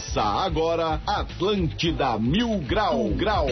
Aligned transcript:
Começa 0.00 0.22
agora 0.22 0.98
Atlântida 1.06 2.18
Mil 2.18 2.58
Grau 2.60 3.10
Grau. 3.10 3.46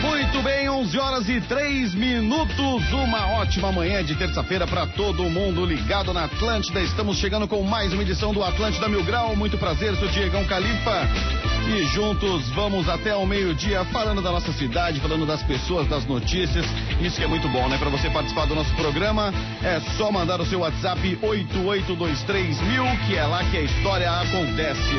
Muito 0.00 0.42
bem, 0.42 0.70
11 0.70 0.98
horas 0.98 1.28
e 1.28 1.40
3 1.40 1.94
minutos. 1.96 2.92
Uma 2.92 3.26
ótima 3.38 3.72
manhã 3.72 4.04
de 4.04 4.14
terça-feira 4.14 4.64
para 4.64 4.86
todo 4.86 5.28
mundo 5.28 5.66
ligado 5.66 6.12
na 6.12 6.24
Atlântida. 6.24 6.80
Estamos 6.80 7.18
chegando 7.18 7.48
com 7.48 7.60
mais 7.62 7.92
uma 7.92 8.02
edição 8.02 8.32
do 8.32 8.44
Atlântida 8.44 8.88
Mil 8.88 9.04
Grau. 9.04 9.34
Muito 9.34 9.58
prazer, 9.58 9.96
sou 9.96 10.06
Diegão 10.06 10.44
Califa. 10.44 11.45
E 11.68 11.84
juntos 11.86 12.48
vamos 12.50 12.88
até 12.88 13.10
ao 13.10 13.26
meio-dia 13.26 13.84
falando 13.86 14.22
da 14.22 14.30
nossa 14.30 14.52
cidade, 14.52 15.00
falando 15.00 15.26
das 15.26 15.42
pessoas, 15.42 15.88
das 15.88 16.04
notícias. 16.06 16.64
Isso 17.00 17.16
que 17.16 17.24
é 17.24 17.26
muito 17.26 17.48
bom, 17.48 17.68
né? 17.68 17.76
Para 17.76 17.90
você 17.90 18.08
participar 18.08 18.46
do 18.46 18.54
nosso 18.54 18.72
programa, 18.74 19.32
é 19.62 19.80
só 19.96 20.12
mandar 20.12 20.40
o 20.40 20.46
seu 20.46 20.60
WhatsApp 20.60 21.18
8823 21.20 22.58
que 23.06 23.16
é 23.16 23.26
lá 23.26 23.42
que 23.44 23.56
a 23.56 23.62
história 23.62 24.10
acontece. 24.10 24.94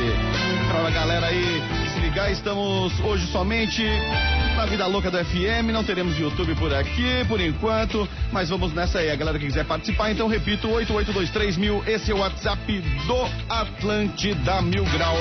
Para 0.68 0.88
a 0.88 0.90
galera 0.90 1.26
aí 1.26 1.62
se 1.94 2.00
ligar, 2.00 2.30
estamos 2.30 2.92
hoje 3.00 3.26
somente 3.28 3.82
na 4.58 4.66
Vida 4.66 4.88
Louca 4.88 5.08
do 5.08 5.16
FM. 5.24 5.70
Não 5.72 5.84
teremos 5.84 6.18
YouTube 6.18 6.52
por 6.56 6.74
aqui, 6.74 7.24
por 7.28 7.40
enquanto, 7.40 8.08
mas 8.32 8.48
vamos 8.48 8.72
nessa 8.74 8.98
aí. 8.98 9.08
A 9.08 9.14
galera 9.14 9.38
que 9.38 9.46
quiser 9.46 9.64
participar, 9.64 10.10
então 10.10 10.26
repito, 10.26 10.68
8823 10.68 11.86
esse 11.86 12.10
é 12.10 12.14
o 12.14 12.18
WhatsApp 12.18 12.80
do 13.06 13.28
Atlântida 13.48 14.60
Mil 14.62 14.84
Grau. 14.86 15.14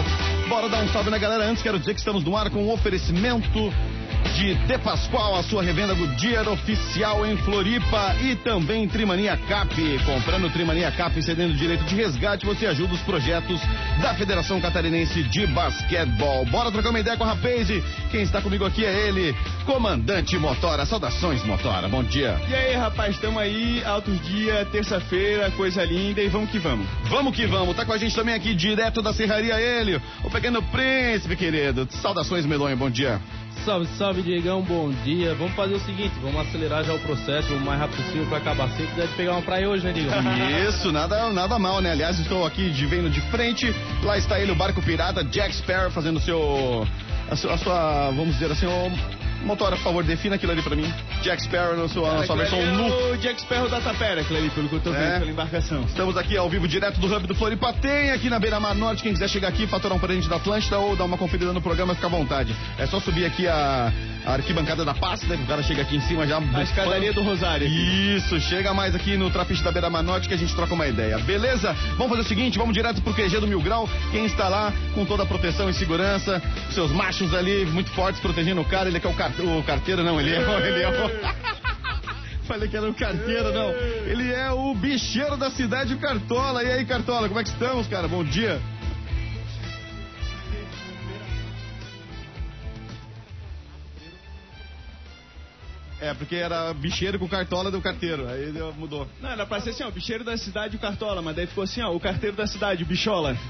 Bora 0.50 0.68
dar 0.68 0.84
um 0.84 0.88
salve 0.88 1.12
na 1.12 1.20
galera. 1.20 1.46
Antes 1.46 1.62
quero 1.62 1.78
dizer 1.78 1.94
que 1.94 2.00
estamos 2.00 2.24
no 2.24 2.36
ar 2.36 2.50
com 2.50 2.64
um 2.64 2.72
oferecimento 2.72 3.72
de 4.38 4.54
De 4.54 4.78
Pascoal, 4.78 5.36
a 5.36 5.42
sua 5.42 5.64
revenda 5.64 5.96
Goodyear 5.96 6.48
oficial 6.48 7.26
em 7.26 7.36
Floripa 7.38 8.16
e 8.22 8.36
também 8.36 8.88
Trimania 8.88 9.36
Cap. 9.36 9.76
Comprando 10.06 10.54
Trimania 10.54 10.92
Cap 10.92 11.18
e 11.18 11.24
cedendo 11.24 11.56
direito 11.56 11.84
de 11.86 11.96
resgate, 11.96 12.46
você 12.46 12.68
ajuda 12.68 12.94
os 12.94 13.02
projetos 13.02 13.60
da 14.00 14.14
Federação 14.14 14.62
Catarinense 14.62 15.24
de 15.24 15.48
Basquetebol. 15.48 16.46
Bora 16.46 16.72
trocar 16.72 16.92
uma 16.92 17.00
ideia 17.00 17.18
com 17.18 17.24
a 17.24 17.30
Rapaze. 17.34 17.84
Quem 18.12 18.22
está 18.22 18.40
comigo 18.40 18.64
aqui 18.64 18.86
é 18.86 19.08
ele, 19.08 19.36
Comandante 19.66 20.38
Motora. 20.38 20.86
Saudações, 20.86 21.44
Motora. 21.44 21.88
Bom 21.88 22.04
dia. 22.04 22.40
E 22.48 22.54
aí, 22.54 22.76
rapaz, 22.76 23.16
estamos 23.16 23.42
aí, 23.42 23.84
altos 23.84 24.22
dia, 24.24 24.68
terça-feira, 24.72 25.50
coisa 25.52 25.84
linda 25.84 26.22
e 26.22 26.28
vamos 26.28 26.52
que 26.52 26.60
vamos. 26.60 26.86
Vamos 27.10 27.36
que 27.36 27.48
vamos. 27.48 27.76
Tá 27.76 27.86
com 27.86 27.94
a 27.94 27.98
gente 27.98 28.16
também 28.16 28.36
aqui 28.36 28.54
direto 28.54 29.02
da 29.02 29.14
Serraria 29.14 29.60
ele, 29.60 30.00
o 30.24 30.30
pequeno 30.30 30.62
príncipe, 30.62 31.36
querido. 31.36 31.88
Saudações, 31.90 32.46
Melonha. 32.46 32.76
Bom 32.76 32.92
dia. 32.92 33.20
Salve, 33.66 33.88
salve, 33.98 34.22
Diegão, 34.22 34.62
bom 34.62 34.92
dia. 35.04 35.36
Vamos 35.36 35.54
fazer 35.54 35.76
o 35.76 35.80
seguinte, 35.80 36.14
vamos 36.22 36.42
acelerar 36.42 36.84
já 36.84 36.94
o 36.94 37.00
processo 37.00 37.54
o 37.54 37.60
mais 37.60 37.80
rápido 37.80 38.04
possível 38.04 38.26
para 38.28 38.38
acabar 38.38 38.70
cedo. 38.70 38.96
Deve 38.96 39.14
pegar 39.16 39.34
uma 39.34 39.42
praia 39.42 39.70
hoje, 39.70 39.84
né, 39.84 39.92
Diegão? 39.92 40.14
Isso, 40.70 40.92
nada, 40.92 41.32
nada 41.32 41.60
mal, 41.60 41.82
né? 41.82 41.92
Aliás, 41.92 42.20
estou 42.20 42.46
aqui 42.46 42.70
de 42.70 42.86
vendo 42.86 43.10
de 43.10 43.22
frente. 43.30 43.74
Lá 44.04 44.18
está 44.18 44.40
ele, 44.40 44.52
o 44.52 44.56
barco 44.56 44.82
pirata 44.82 45.24
Jack 45.24 45.54
Sparrow, 45.56 45.92
fazendo 45.92 46.20
seu. 46.20 46.88
A 47.30 47.36
sua, 47.36 47.54
a 47.54 47.58
sua 47.58 48.12
vamos 48.12 48.36
dizer 48.36 48.52
assim, 48.52 48.66
o 48.66 49.17
Motora, 49.44 49.76
por 49.78 49.84
favor, 49.84 50.04
defina 50.04 50.36
aquilo 50.36 50.52
ali 50.52 50.62
pra 50.62 50.76
mim. 50.76 50.92
Jack 51.22 51.42
Sparrow 51.44 51.78
na 51.78 51.88
sua, 51.88 52.14
na 52.16 52.24
sua 52.26 52.36
versão 52.36 52.60
é 52.60 52.66
nu. 52.72 53.12
o 53.14 53.18
Jack 53.18 53.42
Sparrow 53.42 53.70
da 53.70 53.80
Tapera, 53.80 54.22
aquilo 54.22 54.38
ali, 54.40 54.50
pelo 54.50 54.68
que 54.68 54.76
eu 54.76 54.80
tô 54.80 54.92
vendo, 54.92 55.02
É. 55.04 55.20
pela 55.20 55.32
embarcação. 55.32 55.82
Estamos 55.84 56.18
aqui 56.18 56.36
ao 56.36 56.50
vivo, 56.50 56.68
direto 56.68 57.00
do 57.00 57.08
Hub 57.08 57.26
do 57.28 57.36
Floripa. 57.36 57.72
Tem 57.74 58.12
aqui 58.12 58.30
na 58.30 58.40
Beira 58.40 58.60
Mar 58.60 58.76
Norte. 58.76 59.04
Quem 59.04 59.14
quiser 59.14 59.30
chegar 59.30 59.48
aqui, 59.48 59.66
faturar 59.68 59.96
um 59.98 60.00
presente 60.00 60.28
da 60.28 60.36
Atlântida 60.38 60.78
ou 60.80 60.96
dar 60.96 61.06
uma 61.06 61.18
conferida 61.18 61.54
no 61.54 61.62
programa, 61.62 61.96
fica 61.96 62.08
à 62.08 62.10
vontade. 62.10 62.56
É 62.78 62.86
só 62.88 63.00
subir 63.00 63.26
aqui 63.26 63.48
a, 63.48 63.92
a 64.26 64.34
arquibancada 64.34 64.84
da 64.84 64.94
paz, 64.94 65.22
né? 65.24 65.38
que 65.38 65.44
O 65.44 65.48
cara 65.48 65.64
chega 65.64 65.82
aqui 65.82 65.96
em 65.96 66.02
cima 66.02 66.28
já. 66.28 66.38
A 66.40 66.64
escadaria 66.64 67.14
do 67.14 67.22
Rosário. 67.22 67.66
aqui. 67.68 68.16
Isso, 68.18 68.40
chega 68.42 68.74
mais 68.74 68.94
aqui 68.96 69.16
no 69.18 69.30
Trapiche 69.30 69.64
da 69.64 69.72
Beira 69.72 69.90
Mar 69.90 70.04
Norte 70.04 70.28
que 70.28 70.34
a 70.34 70.38
gente 70.38 70.54
troca 70.56 70.74
uma 70.74 70.88
ideia. 70.88 71.18
Beleza? 71.20 71.74
Vamos 71.98 72.10
fazer 72.10 72.22
o 72.22 72.26
seguinte, 72.26 72.58
vamos 72.58 72.74
direto 72.74 73.02
pro 73.02 73.14
QG 73.14 73.40
do 73.40 73.48
Mil 73.48 73.62
Grau. 73.62 73.88
Quem 74.12 74.26
está 74.26 74.48
lá 74.50 74.74
com 74.94 75.06
toda 75.06 75.24
a 75.24 75.26
proteção 75.26 75.70
e 75.70 75.74
segurança, 75.74 76.42
seus 76.72 76.92
machos 76.92 77.34
ali 77.34 77.66
muito 77.66 77.90
fortes 77.92 78.20
protegendo 78.20 78.62
o 78.62 78.66
cara, 78.66 78.90
ele 78.90 78.98
é 78.98 79.02
é 79.08 79.10
o, 79.10 79.14
car 79.32 79.46
o 79.46 79.64
carteiro, 79.64 80.04
não, 80.04 80.20
ele 80.20 80.34
é, 80.34 80.40
o- 80.40 80.60
ele 80.60 80.82
é 80.84 80.90
o... 80.90 81.10
Falei 82.48 82.70
que 82.70 82.78
era 82.78 82.90
o 82.90 82.94
carteiro, 82.94 83.52
não. 83.52 83.72
Ele 83.72 84.32
é 84.34 84.50
o 84.52 84.74
bicheiro 84.74 85.36
da 85.36 85.52
cidade, 85.52 85.94
o 85.94 86.00
Cartola. 86.00 86.64
E 86.64 86.72
aí, 86.72 86.86
Cartola, 86.86 87.28
como 87.28 87.40
é 87.42 87.44
que 87.44 87.50
estamos, 87.50 87.88
cara? 87.88 88.08
Bom 88.08 88.24
dia. 88.24 88.62
É, 96.00 96.14
porque 96.14 96.36
era 96.36 96.72
bicheiro 96.74 97.18
com 97.18 97.28
cartola 97.28 97.72
do 97.72 97.82
carteiro. 97.82 98.30
Aí 98.30 98.52
mudou. 98.78 99.08
Não, 99.20 99.32
era 99.32 99.46
pra 99.48 99.60
ser 99.60 99.72
assim, 99.72 99.84
ó, 99.84 99.88
o 99.88 99.92
bicheiro 99.92 100.24
da 100.24 100.38
cidade 100.38 100.76
e 100.76 100.78
o 100.78 100.80
cartola, 100.80 101.22
mas 101.24 101.36
daí 101.36 101.48
ficou 101.48 101.64
assim, 101.64 101.82
ó, 101.82 101.92
o 101.94 102.00
carteiro 102.00 102.36
da 102.36 102.46
cidade, 102.46 102.84
o 102.84 102.86
bichola. 102.86 103.36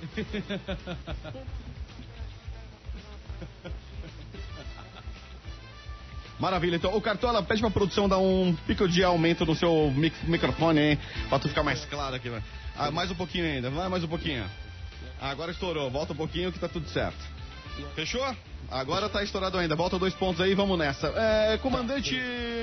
Maravilha, 6.40 6.76
então 6.76 6.96
o 6.96 7.00
Cartola 7.00 7.42
pede 7.42 7.60
pra 7.60 7.70
produção 7.70 8.08
dar 8.08 8.18
um 8.18 8.56
pico 8.66 8.88
de 8.88 9.04
aumento 9.04 9.44
no 9.44 9.54
seu 9.54 9.92
mic- 9.94 10.16
microfone, 10.24 10.80
hein? 10.80 10.98
Pra 11.28 11.38
tu 11.38 11.48
ficar 11.48 11.62
mais 11.62 11.84
claro 11.84 12.14
aqui, 12.16 12.30
vai. 12.30 12.42
Ah, 12.76 12.90
mais 12.90 13.10
um 13.10 13.14
pouquinho 13.14 13.44
ainda, 13.44 13.68
vai 13.70 13.88
mais 13.88 14.02
um 14.02 14.08
pouquinho. 14.08 14.44
Ah, 15.20 15.28
agora 15.30 15.50
estourou, 15.52 15.90
volta 15.90 16.14
um 16.14 16.16
pouquinho 16.16 16.50
que 16.50 16.58
tá 16.58 16.66
tudo 16.68 16.88
certo. 16.88 17.18
Fechou? 17.94 18.24
Agora 18.70 19.08
tá 19.08 19.22
estourado 19.22 19.58
ainda, 19.58 19.74
volta 19.76 19.98
dois 19.98 20.14
pontos 20.14 20.40
aí, 20.40 20.54
vamos 20.54 20.78
nessa. 20.78 21.08
É, 21.08 21.58
comandante 21.58 22.18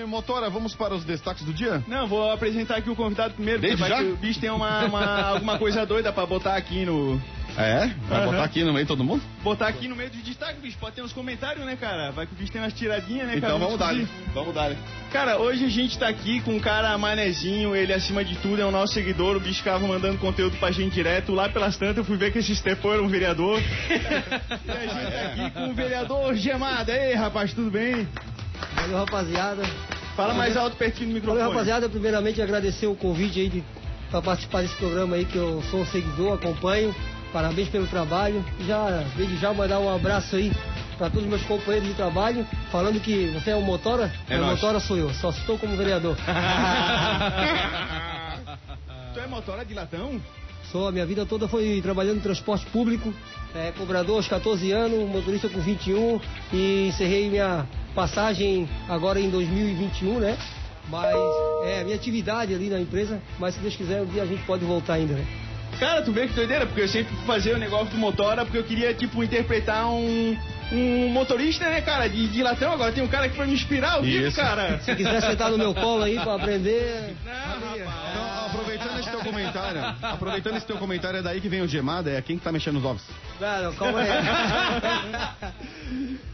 Motora, 0.08 0.50
vamos 0.50 0.74
para 0.74 0.96
os 0.96 1.04
destaques 1.04 1.44
do 1.44 1.54
dia? 1.54 1.84
Não, 1.88 2.08
vou 2.08 2.32
apresentar 2.32 2.78
aqui 2.78 2.90
o 2.90 2.96
convidado 2.96 3.34
primeiro, 3.34 3.62
Desde 3.62 3.88
já? 3.88 4.02
o 4.02 4.16
bicho 4.16 4.40
tem 4.40 4.50
uma, 4.50 4.86
uma- 4.86 5.22
alguma 5.22 5.58
coisa 5.60 5.86
doida 5.86 6.12
pra 6.14 6.26
botar 6.26 6.56
aqui 6.56 6.86
no... 6.86 7.22
É? 7.57 7.88
Vai 8.07 8.19
Aham. 8.19 8.31
botar 8.31 8.44
aqui 8.44 8.63
no 8.63 8.72
meio 8.72 8.85
todo 8.85 9.03
mundo? 9.03 9.23
Botar 9.41 9.68
aqui 9.68 9.88
no 9.88 9.95
meio 9.95 10.12
do 10.12 10.18
destaque, 10.18 10.62
bicho, 10.62 10.78
pode 10.78 10.95
ter 10.95 11.01
uns 11.01 11.12
comentários, 11.12 11.66
né, 11.66 11.75
cara? 11.75 12.12
Vai 12.12 12.28
que 12.28 12.34
o 12.34 12.35
bicho 12.35 12.51
tem 12.51 12.62
umas 12.62 12.73
tiradinhas, 12.73 13.25
né, 13.25 13.41
cara? 13.41 13.56
Então 13.56 13.59
vamos 13.59 13.79
dar, 13.79 13.95
vamos 14.31 14.53
dar. 14.53 14.75
Cara, 15.12 15.40
hoje 15.40 15.66
a 15.66 15.69
gente 15.69 15.97
tá 15.97 16.07
aqui 16.07 16.40
com 16.41 16.51
um 16.51 16.59
cara 16.59 16.95
manezinho, 17.00 17.75
ele 17.75 17.91
acima 17.91 18.23
de 18.23 18.35
tudo 18.35 18.62
é 18.62 18.66
o 18.66 18.69
nosso 18.69 18.94
seguidor, 18.94 19.35
o 19.35 19.40
bicho 19.40 19.57
ficava 19.57 19.88
mandando 19.88 20.19
conteúdo 20.19 20.56
pra 20.57 20.69
gente 20.69 20.94
direto. 20.94 21.34
Lá 21.34 21.50
pelas 21.50 21.75
tantas 21.78 21.97
eu 21.97 22.03
fui 22.03 22.16
ver 22.16 22.31
que 22.31 22.38
esse 22.38 22.56
Stefan 22.56 22.94
era 22.94 23.01
um 23.01 23.07
vereador. 23.07 23.59
e 23.89 24.72
a 24.72 24.88
gente 24.88 25.12
tá 25.12 25.25
aqui 25.25 25.51
com 25.51 25.69
o 25.69 25.74
vereador 25.74 26.35
Gemada. 26.35 26.95
Ei, 26.95 27.16
rapaz, 27.16 27.53
tudo 27.53 27.72
bem? 27.72 28.07
Valeu, 28.75 28.97
rapaziada. 29.00 29.63
Fala 30.16 30.35
mais 30.35 30.56
alto 30.56 30.78
pertinho 30.78 31.09
do 31.09 31.16
microfone. 31.16 31.39
Valeu, 31.39 31.53
rapaziada. 31.53 31.89
Primeiramente, 31.89 32.39
agradecer 32.39 32.85
o 32.85 32.95
convite 32.95 33.39
aí 33.39 33.50
de, 33.50 33.63
pra 34.12 34.22
participar 34.22 34.62
desse 34.62 34.75
programa 34.75 35.16
aí, 35.16 35.25
que 35.25 35.38
eu 35.38 35.63
sou 35.72 35.81
um 35.81 35.85
seguidor, 35.88 36.35
acompanho. 36.35 36.94
Parabéns 37.32 37.70
pelo 37.70 37.88
trabalho. 37.88 38.44
Já, 38.66 39.04
desde 39.16 39.38
já, 39.38 39.54
mandar 39.54 39.80
um 39.80 39.94
abraço 39.94 40.36
aí 40.36 40.52
para 40.98 41.10
todos 41.10 41.24
os 41.26 41.30
meus 41.30 41.44
companheiros 41.44 41.88
de 41.88 41.96
trabalho, 41.96 42.46
falando 42.72 43.00
que 43.00 43.28
você 43.28 43.52
é 43.52 43.56
o 43.56 43.62
motora, 43.62 44.12
É 44.28 44.40
o 44.40 44.44
motora 44.44 44.80
sou 44.80 44.98
eu, 44.98 45.14
só 45.14 45.30
estou 45.30 45.58
como 45.58 45.78
vereador. 45.78 46.18
tu 49.14 49.20
é 49.20 49.28
motora 49.28 49.64
de 49.64 49.76
latão? 49.76 50.20
Sou, 50.72 50.88
a 50.88 50.92
minha 50.92 51.06
vida 51.06 51.25
toda 51.25 51.48
foi 51.48 51.80
trabalhando 51.81 52.18
em 52.18 52.22
transporte 52.22 52.66
público, 52.66 53.13
é, 53.56 53.72
cobrador 53.72 54.18
aos 54.18 54.28
14 54.28 54.69
anos, 54.72 55.07
motorista 55.10 55.48
com 55.48 55.62
21 55.62 56.19
e 56.51 56.88
encerrei 56.90 57.30
minha 57.30 57.66
passagem 57.96 58.68
agora 58.90 59.19
em 59.19 59.30
2021, 59.30 60.19
né? 60.19 60.38
Mas 60.90 61.16
é 61.63 61.81
a 61.81 61.84
minha 61.84 61.96
atividade 61.96 62.54
ali 62.54 62.69
na 62.69 62.80
empresa, 62.80 63.22
mas 63.40 63.56
se 63.56 63.62
Deus 63.62 63.75
quiser, 63.75 64.01
um 64.01 64.06
dia 64.06 64.24
a 64.24 64.25
gente 64.25 64.44
pode 64.44 64.66
voltar 64.66 64.96
ainda, 64.96 65.13
né? 65.13 65.47
Cara, 65.79 66.01
tu 66.01 66.12
vê 66.12 66.27
que 66.27 66.33
doideira, 66.33 66.65
porque 66.65 66.81
eu 66.81 66.88
sempre 66.88 67.15
fazia 67.25 67.56
o 67.56 67.59
negócio 67.59 67.88
do 67.88 67.97
motora, 67.97 68.44
porque 68.44 68.57
eu 68.57 68.63
queria, 68.63 68.94
tipo, 68.94 69.24
interpretar 69.24 69.88
um, 69.88 70.35
um 70.71 71.09
motorista, 71.09 71.69
né, 71.69 71.81
cara, 71.81 72.07
de, 72.07 72.27
de 72.27 72.41
latão. 72.41 72.74
Agora 72.74 72.91
tem 72.91 73.03
um 73.03 73.07
cara 73.07 73.29
que 73.29 73.38
vai 73.38 73.45
me 73.45 73.53
inspirar, 73.53 73.94
ao 73.94 74.01
vivo, 74.01 74.35
cara. 74.35 74.79
Se 74.79 74.95
quiser 74.95 75.21
sentar 75.21 75.51
no 75.51 75.57
meu 75.57 75.75
colo 75.75 76.03
aí 76.03 76.15
para 76.15 76.33
aprender. 76.33 77.15
Não. 77.24 77.77
Então, 77.77 78.45
aproveitando 78.47 79.00
esse 79.00 79.12
teu 79.12 79.19
comentário, 79.19 79.81
aproveitando 80.01 80.57
esse 80.57 80.65
teu 80.65 80.77
comentário, 80.77 81.19
é 81.19 81.21
daí 81.21 81.39
que 81.39 81.50
vem 81.50 81.62
o 81.62 81.68
gemada, 81.68 82.09
é 82.09 82.19
quem 82.21 82.38
que 82.38 82.44
tá 82.44 82.51
mexendo 82.51 82.77
os 82.77 82.85
ovos. 82.85 83.03
Não, 83.39 83.74
calma 83.75 84.00
aí. 84.00 84.09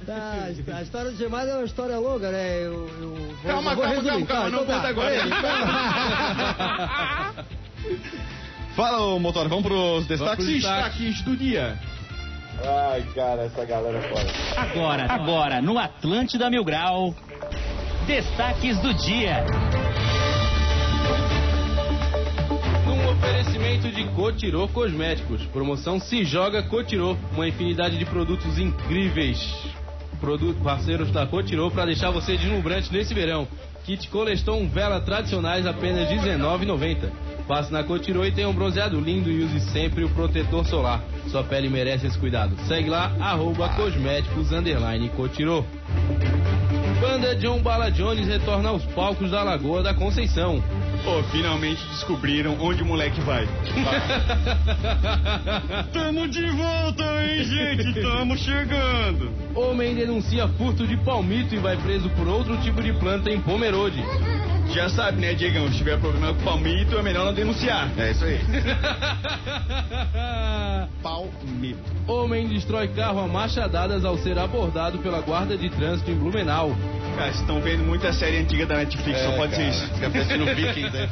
Tá, 0.06 0.50
a 0.78 0.82
história 0.82 1.12
do 1.12 1.18
Gemada 1.18 1.52
é 1.52 1.56
uma 1.56 1.64
história 1.64 1.98
longa, 1.98 2.30
né? 2.30 2.58
Eu, 2.58 2.90
eu 3.00 3.16
vou, 3.16 3.36
Calma, 3.54 3.72
eu 3.72 3.76
vou 3.78 3.86
calma, 3.86 4.02
resumir. 4.02 4.26
calma, 4.26 4.28
calma, 4.28 4.50
não 4.50 4.64
então 4.64 4.76
conta 4.76 4.82
tá. 4.82 4.90
agora. 4.90 5.16
Fala, 8.76 9.02
ô 9.06 9.20
motor, 9.20 9.48
vamos 9.48 9.64
pros 9.64 9.80
Vamos 9.80 10.08
destaques? 10.08 10.46
destaques 10.48 11.22
do 11.22 11.38
dia. 11.38 11.78
Ai, 12.66 13.04
cara, 13.14 13.44
essa 13.44 13.66
galera 13.66 13.98
é 13.98 14.02
foda. 14.02 14.32
Agora, 14.58 15.06
agora, 15.12 15.62
no 15.62 15.78
Atlântida 15.78 16.50
Mil 16.50 16.64
Grau, 16.64 17.14
destaques 18.08 18.80
do 18.80 18.94
dia. 18.94 19.46
Num 22.88 23.12
oferecimento 23.12 23.90
de 23.90 24.06
Cotirô 24.16 24.68
Cosméticos. 24.68 25.44
Promoção 25.48 26.00
Se 26.00 26.24
Joga 26.24 26.64
Cotirô. 26.64 27.16
Uma 27.34 27.48
infinidade 27.48 27.98
de 27.98 28.06
produtos 28.06 28.58
incríveis. 28.58 29.40
produtos 30.20 30.64
parceiros 30.64 31.12
da 31.12 31.28
Cotirô 31.28 31.70
para 31.70 31.86
deixar 31.86 32.10
você 32.10 32.38
deslumbrante 32.38 32.92
nesse 32.94 33.14
verão. 33.14 33.46
Kit 33.84 34.08
Coleston 34.08 34.68
Vela 34.70 35.02
tradicionais 35.02 35.66
apenas 35.68 36.10
R$19,90. 36.10 37.12
Passe 37.48 37.72
na 37.72 37.84
Cotirô 37.84 38.26
e 38.26 38.32
tenha 38.32 38.48
um 38.48 38.54
bronzeado 38.54 39.00
lindo 39.00 39.30
e 39.30 39.44
use 39.44 39.60
sempre 39.72 40.04
o 40.04 40.10
protetor 40.10 40.66
solar. 40.66 41.02
Sua 41.30 41.44
pele 41.44 41.70
merece 41.70 42.08
esse 42.08 42.18
cuidado. 42.18 42.56
Segue 42.68 42.90
lá, 42.90 43.12
arroba 43.20 43.70
cosméticos, 43.70 44.52
underline 44.52 45.10
Cotirô. 45.10 45.66
Banda 47.02 47.36
John 47.36 47.62
Bala 47.62 47.92
Jones 47.92 48.28
retorna 48.28 48.70
aos 48.70 48.84
palcos 48.86 49.30
da 49.30 49.44
Lagoa 49.44 49.84
da 49.84 49.94
Conceição. 49.94 50.64
Pô, 51.04 51.22
finalmente 51.32 51.86
descobriram 51.90 52.56
onde 52.62 52.82
o 52.82 52.86
moleque 52.86 53.20
vai. 53.22 53.46
Tamo 55.92 56.30
de 56.30 56.50
volta, 56.50 57.04
hein, 57.26 57.44
gente? 57.44 58.02
Tamo 58.02 58.38
chegando. 58.38 59.30
Homem 59.54 59.96
denuncia 59.96 60.48
furto 60.48 60.88
de 60.88 60.96
palmito 60.96 61.54
e 61.54 61.58
vai 61.58 61.76
preso 61.76 62.10
por 62.12 62.26
outro 62.26 62.56
tipo 62.62 62.82
de 62.82 62.94
planta 62.94 63.30
em 63.30 63.42
Pomerode. 63.42 64.02
Já 64.72 64.90
sabe, 64.90 65.22
né, 65.22 65.34
Diegão? 65.34 65.70
Se 65.72 65.78
tiver 65.78 66.00
problema 66.00 66.34
com 66.34 66.44
palmito, 66.44 66.98
é 66.98 67.02
melhor 67.02 67.26
não 67.26 67.34
denunciar. 67.34 67.92
É 67.98 68.12
isso 68.12 68.26
aí. 68.26 68.40
Palmito. 71.02 71.80
Homem 72.08 72.48
destrói 72.48 72.88
carro 72.88 73.20
a 73.20 73.28
machadadas 73.28 74.06
ao 74.06 74.18
ser 74.18 74.38
abordado 74.40 74.98
pela 75.00 75.20
guarda 75.22 75.58
de 75.58 75.70
trânsito 75.70 76.10
em 76.10 76.16
Blumenau. 76.16 76.72
Cara, 77.16 77.28
vocês 77.28 77.42
estão 77.42 77.62
vendo 77.62 77.84
muita 77.84 78.12
série 78.12 78.38
antiga 78.38 78.66
da 78.66 78.78
Netflix, 78.78 79.22
só 79.22 79.32
pode 79.34 79.56
ser 79.56 79.70
isso. 79.70 79.88
Fica 79.94 80.08
assistindo 80.08 80.46
Vikings, 80.46 80.98
aí 80.98 81.08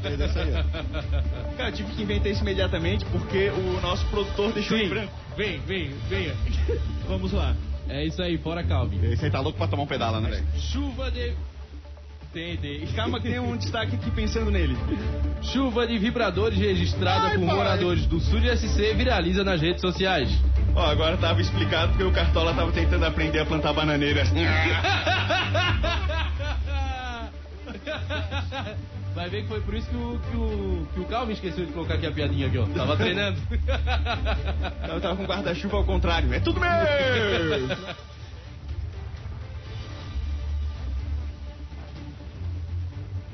ó. 0.56 1.54
Cara, 1.58 1.72
tive 1.72 1.92
que 1.92 2.02
inventar 2.02 2.32
isso 2.32 2.42
imediatamente 2.42 3.06
porque 3.06 3.50
o 3.50 3.80
nosso 3.82 4.06
produtor 4.08 4.52
deixou 4.54 4.78
em 4.78 4.90
branco. 4.90 5.14
vem, 5.38 5.60
vem, 5.60 5.92
venha. 6.10 6.34
Vamos 7.08 7.32
lá. 7.32 7.56
É 7.88 8.06
isso 8.06 8.22
aí, 8.22 8.38
fora 8.38 8.64
Calvin. 8.64 9.00
Esse 9.12 9.26
aí 9.26 9.32
tá 9.32 9.40
louco 9.40 9.58
pra 9.58 9.68
tomar 9.68 9.84
um 9.84 9.88
pedala, 9.88 10.22
né, 10.22 10.30
velho? 10.30 10.46
Chuva 10.58 11.12
de. 11.12 11.34
Tem, 12.34 12.56
tem. 12.56 12.86
Calma 12.88 13.20
que 13.20 13.30
tem 13.30 13.40
um 13.40 13.58
destaque 13.58 13.96
aqui 13.96 14.10
pensando 14.12 14.50
nele. 14.50 14.78
Chuva 15.42 15.86
de 15.86 15.98
vibradores 15.98 16.58
registrada 16.58 17.28
Ai, 17.28 17.38
por 17.38 17.46
pai. 17.46 17.56
moradores 17.56 18.06
do 18.06 18.22
sul 18.22 18.40
de 18.40 18.56
SC 18.58 18.94
viraliza 18.94 19.44
nas 19.44 19.60
redes 19.60 19.82
sociais. 19.82 20.30
Ó, 20.74 20.82
agora 20.82 21.18
tava 21.18 21.42
explicado 21.42 21.90
porque 21.90 22.06
o 22.06 22.12
Cartola 22.12 22.54
tava 22.54 22.72
tentando 22.72 23.04
aprender 23.06 23.40
a 23.40 23.46
plantar 23.46 23.74
bananeira. 23.74 24.24
Vai 29.14 29.30
ver 29.30 29.42
que 29.42 29.50
foi 29.50 29.60
por 29.60 29.74
isso 29.74 29.90
que 29.90 29.96
o, 29.96 30.20
que 30.32 30.38
o, 30.38 30.88
que 30.94 31.00
o 31.02 31.06
Calvin 31.06 31.34
esqueceu 31.34 31.66
de 31.66 31.74
colocar 31.74 31.96
aqui 31.96 32.08
a 32.08 32.12
piadinha 32.12 32.48
aqui, 32.48 32.58
ó. 32.58 32.66
Tava 32.66 32.96
treinando. 32.96 33.38
Eu 34.88 35.02
tava 35.02 35.18
com 35.18 35.26
guarda-chuva 35.26 35.76
ao 35.78 35.84
contrário. 35.84 36.34
É 36.34 36.40
tudo 36.40 36.62
meu! 36.62 36.70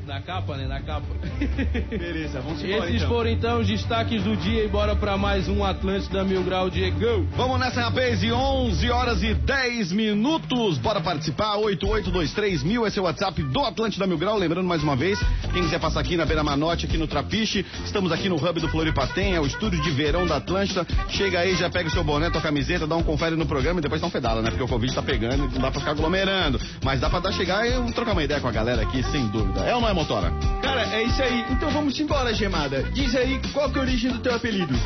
Na 0.07 0.21
capa, 0.21 0.55
né? 0.55 0.65
Na 0.65 0.79
capa. 0.79 1.05
Beleza, 1.91 2.39
vamos 2.39 2.63
embora 2.63 2.85
Esses 2.85 2.95
então. 2.95 3.09
foram 3.09 3.29
então 3.29 3.59
os 3.59 3.67
destaques 3.67 4.23
do 4.23 4.37
dia 4.37 4.63
e 4.63 4.67
bora 4.69 4.95
pra 4.95 5.17
mais 5.17 5.49
um 5.49 5.65
Atlântida 5.65 6.23
Mil 6.23 6.41
Grau 6.43 6.69
Diego. 6.69 7.27
Vamos 7.35 7.59
nessa, 7.59 7.81
rapaz, 7.81 8.23
e 8.23 8.31
11 8.31 8.89
horas 8.89 9.21
e 9.21 9.33
10 9.33 9.91
minutos. 9.91 10.77
Bora 10.77 11.01
participar, 11.01 11.57
8823 11.57 12.63
mil, 12.63 12.87
esse 12.87 12.97
é 12.97 13.01
o 13.01 13.05
WhatsApp 13.05 13.43
do 13.43 13.59
Atlântida 13.59 14.07
Mil 14.07 14.17
Grau. 14.17 14.37
Lembrando 14.37 14.65
mais 14.65 14.81
uma 14.81 14.95
vez, 14.95 15.19
quem 15.51 15.63
quiser 15.63 15.77
passar 15.77 15.99
aqui 15.99 16.15
na 16.15 16.25
Beira 16.25 16.41
Manote, 16.41 16.85
aqui 16.85 16.97
no 16.97 17.05
Trapiche, 17.05 17.65
estamos 17.83 18.09
aqui 18.09 18.29
no 18.29 18.35
Hub 18.37 18.61
do 18.61 18.69
Floripatem, 18.69 19.35
é 19.35 19.41
o 19.41 19.45
estúdio 19.45 19.81
de 19.81 19.91
verão 19.91 20.25
da 20.25 20.37
Atlântida. 20.37 20.87
Chega 21.09 21.41
aí, 21.41 21.53
já 21.57 21.69
pega 21.69 21.89
o 21.89 21.91
seu 21.91 22.05
boné, 22.05 22.29
tua 22.29 22.41
camiseta, 22.41 22.87
dá 22.87 22.95
um 22.95 23.03
confere 23.03 23.35
no 23.35 23.45
programa 23.45 23.81
e 23.81 23.83
depois 23.83 23.99
dá 23.99 24.07
um 24.07 24.11
pedala, 24.11 24.41
né? 24.41 24.51
Porque 24.51 24.63
o 24.63 24.69
Covid 24.69 24.95
tá 24.95 25.01
pegando 25.01 25.49
e 25.51 25.55
não 25.55 25.63
dá 25.63 25.69
pra 25.69 25.81
ficar 25.81 25.91
aglomerando. 25.91 26.61
Mas 26.81 27.01
dá 27.01 27.09
pra 27.09 27.19
dar 27.19 27.33
chegar 27.33 27.67
e 27.67 27.91
trocar 27.91 28.13
uma 28.13 28.23
ideia 28.23 28.39
com 28.39 28.47
a 28.47 28.53
galera 28.53 28.83
aqui, 28.83 29.03
sem 29.11 29.27
dúvida. 29.27 29.59
É 29.65 29.75
ou 29.75 29.81
não 29.81 29.89
é, 29.89 29.96
Motora? 29.97 30.31
Cara, 30.61 30.83
é 30.93 31.05
isso 31.05 31.23
aí. 31.23 31.43
Então 31.49 31.71
vamos 31.71 31.99
embora, 31.99 32.31
Gemada. 32.31 32.83
Diz 32.93 33.15
aí 33.15 33.41
qual 33.51 33.67
que 33.71 33.77
é 33.77 33.79
a 33.79 33.83
origem 33.83 34.11
do 34.11 34.19
teu 34.19 34.35
apelido. 34.35 34.73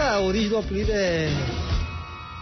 Ah, 0.00 0.14
a 0.14 0.20
origem 0.20 0.48
do 0.48 0.56
apelido 0.56 0.90
é. 0.90 1.28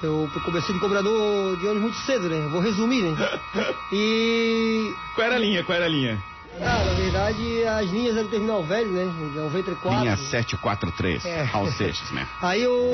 Eu 0.00 0.30
comecei 0.44 0.72
de 0.72 0.80
cobrador 0.80 1.56
de 1.58 1.66
ônibus 1.66 1.82
muito 1.82 1.96
cedo, 2.06 2.28
né? 2.28 2.48
Vou 2.48 2.60
resumir, 2.60 3.02
né? 3.02 3.16
E. 3.92 4.94
Qual 5.16 5.26
era 5.26 5.34
a 5.34 5.38
linha? 5.38 5.64
Qual 5.64 5.74
era 5.74 5.86
a 5.86 5.88
linha? 5.88 6.16
Ah, 6.62 6.84
na 6.84 6.92
verdade, 6.92 7.64
as 7.66 7.90
linhas 7.90 8.14
eram 8.16 8.24
do 8.26 8.30
terminal 8.30 8.62
velho, 8.64 8.90
né? 8.92 9.04
94. 9.34 10.00
Linha 10.00 10.16
743, 10.16 11.24
É. 11.24 11.42
Raul 11.42 11.70
Seixas, 11.72 12.10
né? 12.12 12.26
Aí 12.42 12.62
eu 12.62 12.92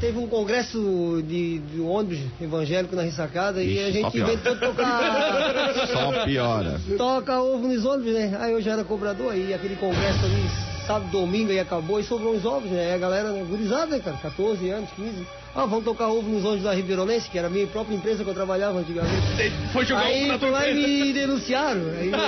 teve 0.00 0.18
um 0.18 0.26
congresso 0.28 1.22
de, 1.26 1.58
de 1.60 1.80
ônibus 1.80 2.18
evangélico 2.40 2.94
na 2.94 3.02
ressacada 3.02 3.62
e 3.62 3.78
a 3.82 3.90
gente 3.90 4.18
inventou 4.18 4.56
tocar. 4.56 5.72
Só 5.92 6.24
piora. 6.24 6.80
toca 6.98 7.40
ovo 7.40 7.66
nos 7.68 7.84
ônibus, 7.84 8.12
né? 8.12 8.36
Aí 8.40 8.52
eu 8.52 8.60
já 8.60 8.72
era 8.72 8.84
cobrador, 8.84 9.32
aí 9.32 9.54
aquele 9.54 9.76
congresso 9.76 10.24
ali, 10.24 10.44
sábado, 10.86 11.10
domingo, 11.10 11.50
aí 11.50 11.58
acabou 11.58 11.98
e 11.98 12.04
sobrou 12.04 12.34
uns 12.34 12.44
ovos, 12.44 12.70
né? 12.70 12.86
Aí 12.86 12.94
a 12.94 12.98
galera, 12.98 13.30
né, 13.30 13.44
gurizada, 13.48 13.86
né, 13.86 14.00
cara? 14.04 14.16
14 14.16 14.70
anos, 14.70 14.90
15. 14.96 15.26
Ah, 15.54 15.66
vamos 15.66 15.84
tocar 15.84 16.08
ovo 16.08 16.28
nos 16.28 16.44
ônibus 16.44 16.64
da 16.64 16.72
Ribeironense, 16.72 17.30
que 17.30 17.38
era 17.38 17.46
a 17.46 17.50
minha 17.50 17.66
própria 17.66 17.94
empresa 17.94 18.24
que 18.24 18.30
eu 18.30 18.34
trabalhava 18.34 18.78
antigamente. 18.78 19.22
Foi 19.72 19.84
jogar 19.84 20.02
ovo 20.02 20.10
Aí 20.10 20.28
foi 20.28 20.38
tua 20.38 20.50
lá 20.50 20.68
e 20.68 20.74
me 20.74 21.12
denunciaram. 21.12 21.82
Aí 21.98 22.10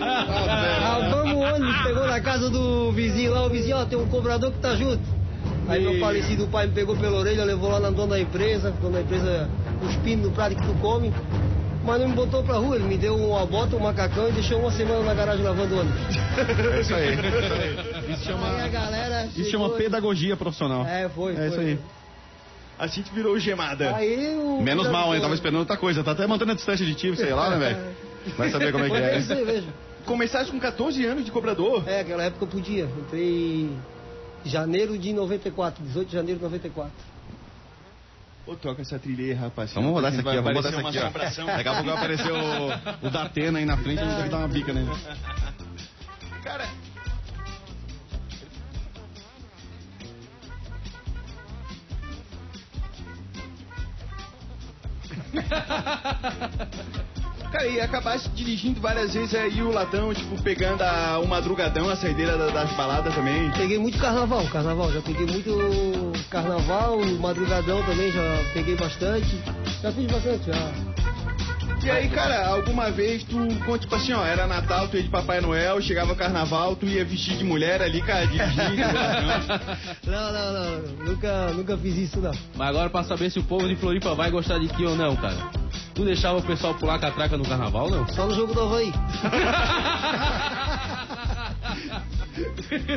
ah, 0.00 1.08
vamos 1.10 1.34
o 1.34 1.38
ônibus, 1.38 1.82
pegou 1.82 2.06
na 2.06 2.20
casa 2.20 2.50
do 2.50 2.90
vizinho 2.92 3.32
lá, 3.32 3.46
o 3.46 3.48
vizinho, 3.48 3.76
ó, 3.76 3.84
tem 3.84 3.98
um 3.98 4.08
cobrador 4.08 4.50
que 4.52 4.58
tá 4.58 4.74
junto. 4.74 5.22
Aí 5.68 5.80
meu 5.80 6.00
falecido 6.00 6.48
pai 6.48 6.66
me 6.66 6.72
pegou 6.72 6.96
pela 6.96 7.18
orelha, 7.18 7.44
levou 7.44 7.70
lá 7.70 7.78
na 7.78 7.90
dona 7.90 8.14
da 8.14 8.20
empresa, 8.20 8.72
dona 8.82 8.94
da 8.94 9.00
empresa, 9.02 9.48
os 9.82 9.96
pinos 9.96 10.26
no 10.26 10.32
prato 10.32 10.56
que 10.56 10.66
tu 10.66 10.74
come. 10.80 11.12
Mas 11.84 12.00
não 12.00 12.08
me 12.08 12.14
botou 12.14 12.42
pra 12.44 12.56
rua, 12.56 12.76
ele 12.76 12.84
me 12.84 12.96
deu 12.96 13.16
uma 13.16 13.44
bota, 13.44 13.74
um 13.74 13.80
macacão 13.80 14.28
e 14.28 14.32
deixou 14.32 14.60
uma 14.60 14.70
semana 14.70 15.02
na 15.02 15.14
garagem 15.14 15.44
lavando 15.44 15.80
ônibus. 15.80 16.00
É 16.76 16.80
isso 16.80 16.94
aí. 16.94 17.14
Isso 17.14 17.24
Aí 17.94 18.12
a 18.12 18.16
chama, 18.16 18.68
galera. 18.68 19.26
isso 19.26 19.50
chama 19.50 19.70
pedagogia 19.70 20.36
profissional. 20.36 20.86
É, 20.86 21.08
foi. 21.08 21.32
É 21.32 21.36
foi. 21.36 21.46
isso 21.48 21.60
aí. 21.60 21.78
A 22.78 22.86
gente 22.86 23.12
virou 23.12 23.38
Gemada. 23.38 23.96
Aí 23.96 24.36
o. 24.36 24.60
Menos 24.62 24.88
mal, 24.88 25.14
hein? 25.14 25.20
Tava 25.20 25.34
esperando 25.34 25.60
outra 25.60 25.76
coisa. 25.76 26.04
Tá 26.04 26.12
até 26.12 26.26
mantendo 26.26 26.52
a 26.52 26.54
distância 26.54 26.86
de 26.86 26.94
tiro, 26.94 27.16
sei 27.16 27.32
lá, 27.32 27.50
né, 27.50 27.58
velho? 27.58 27.78
Vai 28.38 28.50
saber 28.50 28.72
como 28.72 28.84
é 28.84 28.90
que 28.90 28.96
é. 28.96 29.18
isso 29.18 29.32
aí, 29.32 29.44
veja. 29.44 29.68
Começaste 30.06 30.50
com 30.52 30.58
14 30.58 31.04
anos 31.04 31.24
de 31.24 31.30
cobrador? 31.30 31.82
É, 31.86 32.00
aquela 32.00 32.24
época 32.24 32.44
eu 32.44 32.48
podia. 32.48 32.84
Entrei 32.84 33.70
em 34.44 34.48
janeiro 34.48 34.96
de 34.96 35.12
94, 35.12 35.82
18 35.84 36.08
de 36.08 36.12
janeiro 36.14 36.38
de 36.38 36.44
94. 36.44 36.92
Pô, 38.44 38.56
toca 38.56 38.82
essa 38.82 38.98
trilha 38.98 39.24
aí, 39.24 39.32
rapaz. 39.32 39.72
Vamos 39.72 39.92
rodar 39.92 40.12
essa 40.12 40.22
Vai 40.22 40.36
aqui, 40.36 40.40
ó. 40.40 40.42
Vamos 40.42 40.64
rodar 40.64 40.72
essa 40.72 40.82
uma 40.82 40.88
aqui, 40.88 41.42
ó. 41.42 41.46
Daqui 41.46 41.68
a 41.68 41.72
pouco 41.74 41.88
vai 41.88 41.96
aparecer 41.96 42.32
o, 42.32 43.06
o 43.06 43.10
Datena 43.10 43.58
aí 43.58 43.64
na 43.64 43.76
frente 43.76 44.00
a 44.00 44.04
gente 44.04 44.22
que 44.24 44.28
dar 44.28 44.38
uma 44.38 44.48
bica 44.48 44.72
nele. 44.72 44.90
Cara, 46.42 46.68
Cara, 57.52 57.66
e 57.66 57.80
acabaste 57.80 58.30
dirigindo 58.30 58.80
várias 58.80 59.12
vezes 59.12 59.34
aí 59.34 59.60
o 59.62 59.70
latão, 59.70 60.12
tipo, 60.14 60.40
pegando 60.42 60.80
a, 60.82 61.18
o 61.22 61.28
madrugadão, 61.28 61.90
a 61.90 61.96
saideira 61.96 62.36
da- 62.38 62.48
das 62.48 62.72
baladas 62.72 63.14
também. 63.14 63.50
Peguei 63.50 63.78
muito 63.78 63.98
carnaval, 63.98 64.42
carnaval, 64.46 64.90
já 64.90 65.02
peguei 65.02 65.26
muito 65.26 66.12
carnaval, 66.30 66.98
madrugadão 67.20 67.82
também, 67.84 68.10
já 68.10 68.22
peguei 68.54 68.74
bastante. 68.74 69.36
Já 69.82 69.92
fiz 69.92 70.06
bastante, 70.10 70.46
já. 70.46 70.92
E 71.84 71.90
aí, 71.90 72.08
cara, 72.10 72.46
alguma 72.46 72.90
vez 72.92 73.24
tu, 73.24 73.38
tipo 73.78 73.94
assim, 73.96 74.12
ó, 74.12 74.24
era 74.24 74.46
Natal, 74.46 74.86
tu 74.88 74.96
ia 74.96 75.02
de 75.02 75.08
Papai 75.10 75.40
Noel, 75.40 75.80
chegava 75.82 76.14
Carnaval, 76.14 76.76
tu 76.76 76.86
ia 76.86 77.04
vestir 77.04 77.36
de 77.36 77.44
mulher 77.44 77.82
ali, 77.82 78.00
cara, 78.00 78.24
dirigindo. 78.24 78.52
Não, 80.06 80.32
não, 80.32 80.52
não, 80.52 80.80
nunca, 81.06 81.46
nunca 81.52 81.76
fiz 81.76 81.96
isso 81.96 82.20
não. 82.20 82.30
Mas 82.56 82.68
agora 82.68 82.88
pra 82.88 83.02
saber 83.02 83.30
se 83.30 83.38
o 83.40 83.42
povo 83.44 83.66
de 83.66 83.74
Floripa 83.76 84.14
vai 84.14 84.30
gostar 84.30 84.58
de 84.58 84.68
ti 84.68 84.84
ou 84.84 84.94
não, 84.94 85.16
cara. 85.16 85.50
Tu 85.94 86.04
deixava 86.04 86.38
o 86.38 86.42
pessoal 86.42 86.74
pular 86.74 86.98
catraca 86.98 87.36
no 87.36 87.44
carnaval, 87.44 87.90
não? 87.90 88.08
Só 88.08 88.26
no 88.26 88.34
jogo 88.34 88.54
do 88.54 88.60
Havaí. 88.62 88.92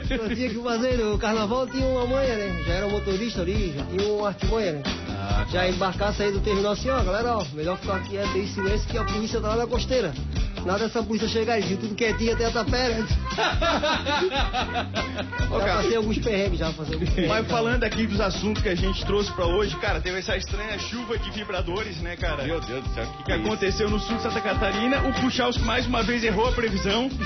Eu 0.10 0.34
tinha 0.34 0.50
que 0.50 0.64
fazer, 0.64 1.02
o 1.02 1.18
carnaval 1.18 1.68
tinha 1.68 1.86
uma 1.86 2.06
manha, 2.08 2.36
né? 2.36 2.64
Já 2.66 2.74
era 2.74 2.88
motorista 2.88 3.42
ali, 3.42 3.74
já 3.76 3.84
tinha 3.86 4.14
uma 4.14 4.28
artimanha, 4.30 4.72
né? 4.74 4.84
Ah, 5.10 5.46
Já 5.52 5.68
embarcar, 5.68 6.14
sair 6.14 6.32
do 6.32 6.40
terminal 6.40 6.72
assim, 6.72 6.90
ó, 6.90 7.04
galera, 7.04 7.38
ó, 7.38 7.46
melhor 7.54 7.78
ficar 7.78 8.02
quieto 8.04 8.30
aí, 8.34 8.48
silêncio, 8.48 8.88
que 8.88 8.98
a 8.98 9.04
polícia 9.04 9.42
tá 9.42 9.50
lá 9.50 9.58
na 9.58 9.68
costeira. 9.68 10.14
Nada 10.66 10.86
essa 10.86 11.04
polícia 11.04 11.28
chegar, 11.28 11.62
viram 11.62 11.80
tudo 11.82 11.94
quietinho 11.96 12.34
até 12.34 12.46
a 12.46 12.52
tapera. 12.52 12.96
Ô, 15.52 15.60
Já 15.60 15.66
cara, 15.66 15.76
passei 15.76 15.96
alguns 15.96 16.18
perrengues, 16.18 16.60
já 16.60 16.68
alguns 16.68 16.90
perrengues. 16.90 17.28
Mas 17.28 17.48
falando 17.48 17.84
aqui 17.84 18.08
dos 18.08 18.20
assuntos 18.20 18.64
que 18.64 18.70
a 18.70 18.76
gente 18.76 19.06
trouxe 19.06 19.32
pra 19.34 19.46
hoje, 19.46 19.76
cara, 19.78 20.02
teve 20.02 20.18
essa 20.18 20.36
estranha 20.36 20.78
chuva 20.80 21.20
de 21.20 21.30
vibradores, 21.30 21.98
né, 21.98 22.16
cara? 22.16 22.44
Meu 22.44 22.60
Deus 22.60 22.84
do 22.84 22.94
céu, 22.94 23.04
o 23.04 23.08
que, 23.08 23.18
que 23.18 23.24
que 23.24 23.32
é 23.32 23.38
isso? 23.38 23.46
aconteceu 23.46 23.90
no 23.90 24.00
sul 24.00 24.18
de 24.18 24.24
Santa 24.24 24.42
Catarina. 24.42 25.08
O 25.08 25.14
Puchalski 25.14 25.64
mais 25.64 25.86
uma 25.86 26.02
vez 26.02 26.24
errou 26.24 26.48
a 26.48 26.52
previsão. 26.52 27.10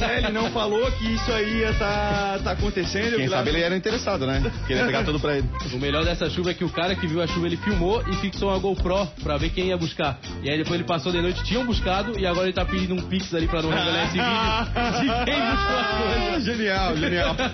Né, 0.00 0.18
Ele 0.18 0.32
não 0.32 0.50
falou 0.50 0.90
que 0.92 1.14
isso 1.14 1.32
aí 1.32 1.58
ia 1.60 1.72
tá, 1.74 2.38
tá 2.42 2.52
acontecendo. 2.52 3.16
Quem 3.16 3.28
sabe 3.28 3.50
ele 3.50 3.60
era 3.60 3.76
interessado, 3.76 4.26
né? 4.26 4.42
Queria 4.66 4.84
pegar 4.86 5.04
tudo 5.04 5.18
pra 5.20 5.36
ele. 5.36 5.48
O 5.72 5.78
melhor 5.78 6.04
dessa 6.04 6.28
chuva 6.30 6.50
é 6.50 6.54
que 6.54 6.64
o 6.64 6.70
cara 6.70 6.94
que 6.94 7.06
viu 7.06 7.20
a 7.20 7.26
chuva, 7.26 7.46
ele 7.46 7.56
filmou 7.56 8.02
e 8.08 8.14
fixou 8.16 8.48
uma 8.48 8.58
GoPro 8.58 9.06
pra 9.22 9.36
ver 9.36 9.50
quem 9.50 9.68
ia 9.68 9.76
buscar. 9.76 10.18
E 10.42 10.50
aí 10.50 10.56
depois 10.58 10.74
ele 10.74 10.84
passou 10.84 11.12
de 11.12 11.20
noite, 11.20 11.42
tinham 11.44 11.64
buscado, 11.64 12.18
e 12.18 12.26
agora 12.30 12.46
ele 12.46 12.52
tá 12.54 12.64
pedindo 12.64 12.94
um 12.94 13.02
pix 13.02 13.32
ali 13.34 13.46
pra 13.48 13.62
não 13.62 13.70
revelar 13.70 14.04
esse 14.04 14.12
vídeo 14.12 15.00
de 15.00 15.24
quem 15.30 15.40
buscou 15.40 15.78
as 15.78 16.20
coisas. 16.20 16.44
Genial, 16.44 16.96
genial. 16.96 17.36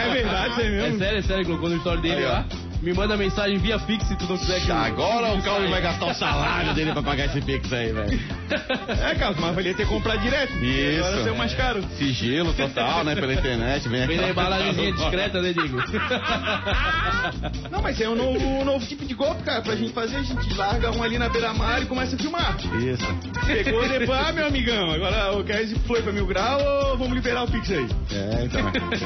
É 0.00 0.12
verdade, 0.12 0.50
isso 0.52 0.60
aí 0.60 0.66
É 0.66 0.70
mesmo. 0.70 0.98
sério, 0.98 1.18
é 1.18 1.22
sério, 1.22 1.44
colocou 1.46 1.68
no 1.68 1.76
story 1.76 2.00
dele 2.02 2.24
Aí, 2.24 2.26
ó. 2.26 2.69
Me 2.82 2.94
manda 2.94 3.14
mensagem 3.16 3.58
via 3.58 3.78
Pix 3.78 4.06
se 4.08 4.16
tu 4.16 4.24
não 4.26 4.38
quiser 4.38 4.60
que 4.64 4.70
eu- 4.70 4.76
Agora 4.76 5.32
o 5.34 5.42
Calvin 5.42 5.68
vai 5.68 5.82
gastar 5.82 6.06
o 6.06 6.14
salário 6.14 6.72
dele 6.74 6.92
pra 6.92 7.02
pagar 7.02 7.26
esse 7.26 7.40
pix 7.42 7.70
aí, 7.72 7.92
velho. 7.92 8.20
É, 8.88 9.14
cara, 9.14 9.34
mas 9.38 9.54
valia 9.54 9.72
ter 9.74 9.86
comprado 9.86 10.20
direto. 10.20 10.52
Isso. 10.54 11.04
Agora 11.04 11.22
saiu 11.22 11.36
mais 11.36 11.54
caro. 11.54 11.84
Sigilo 11.96 12.52
total, 12.52 13.04
né? 13.04 13.14
Pela 13.14 13.32
internet. 13.32 13.88
Vem 13.88 14.06
Vem 14.08 14.16
na 14.20 14.30
embalagenzinha 14.30 14.92
discreta, 14.92 15.40
né, 15.40 15.52
Diego? 15.52 15.78
Não, 17.70 17.80
mas 17.82 18.00
é 18.00 18.08
um 18.08 18.14
novo, 18.16 18.38
um 18.44 18.64
novo 18.64 18.84
tipo 18.86 19.04
de 19.04 19.14
golpe, 19.14 19.42
cara, 19.44 19.62
pra 19.62 19.76
gente 19.76 19.92
fazer. 19.92 20.16
A 20.16 20.22
gente 20.22 20.52
larga 20.54 20.90
um 20.90 21.02
ali 21.02 21.16
na 21.18 21.28
beira-mar 21.28 21.80
e 21.82 21.86
começa 21.86 22.16
a 22.16 22.18
filmar. 22.18 22.56
Isso. 22.82 23.06
Pegou 23.46 23.88
depois, 23.88 24.18
ah, 24.26 24.32
meu 24.32 24.46
amigão, 24.48 24.90
agora 24.90 25.32
o 25.38 25.44
Kers 25.44 25.72
foi 25.86 26.02
pra 26.02 26.12
mil 26.12 26.26
grau 26.26 26.60
ou 26.90 26.98
vamos 26.98 27.14
liberar 27.14 27.44
o 27.44 27.50
Pix 27.50 27.70
aí? 27.70 27.86
É, 28.12 28.44
então. 28.44 28.60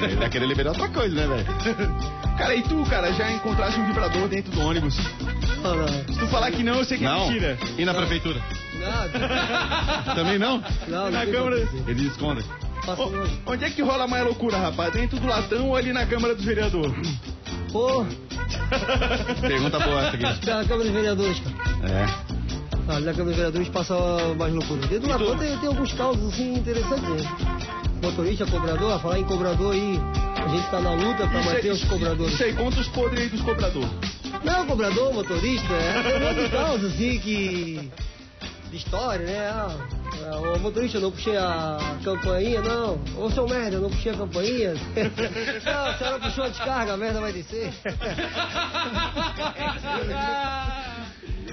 Ele 0.04 0.16
vai 0.16 0.30
querer 0.30 0.46
liberar 0.46 0.70
outra 0.70 0.88
coisa, 0.88 1.14
né, 1.14 1.26
velho? 1.26 1.44
Cara, 2.38 2.54
e 2.54 2.62
tu, 2.62 2.82
cara, 2.88 3.12
já 3.12 3.30
encontraste 3.30 3.63
um 3.76 3.86
vibrador 3.86 4.28
dentro 4.28 4.52
do 4.52 4.60
ônibus? 4.62 4.94
Se 4.94 6.18
tu 6.18 6.26
falar 6.28 6.50
que 6.50 6.62
não, 6.62 6.74
eu 6.78 6.84
sei 6.84 6.98
que 6.98 7.04
é 7.04 7.08
Não. 7.08 7.26
mentira. 7.26 7.58
E 7.78 7.84
na 7.84 7.94
prefeitura? 7.94 8.40
Não, 8.74 10.14
Também 10.14 10.38
não? 10.38 10.62
não, 10.88 11.10
Na 11.10 11.24
Câmara-. 11.26 11.66
Eles 11.86 12.12
escondem. 12.12 12.44
Passa 12.84 13.02
onde 13.46 13.64
é 13.64 13.70
que 13.70 13.80
rola 13.82 14.06
mais 14.06 14.24
loucura, 14.24 14.58
rapaz? 14.58 14.92
Dentro 14.92 15.18
do 15.18 15.26
latão 15.26 15.68
ou 15.68 15.76
ali 15.76 15.92
na 15.92 16.04
Câmara 16.04 16.34
dos 16.34 16.44
Vereadores? 16.44 16.94
Pô, 17.72 18.04
Pergunta 19.40 19.78
boa 19.80 20.00
essa 20.06 20.16
aqui. 20.16 20.46
na 20.46 20.64
Câmara 20.64 20.84
dos 20.84 20.92
Vereadores, 20.92 21.40
cara. 21.40 21.90
É. 21.90 22.04
Ah, 22.86 22.96
ali 22.96 23.06
na 23.06 23.12
Câmara 23.12 23.24
dos 23.30 23.36
Vereadores 23.36 23.68
passa 23.70 23.94
mais 24.38 24.52
loucura. 24.52 24.80
Dentro 24.86 25.00
do 25.00 25.08
Latão 25.08 25.38
tem, 25.38 25.56
tem 25.58 25.68
alguns 25.68 25.92
casos 25.94 26.32
assim 26.34 26.54
interessantes, 26.54 27.08
né? 27.08 27.30
Motorista, 28.04 28.44
cobrador, 28.46 28.92
a 28.92 28.98
falar 28.98 29.18
em 29.18 29.24
cobrador 29.24 29.72
aí, 29.72 29.98
a 30.36 30.46
gente 30.48 30.70
tá 30.70 30.78
na 30.78 30.92
luta 30.92 31.24
aí- 31.24 31.44
manter 31.44 31.70
os 31.72 31.82
cobradores. 31.84 32.34
Isso 32.34 32.44
aí, 32.44 32.52
conta 32.54 32.80
os 32.80 32.88
podres 32.88 33.22
aí 33.22 33.28
dos 33.30 33.40
cobradores. 33.40 33.88
Não, 34.44 34.66
cobrador, 34.66 35.14
motorista, 35.14 35.72
é, 35.72 36.44
um 36.44 36.50
causas 36.50 36.92
assim 36.92 37.18
que. 37.20 37.90
de 38.70 38.76
história, 38.76 39.24
né? 39.24 39.48
Ah, 39.48 39.74
ah, 40.30 40.36
o 40.38 40.58
motorista 40.60 40.98
eu 40.98 41.02
não 41.02 41.10
puxei 41.12 41.34
a 41.36 41.78
campainha, 42.04 42.60
não. 42.60 43.00
Ô 43.16 43.30
seu 43.30 43.48
merda, 43.48 43.78
não 43.78 43.88
puxei 43.88 44.12
a 44.12 44.16
campainha. 44.16 44.74
não, 45.64 45.86
a 45.86 45.94
senhora 45.96 46.18
puxou 46.20 46.44
a 46.44 46.48
descarga, 46.48 46.92
a 46.92 46.96
merda 46.98 47.20
vai 47.20 47.32
descer. 47.32 47.72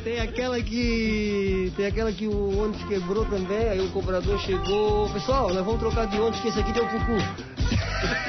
Tem 0.04 0.20
aquela 0.20 0.60
que. 0.62 1.72
Tem 1.76 1.86
aquela 1.86 2.12
que 2.12 2.28
o 2.28 2.60
ônibus 2.64 2.84
quebrou 2.88 3.26
também, 3.26 3.70
aí 3.70 3.80
o 3.80 3.90
cobrador 3.92 4.40
chegou. 4.40 5.08
Pessoal, 5.10 5.54
nós 5.54 5.64
vamos 5.64 5.80
trocar 5.80 6.08
de 6.08 6.20
ônibus 6.20 6.40
que 6.42 6.48
esse 6.48 6.60
aqui 6.60 6.72
deu 6.72 6.86
cucu. 6.88 7.18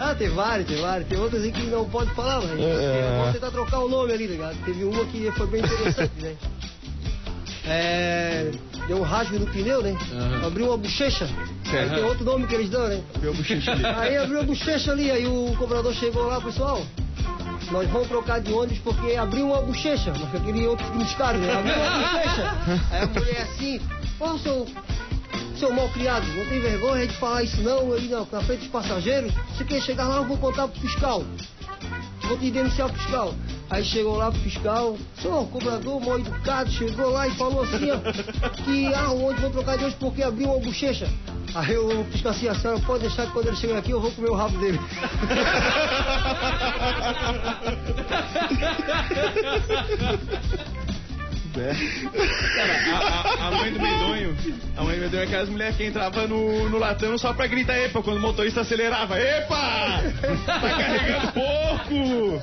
Ah, 0.00 0.14
tem 0.14 0.28
vários, 0.28 0.68
tem 0.68 0.80
vários. 0.80 1.08
Tem 1.08 1.18
outras 1.18 1.42
aí 1.42 1.50
que 1.50 1.62
não 1.64 1.84
pode 1.84 2.10
falar, 2.14 2.40
mas 2.40 2.52
É. 2.60 3.16
vamos 3.18 3.32
tentar 3.34 3.50
trocar 3.50 3.80
o 3.80 3.88
nome 3.88 4.12
ali, 4.12 4.28
ligado? 4.28 4.56
Teve 4.64 4.84
uma 4.84 5.04
que 5.06 5.28
foi 5.32 5.46
bem 5.48 5.60
interessante, 5.60 6.12
né? 6.20 6.36
É. 7.70 8.50
Deu 8.86 8.98
um 8.98 9.02
rasgo 9.02 9.38
no 9.38 9.46
pneu, 9.46 9.82
né? 9.82 9.94
Aham. 10.12 10.46
Abriu 10.46 10.68
uma 10.68 10.78
bochecha. 10.78 11.28
Aí 11.70 11.90
tem 11.90 12.02
outro 12.04 12.24
nome 12.24 12.46
que 12.46 12.54
eles 12.54 12.70
dão, 12.70 12.88
né? 12.88 13.02
Meu 13.20 13.34
bochecha 13.34 13.72
ali. 13.72 13.84
Aí 13.84 14.16
abriu 14.16 14.40
a 14.40 14.42
bochecha 14.44 14.90
ali, 14.92 15.10
aí 15.10 15.26
o 15.26 15.54
cobrador 15.58 15.92
chegou 15.92 16.28
lá, 16.28 16.40
pessoal. 16.40 16.80
Nós 17.70 17.88
vamos 17.90 18.08
trocar 18.08 18.40
de 18.40 18.52
ônibus 18.52 18.78
porque 18.78 19.14
abriu 19.14 19.46
uma 19.46 19.60
bochecha, 19.60 20.12
mas 20.18 20.32
eu 20.32 20.40
queria 20.40 20.70
outro 20.70 20.86
significado, 20.86 21.38
né? 21.38 21.52
Abriu 21.52 21.74
uma 21.74 21.90
bochecha. 21.90 22.56
Aí 22.90 23.02
a 23.02 23.06
mulher 23.06 23.42
assim, 23.42 23.80
ô 24.18 24.38
seu, 24.38 24.66
seu 25.58 25.72
mal 25.72 25.88
criado, 25.90 26.26
não 26.28 26.46
tem 26.46 26.60
vergonha 26.60 27.06
de 27.06 27.14
falar 27.16 27.42
isso 27.42 27.60
não 27.60 27.92
aí 27.92 28.08
na, 28.08 28.20
na 28.20 28.40
frente 28.42 28.60
dos 28.60 28.68
passageiros? 28.68 29.32
Se 29.56 29.64
quer 29.64 29.82
chegar 29.82 30.08
lá, 30.08 30.16
eu 30.16 30.24
vou 30.24 30.38
contar 30.38 30.66
pro 30.68 30.80
fiscal. 30.80 31.22
Vou 32.22 32.38
te 32.38 32.50
denunciar 32.50 32.88
pro 32.88 32.98
fiscal. 32.98 33.34
Aí 33.68 33.84
chegou 33.84 34.16
lá 34.16 34.30
pro 34.30 34.40
fiscal, 34.40 34.96
senhor 35.20 35.46
cobrador 35.48 36.00
mal 36.00 36.18
educado, 36.18 36.70
chegou 36.70 37.10
lá 37.10 37.28
e 37.28 37.30
falou 37.32 37.64
assim, 37.64 37.90
ó, 37.90 37.98
que 38.64 38.94
ah, 38.94 39.10
o 39.10 39.24
ônibus 39.24 39.42
vou 39.42 39.50
trocar 39.50 39.76
de 39.76 39.84
ônibus 39.84 40.00
porque 40.00 40.22
abriu 40.22 40.48
uma 40.48 40.58
bochecha. 40.58 41.06
Aí 41.54 41.76
o 41.76 42.04
fiscal 42.04 42.32
assim, 42.32 42.48
a 42.48 42.54
senhora 42.54 42.80
pode 42.80 43.00
deixar 43.02 43.26
que 43.26 43.32
quando 43.32 43.48
ele 43.48 43.56
chegar 43.56 43.78
aqui 43.78 43.90
eu 43.90 44.00
vou 44.00 44.10
comer 44.12 44.30
o 44.30 44.34
rabo 44.34 44.58
dele. 44.58 44.78
Cara, 51.58 52.72
a, 52.92 52.98
a- 52.98 53.48
a 53.48 53.50
mãe 53.50 53.72
do 53.72 53.80
medonho, 53.80 54.36
a 54.76 54.82
mãe 54.84 54.96
do 54.96 55.00
medonho 55.02 55.22
é 55.22 55.24
aquelas 55.26 55.48
mulheres 55.48 55.76
que 55.76 55.86
entravam 55.86 56.28
no, 56.28 56.68
no 56.68 56.78
latão 56.78 57.16
só 57.18 57.32
pra 57.32 57.46
gritar 57.46 57.76
epa 57.78 58.02
quando 58.02 58.18
o 58.18 58.20
motorista 58.20 58.60
acelerava. 58.60 59.18
Epa! 59.18 60.02
Tá 60.46 60.60
carregando 60.60 61.32
pouco! 61.32 62.40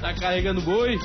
Tá 0.00 0.14
carregando 0.14 0.60
boi? 0.62 0.98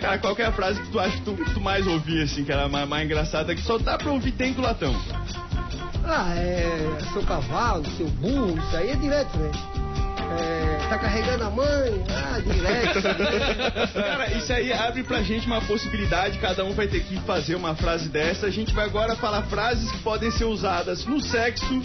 Cara, 0.00 0.18
qual 0.18 0.36
que 0.36 0.42
é 0.42 0.46
a 0.46 0.52
frase 0.52 0.80
que 0.80 0.88
tu 0.90 1.00
acha 1.00 1.16
que 1.16 1.22
tu, 1.22 1.34
tu 1.54 1.60
mais 1.60 1.86
ouvia, 1.86 2.24
assim, 2.24 2.44
que 2.44 2.52
era 2.52 2.68
mais, 2.68 2.88
mais 2.88 3.04
engraçada, 3.04 3.54
que 3.54 3.62
só 3.62 3.78
dá 3.78 3.96
pra 3.98 4.10
ouvir 4.10 4.32
dentro 4.32 4.56
do 4.56 4.62
latão? 4.62 4.94
Ah, 6.10 6.34
é. 6.34 6.98
Seu 7.12 7.22
cavalo, 7.22 7.84
seu 7.96 8.06
burro, 8.08 8.58
isso 8.58 8.76
aí 8.76 8.90
é 8.90 8.96
direto, 8.96 9.36
né? 9.38 9.50
É, 10.40 10.88
tá 10.88 10.98
carregando 10.98 11.44
a 11.44 11.50
mãe, 11.50 12.02
ah, 12.08 12.40
direto. 12.40 13.02
Cara, 13.92 14.32
isso 14.32 14.52
aí 14.52 14.72
abre 14.72 15.02
pra 15.02 15.22
gente 15.22 15.46
uma 15.46 15.60
possibilidade, 15.60 16.38
cada 16.38 16.64
um 16.64 16.72
vai 16.72 16.86
ter 16.88 17.04
que 17.04 17.16
fazer 17.20 17.56
uma 17.56 17.74
frase 17.74 18.08
dessa. 18.08 18.46
A 18.46 18.50
gente 18.50 18.74
vai 18.74 18.86
agora 18.86 19.16
falar 19.16 19.42
frases 19.44 19.90
que 19.90 19.98
podem 19.98 20.30
ser 20.30 20.44
usadas 20.44 21.04
no 21.04 21.20
sexo 21.20 21.82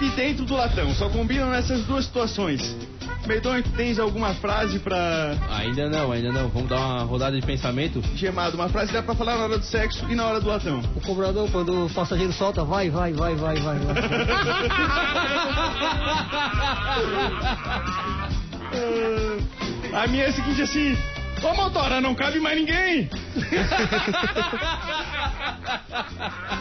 e 0.00 0.08
dentro 0.10 0.46
do 0.46 0.54
latão. 0.54 0.90
Só 0.94 1.10
combinam 1.10 1.50
nessas 1.50 1.84
duas 1.84 2.06
situações. 2.06 2.74
Tu 3.22 3.70
tens 3.76 3.98
alguma 3.98 4.34
frase 4.34 4.78
pra. 4.78 5.34
Ainda 5.50 5.88
não, 5.88 6.12
ainda 6.12 6.32
não. 6.32 6.48
Vamos 6.48 6.68
dar 6.68 6.78
uma 6.78 7.02
rodada 7.02 7.38
de 7.38 7.46
pensamento. 7.46 8.02
Gemado, 8.14 8.56
uma 8.56 8.68
frase 8.68 8.92
dá 8.92 9.02
pra 9.02 9.14
falar 9.14 9.36
na 9.36 9.44
hora 9.44 9.58
do 9.58 9.64
sexo 9.64 10.06
e 10.08 10.14
na 10.14 10.26
hora 10.26 10.40
do 10.40 10.48
latão. 10.48 10.80
O 10.96 11.00
cobrador, 11.00 11.50
quando 11.50 11.86
o 11.86 11.90
passageiro 11.90 12.32
solta, 12.32 12.64
vai, 12.64 12.88
vai, 12.88 13.12
vai, 13.12 13.34
vai, 13.34 13.56
vai. 13.56 13.78
vai. 13.78 13.94
A 19.92 20.06
minha 20.06 20.24
é 20.24 20.28
a 20.28 20.32
seguinte 20.32 20.62
assim. 20.62 20.96
Ô 21.42 21.54
motora, 21.54 22.00
não 22.00 22.14
cabe 22.14 22.40
mais 22.40 22.58
ninguém! 22.58 23.08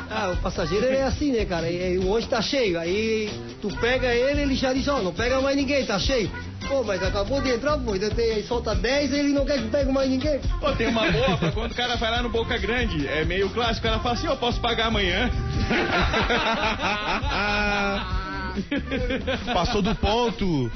Ah, 0.10 0.32
o 0.32 0.38
passageiro 0.38 0.86
é 0.86 1.04
assim, 1.04 1.32
né, 1.32 1.46
cara? 1.46 1.70
E, 1.70 1.94
e 1.94 1.98
o 1.98 2.10
ônibus 2.10 2.28
tá 2.28 2.42
cheio. 2.42 2.80
Aí 2.80 3.30
tu 3.62 3.70
pega 3.78 4.14
ele, 4.14 4.42
ele 4.42 4.56
já 4.56 4.74
diz, 4.74 4.88
ó, 4.88 5.00
não 5.00 5.14
pega 5.14 5.40
mais 5.42 5.56
ninguém, 5.56 5.86
tá 5.86 6.00
cheio. 6.00 6.30
Pô, 6.68 6.84
mas 6.84 7.02
acabou 7.04 7.42
de 7.42 7.52
entrar, 7.52 7.78
pô, 7.78 7.94
ainda 7.94 8.10
tem, 8.10 8.32
aí 8.32 8.44
solta 8.44 8.74
10 8.74 9.14
ele 9.14 9.30
não 9.30 9.46
quer 9.46 9.62
que 9.62 9.70
pegue 9.70 9.92
mais 9.92 10.10
ninguém. 10.10 10.40
Pô, 10.60 10.72
tem 10.74 10.88
uma 10.88 11.10
boa 11.12 11.38
pra 11.38 11.52
quando 11.52 11.72
o 11.72 11.76
cara 11.76 11.96
vai 11.98 12.12
lá 12.12 12.24
no 12.24 12.30
Boca 12.30 12.58
Grande. 12.58 13.08
É 13.08 13.24
meio 13.26 13.50
clássico, 13.50 13.88
ela 13.88 14.00
fala 14.00 14.16
assim, 14.16 14.28
eu 14.28 14.38
posso 14.38 14.60
pagar 14.60 14.88
amanhã. 14.88 15.30
Passou 19.54 19.82
do 19.82 19.94
ponto. 19.96 20.72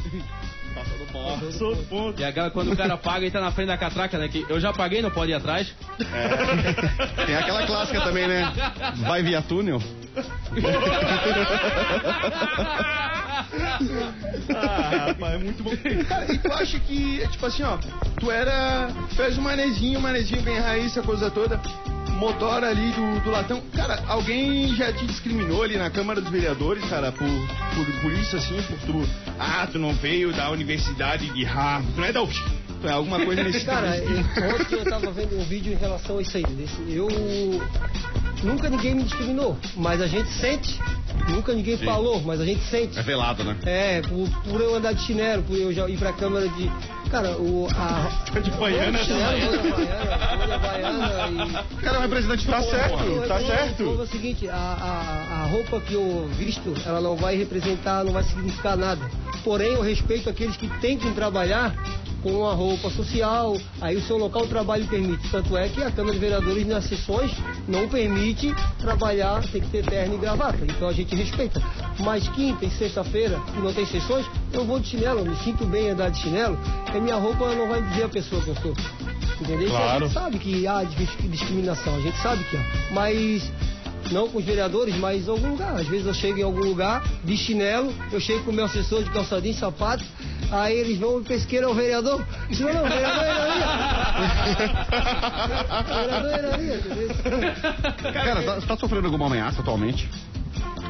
Do 1.11 1.85
ponto. 1.89 2.21
E 2.21 2.23
aquela 2.23 2.49
quando 2.49 2.71
o 2.71 2.77
cara 2.77 2.97
paga 2.97 3.25
e 3.25 3.31
tá 3.31 3.41
na 3.41 3.51
frente 3.51 3.67
da 3.67 3.77
catraca, 3.77 4.17
né? 4.17 4.27
Que 4.27 4.45
eu 4.49 4.59
já 4.59 4.71
paguei, 4.71 5.01
não 5.01 5.11
pode 5.11 5.31
ir 5.31 5.35
atrás. 5.35 5.73
É. 5.99 7.25
Tem 7.25 7.35
aquela 7.35 7.65
clássica 7.65 8.01
também, 8.01 8.27
né? 8.27 8.51
Vai 9.05 9.21
via 9.23 9.41
túnel. 9.41 9.81
Ah, 14.55 15.07
rapaz, 15.07 15.33
é 15.33 15.37
muito 15.37 15.63
bom. 15.63 15.71
Cara, 16.07 16.31
e 16.31 16.37
tu 16.37 16.51
acha 16.53 16.79
que, 16.79 17.27
tipo 17.29 17.45
assim, 17.45 17.63
ó, 17.63 17.77
tu 18.19 18.31
era. 18.31 18.89
Tu 19.15 19.21
és 19.21 19.37
um 19.37 19.41
manezinho, 19.41 19.99
um 19.99 20.01
manezinho 20.01 20.41
bem 20.41 20.59
raiz, 20.59 20.87
essa 20.87 21.01
coisa 21.01 21.29
toda. 21.29 21.59
Motor 22.21 22.63
ali 22.63 22.91
do, 22.91 23.19
do 23.21 23.31
latão. 23.31 23.59
Cara, 23.75 23.99
alguém 24.07 24.75
já 24.75 24.93
te 24.93 25.07
discriminou 25.07 25.63
ali 25.63 25.75
na 25.75 25.89
Câmara 25.89 26.21
dos 26.21 26.29
Vereadores, 26.29 26.87
cara, 26.87 27.11
por, 27.11 27.27
por, 27.27 28.01
por 28.01 28.11
isso, 28.11 28.37
assim, 28.37 28.61
por 28.61 28.77
tu. 28.81 29.09
Ah, 29.39 29.65
tu 29.65 29.79
não 29.79 29.91
veio 29.95 30.31
da 30.31 30.51
Universidade 30.51 31.27
de 31.33 31.43
Harvard, 31.43 31.91
tu 31.93 31.99
não 31.99 32.07
é 32.07 32.13
da 32.13 32.21
UFSC. 32.21 32.60
É 32.83 32.91
alguma 32.91 33.23
coisa 33.23 33.43
nesse 33.43 33.65
Cara, 33.65 33.95
eu- 33.99 34.55
ontem 34.55 34.75
eu 34.79 34.85
tava 34.85 35.11
vendo 35.11 35.37
um 35.39 35.43
vídeo 35.43 35.71
em 35.73 35.77
relação 35.77 36.17
a 36.17 36.21
isso 36.21 36.35
aí. 36.37 36.43
Eu. 36.89 37.07
nunca 38.43 38.69
ninguém 38.69 38.95
me 38.95 39.03
discriminou, 39.03 39.57
mas 39.75 40.01
a 40.01 40.07
gente 40.07 40.29
sente. 40.31 40.79
Nunca 41.29 41.53
ninguém 41.53 41.77
Sim. 41.77 41.85
falou, 41.85 42.19
mas 42.21 42.41
a 42.41 42.45
gente 42.45 42.61
sente. 42.63 42.97
É 42.97 43.01
velado, 43.03 43.43
né? 43.43 43.55
É, 43.65 44.01
por, 44.01 44.27
por 44.49 44.61
eu 44.61 44.75
andar 44.75 44.93
de 44.93 45.03
chinelo, 45.03 45.43
por 45.43 45.55
eu 45.57 45.71
já 45.71 45.87
ir 45.87 45.97
pra 45.97 46.11
câmara 46.13 46.47
de. 46.49 46.71
Cara, 47.11 47.37
o. 47.37 47.67
A, 47.75 48.39
De 48.39 48.49
baiana, 48.51 48.97
de 48.97 49.05
chinelo, 49.05 49.51
toda 49.51 50.57
baiana, 50.57 50.57
baiana 50.57 51.27
e. 51.77 51.81
Cara, 51.83 51.99
um 51.99 52.01
representante 52.01 52.47
Tá 52.47 52.57
povo, 52.59 52.71
certo. 52.71 52.97
mano. 52.97 53.27
tá 53.27 53.35
O- 53.35 53.37
o- 53.37 53.45
certo. 53.45 53.83
o- 53.83 53.99
É 53.99 54.03
o 54.03 54.07
seguinte, 54.07 54.49
a, 54.49 54.55
a, 54.55 55.41
a 55.43 55.45
roupa 55.47 55.79
que 55.81 55.93
eu 55.93 56.27
visto, 56.37 56.73
ela 56.85 56.99
não 57.01 57.15
vai 57.15 57.35
representar, 57.37 58.03
não 58.03 58.13
vai 58.13 58.23
significar 58.23 58.75
nada. 58.77 59.05
Porém, 59.43 59.73
eu 59.73 59.81
respeito 59.81 60.29
aqueles 60.29 60.55
que 60.55 60.67
tentam 60.79 61.13
trabalhar 61.13 61.75
com 62.21 62.47
a 62.47 62.53
roupa 62.53 62.89
social, 62.91 63.57
aí 63.79 63.95
o 63.97 64.01
seu 64.01 64.17
local 64.17 64.43
de 64.43 64.49
trabalho 64.49 64.85
permite. 64.87 65.27
Tanto 65.29 65.57
é 65.57 65.67
que 65.69 65.83
a 65.83 65.91
Câmara 65.91 66.13
de 66.13 66.19
Vereadores 66.19 66.65
nas 66.67 66.85
sessões 66.85 67.31
não 67.67 67.87
permite 67.87 68.53
trabalhar, 68.79 69.41
tem 69.51 69.61
que 69.61 69.69
ter 69.69 69.83
terno 69.85 70.15
e 70.15 70.17
gravata. 70.17 70.59
Então 70.63 70.87
a 70.87 70.93
gente 70.93 71.15
respeita. 71.15 71.61
Mas 71.99 72.27
quinta 72.29 72.65
e 72.65 72.69
sexta-feira, 72.71 73.39
que 73.53 73.59
não 73.61 73.73
tem 73.73 73.85
sessões, 73.85 74.25
eu 74.53 74.65
vou 74.65 74.79
de 74.79 74.87
chinelo, 74.87 75.19
eu 75.19 75.25
me 75.25 75.35
sinto 75.37 75.65
bem 75.65 75.85
em 75.87 75.89
andar 75.91 76.09
de 76.09 76.19
chinelo, 76.21 76.57
porque 76.83 76.97
a 76.97 77.01
minha 77.01 77.15
roupa 77.15 77.53
não 77.55 77.67
vai 77.67 77.81
dizer 77.81 78.03
a 78.03 78.09
pessoa 78.09 78.41
que 78.41 78.49
eu 78.49 78.55
sou. 78.55 78.73
Entendeu? 79.41 79.67
Isso 79.67 79.75
A 79.75 79.79
Claro. 79.79 80.05
gente 80.05 80.13
sabe 80.13 80.37
que 80.39 80.67
há 80.67 80.83
dis- 80.83 81.17
discriminação, 81.31 81.95
a 81.95 81.99
gente 82.01 82.17
sabe 82.21 82.43
que 82.43 82.57
há. 82.57 82.63
Mas 82.93 83.51
não 84.11 84.27
com 84.27 84.37
os 84.39 84.45
vereadores, 84.45 84.95
mas 84.97 85.27
em 85.27 85.31
algum 85.31 85.49
lugar. 85.51 85.79
Às 85.79 85.87
vezes 85.87 86.05
eu 86.05 86.13
chego 86.13 86.37
em 86.39 86.43
algum 86.43 86.59
lugar 86.59 87.03
de 87.23 87.35
chinelo, 87.37 87.93
eu 88.11 88.19
chego 88.19 88.43
com 88.43 88.51
o 88.51 88.53
meu 88.53 88.65
assessor 88.65 89.03
de 89.03 89.09
calçadinho, 89.09 89.55
sapato, 89.55 90.03
aí 90.51 90.77
eles 90.77 90.97
vão 90.99 91.21
e 91.21 91.23
pesqueira 91.23 91.69
o 91.69 91.73
vereador. 91.73 92.25
Isso 92.49 92.63
não, 92.63 92.83
o 92.83 92.87
vereador 92.87 93.23
é 93.23 93.31
O 95.79 95.83
vereador 95.83 96.31
é 96.31 96.37
Irania, 96.39 96.75
entendeu? 96.75 97.09
Cara, 98.13 98.43
tá- 98.43 98.55
você 98.55 98.67
tá 98.67 98.77
sofrendo 98.77 99.05
alguma 99.07 99.27
ameaça 99.27 99.61
atualmente? 99.61 100.09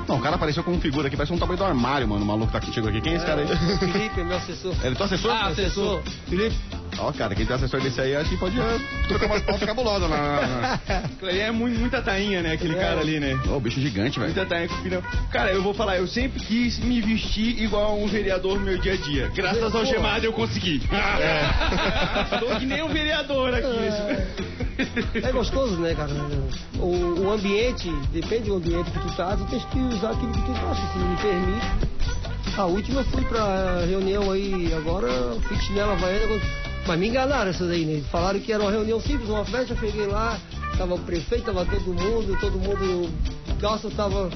Não, 0.07 0.17
o 0.17 0.21
cara 0.21 0.35
apareceu 0.35 0.63
com 0.63 0.71
uma 0.71 0.81
figura 0.81 1.07
aqui, 1.07 1.15
parece 1.15 1.31
um 1.31 1.37
tamanho 1.37 1.57
do 1.57 1.63
armário, 1.63 2.07
mano. 2.07 2.23
O 2.23 2.27
maluco 2.27 2.51
tá 2.51 2.59
contigo 2.59 2.87
aqui. 2.89 2.99
Quem 3.01 3.13
é 3.13 3.15
esse 3.17 3.25
cara 3.25 3.41
aí? 3.41 3.47
O 3.47 3.77
Felipe 3.77 4.19
é 4.19 4.23
meu 4.23 4.37
assessor. 4.37 4.73
Ele 4.83 4.93
é 4.93 4.95
teu 4.95 5.05
assessor? 5.05 5.31
Ah, 5.31 5.47
assessor. 5.47 6.01
Felipe. 6.27 6.55
Ó, 7.00 7.12
cara, 7.13 7.33
quem 7.33 7.45
tem 7.45 7.55
assessor 7.55 7.81
desse 7.81 8.00
aí, 8.01 8.15
acho 8.15 8.29
que 8.29 8.38
pode 8.38 8.60
eh, 8.60 8.79
trocar 9.07 9.25
umas 9.27 9.41
pautas 9.41 9.67
cabulosas 9.67 10.10
lá. 10.10 10.79
Aquilo 11.05 11.29
ali 11.31 11.39
é 11.39 11.51
muito, 11.51 11.79
muita 11.79 12.01
tainha, 12.01 12.41
né? 12.43 12.53
Aquele 12.53 12.75
É. 12.75 12.79
cara 12.79 13.00
ali, 13.00 13.19
né? 13.19 13.39
Ô, 13.50 13.60
bicho 13.60 13.79
gigante, 13.81 14.19
velho. 14.19 14.31
Muita 14.33 14.45
tainha 14.45 14.67
com 14.67 14.75
pneu. 14.83 15.01
Cara, 15.31 15.51
eu 15.51 15.63
vou 15.63 15.74
falar, 15.74 15.98
eu 15.98 16.07
sempre 16.07 16.39
quis 16.41 16.77
me 16.79 17.01
vestir 17.01 17.62
igual 17.62 17.98
um 17.98 18.07
vereador 18.07 18.60
no 18.60 18.65
meu 18.65 18.77
dia 18.77 18.93
a 18.93 18.98
dia. 18.98 19.31
Graças 19.33 19.63
ao 19.63 19.71
Pô. 19.71 19.86
Gemado 19.86 20.25
eu 20.25 20.33
consegui. 20.33 20.81
É. 20.91 22.38
Tô 22.39 22.45
que 22.60 22.65
nem 22.65 22.83
um 22.83 22.89
vereador 22.89 23.53
aqui. 23.53 23.67
esse- 23.67 25.25
É 25.27 25.31
gostoso, 25.31 25.77
né, 25.77 25.95
cara? 25.95 26.12
O, 26.77 27.21
o 27.25 27.31
ambiente, 27.31 27.89
depende 28.12 28.43
do 28.50 28.55
ambiente 28.55 28.91
que 28.91 29.00
tu 29.00 29.15
tá, 29.15 29.36
tu 29.38 29.45
tens 29.45 29.63
que 29.65 29.79
usar 29.79 30.12
aquilo 30.12 30.31
que 30.31 30.41
tu 30.41 30.51
gosta, 30.51 30.81
se 30.91 31.00
me 31.00 31.15
permite. 31.17 31.91
A 32.57 32.65
última 32.65 33.01
eu 33.01 33.05
fui 33.05 33.24
pra 33.25 33.86
reunião 33.88 34.29
aí, 34.31 34.74
agora 34.74 35.07
fui 35.48 35.57
chinela 35.62 35.93
havaiana, 35.93 36.39
mas 36.88 37.00
me 37.00 37.07
enganaram 37.09 37.50
essas 37.51 37.69
aí, 37.69 37.85
né? 37.85 38.01
Falaram 38.11 38.39
que 38.39 38.51
era 38.51 38.61
uma 38.61 38.71
reunião 38.71 39.00
simples, 39.00 39.29
uma 39.29 39.45
festa, 39.45 39.73
eu 39.73 39.77
cheguei 39.77 40.07
lá, 40.07 40.38
tava 40.77 40.95
o 40.95 41.00
prefeito, 41.00 41.45
tava 41.45 41.65
todo 41.65 41.93
mundo, 41.93 42.38
todo 42.39 42.57
mundo, 42.57 43.09
calça 43.59 43.89
tava 43.91 44.29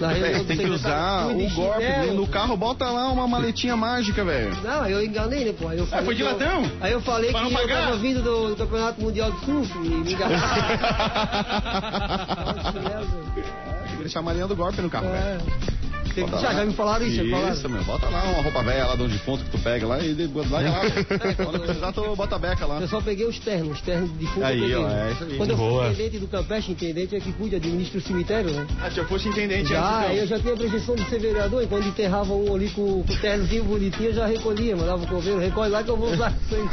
na 0.00 0.08
reunião 0.08 0.32
Velho, 0.32 0.44
tem 0.44 0.56
que 0.58 0.64
usar 0.70 1.24
fui 1.24 1.34
de 1.34 1.46
o 1.46 1.50
golpe 1.56 1.82
chinelo. 1.82 2.14
no 2.14 2.26
carro, 2.28 2.56
bota 2.56 2.84
lá 2.88 3.08
uma 3.10 3.26
maletinha 3.26 3.76
mágica, 3.76 4.24
velho. 4.24 4.56
Não, 4.62 4.86
eu 4.86 5.04
enganei, 5.04 5.44
né, 5.44 5.52
pô? 5.58 5.66
Aí 5.68 5.78
eu 5.78 5.86
falei 5.86 6.04
foi 6.04 6.14
de 6.14 6.22
que 6.22 6.28
eu- 6.28 6.32
latão? 6.32 6.70
Aí 6.80 6.92
eu 6.92 7.00
falei 7.00 7.30
Pra 7.32 7.46
que 7.46 7.54
eu 7.54 7.68
tava 7.68 7.96
vindo 7.96 8.22
do, 8.22 8.48
do 8.50 8.56
Campeonato 8.56 9.00
Mundial 9.00 9.32
de 9.32 9.44
Surf 9.44 9.72
e 9.76 9.80
me 9.88 10.14
velho. 10.14 10.28
Que 13.90 13.96
deixar 14.02 14.20
a 14.20 14.22
malinha 14.22 14.46
do 14.46 14.54
golpe 14.56 14.80
no 14.80 14.90
carro, 14.90 15.08
velho. 15.10 15.16
É. 15.16 15.38
Tem 15.38 15.77
que 16.24 16.30
deixar, 16.30 16.48
lá. 16.48 16.54
já 16.54 16.64
me 16.64 16.72
falaram 16.72 17.06
isso, 17.06 17.16
já 17.16 17.24
me 17.24 17.30
falaram. 17.30 17.54
Isso, 17.54 17.68
meu. 17.68 17.84
Bota 17.84 18.08
lá 18.08 18.24
uma 18.24 18.42
roupa 18.42 18.62
velha 18.62 18.86
lá 18.86 18.96
de 18.96 19.02
um 19.02 19.08
defunto 19.08 19.44
que 19.44 19.50
tu 19.50 19.58
pega 19.58 19.86
lá 19.86 19.98
e 20.00 20.14
larga 20.50 20.70
lá. 20.70 20.80
Quando 21.44 21.60
precisar, 21.60 21.92
tu 21.92 22.16
bota 22.16 22.36
a 22.36 22.38
beca 22.38 22.66
lá. 22.66 22.80
Eu 22.80 22.88
só 22.88 23.00
peguei 23.00 23.26
os 23.26 23.38
ternos, 23.38 23.76
os 23.76 23.80
ternos 23.80 24.10
de 24.18 24.26
fundo 24.26 24.44
Aí, 24.44 24.74
ó, 24.74 24.88
é 24.88 25.12
isso 25.12 25.24
aí. 25.24 25.36
Quando 25.36 25.50
eu 25.50 25.56
Boa. 25.56 25.84
fui 25.84 25.92
intendente 25.92 26.18
do 26.18 26.28
Campestre, 26.28 26.72
intendente 26.72 27.16
é 27.16 27.20
que 27.20 27.32
cuida, 27.32 27.56
administra 27.56 27.98
o 27.98 28.02
cemitério, 28.02 28.50
né? 28.50 28.66
Ah, 28.80 28.90
se 28.90 28.98
eu 28.98 29.06
fosse 29.06 29.28
intendente 29.28 29.70
Já, 29.70 30.06
antes, 30.06 30.18
eu 30.18 30.26
já 30.26 30.38
tinha 30.38 30.54
a 30.54 30.56
projeção 30.56 30.96
de 30.96 31.04
ser 31.08 31.20
vereador, 31.20 31.62
e 31.62 31.66
quando 31.66 31.86
enterrava 31.86 32.32
um 32.32 32.54
ali 32.54 32.70
com, 32.70 33.02
com 33.02 33.12
o 33.12 33.20
ternozinho 33.20 33.64
bonitinho, 33.64 34.10
eu 34.10 34.14
já 34.14 34.26
recolhia, 34.26 34.76
mandava 34.76 35.02
o 35.02 35.06
coveiro, 35.06 35.38
recolhe 35.38 35.70
lá 35.70 35.82
que 35.82 35.90
eu 35.90 35.96
vou 35.96 36.12
usar 36.12 36.32
isso 36.46 36.54
aí. 36.54 36.62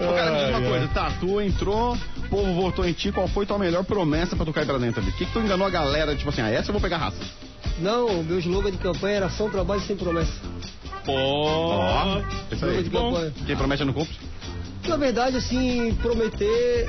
Ô, 0.00 0.14
cara, 0.14 0.30
me 0.30 0.38
diz 0.38 0.48
uma 0.48 0.62
coisa, 0.62 0.88
tá, 0.88 1.12
tu 1.20 1.40
entrou, 1.42 1.94
povo 2.30 2.54
votou 2.54 2.86
em 2.86 2.92
ti, 2.92 3.10
qual 3.10 3.26
foi 3.28 3.44
tua 3.44 3.58
melhor 3.58 3.84
promessa 3.84 4.36
pra 4.36 4.46
tu 4.46 4.52
cair 4.52 4.64
pra 4.64 4.78
dentro 4.78 5.00
ali? 5.00 5.10
O 5.10 5.12
que 5.14 5.26
que 5.26 5.32
tu 5.32 5.40
enganou 5.40 5.66
a 5.66 5.70
galera, 5.70 6.14
tipo 6.14 6.30
assim, 6.30 6.40
ah, 6.40 6.48
essa 6.48 6.70
eu 6.70 6.72
vou 6.72 6.80
pegar 6.80 6.96
raça? 6.96 7.18
Não, 7.80 8.20
o 8.20 8.24
meu 8.24 8.38
slogan 8.38 8.70
de 8.70 8.78
campanha 8.78 9.16
era 9.16 9.28
só 9.28 9.46
um 9.46 9.50
trabalho 9.50 9.80
sem 9.82 9.96
promessa. 9.96 10.32
Pô. 11.04 11.12
Ó, 11.12 12.22
isso 12.52 12.64
aí. 12.64 12.82
de 12.82 12.90
bom. 12.90 13.12
campanha. 13.12 13.32
Quem 13.44 13.56
promete 13.56 13.84
não 13.84 13.92
cumpre? 13.92 14.14
Na 14.86 14.96
verdade, 14.96 15.36
assim, 15.36 15.94
prometer, 16.00 16.88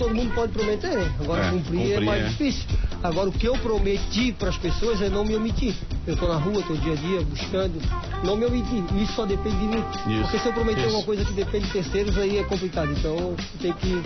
todo 0.00 0.14
mundo 0.14 0.32
pode 0.34 0.52
prometer, 0.52 0.96
né? 0.96 1.12
Agora 1.20 1.44
É, 1.46 1.50
cumprir, 1.50 1.80
é 1.80 1.88
cumprir, 1.90 2.06
mais 2.06 2.24
é. 2.24 2.28
difícil. 2.28 2.64
Agora, 3.02 3.28
o 3.28 3.32
que 3.32 3.46
eu 3.46 3.54
prometi 3.58 4.32
para 4.32 4.48
as 4.48 4.56
pessoas 4.58 5.00
é 5.00 5.08
não 5.08 5.24
me 5.24 5.34
omitir. 5.36 5.74
Eu 6.06 6.16
tô 6.16 6.26
na 6.28 6.36
rua, 6.36 6.62
tô 6.66 6.74
dia 6.74 6.92
a 6.92 6.96
dia 6.96 7.20
buscando, 7.22 7.80
não 8.24 8.36
me 8.36 8.44
omitir. 8.46 8.82
Isso 9.02 9.12
só 9.14 9.24
depende 9.26 9.56
de 9.58 9.64
mim. 9.66 9.84
Isso, 10.08 10.22
Porque 10.22 10.38
se 10.38 10.46
eu 10.46 10.52
prometer 10.52 10.78
isso. 10.80 10.86
alguma 10.88 11.04
coisa 11.04 11.24
que 11.24 11.32
depende 11.32 11.66
de 11.66 11.72
terceiros, 11.72 12.16
aí 12.18 12.38
é 12.38 12.44
complicado. 12.44 12.90
Então, 12.92 13.34
tem 13.60 13.72
que 13.74 14.02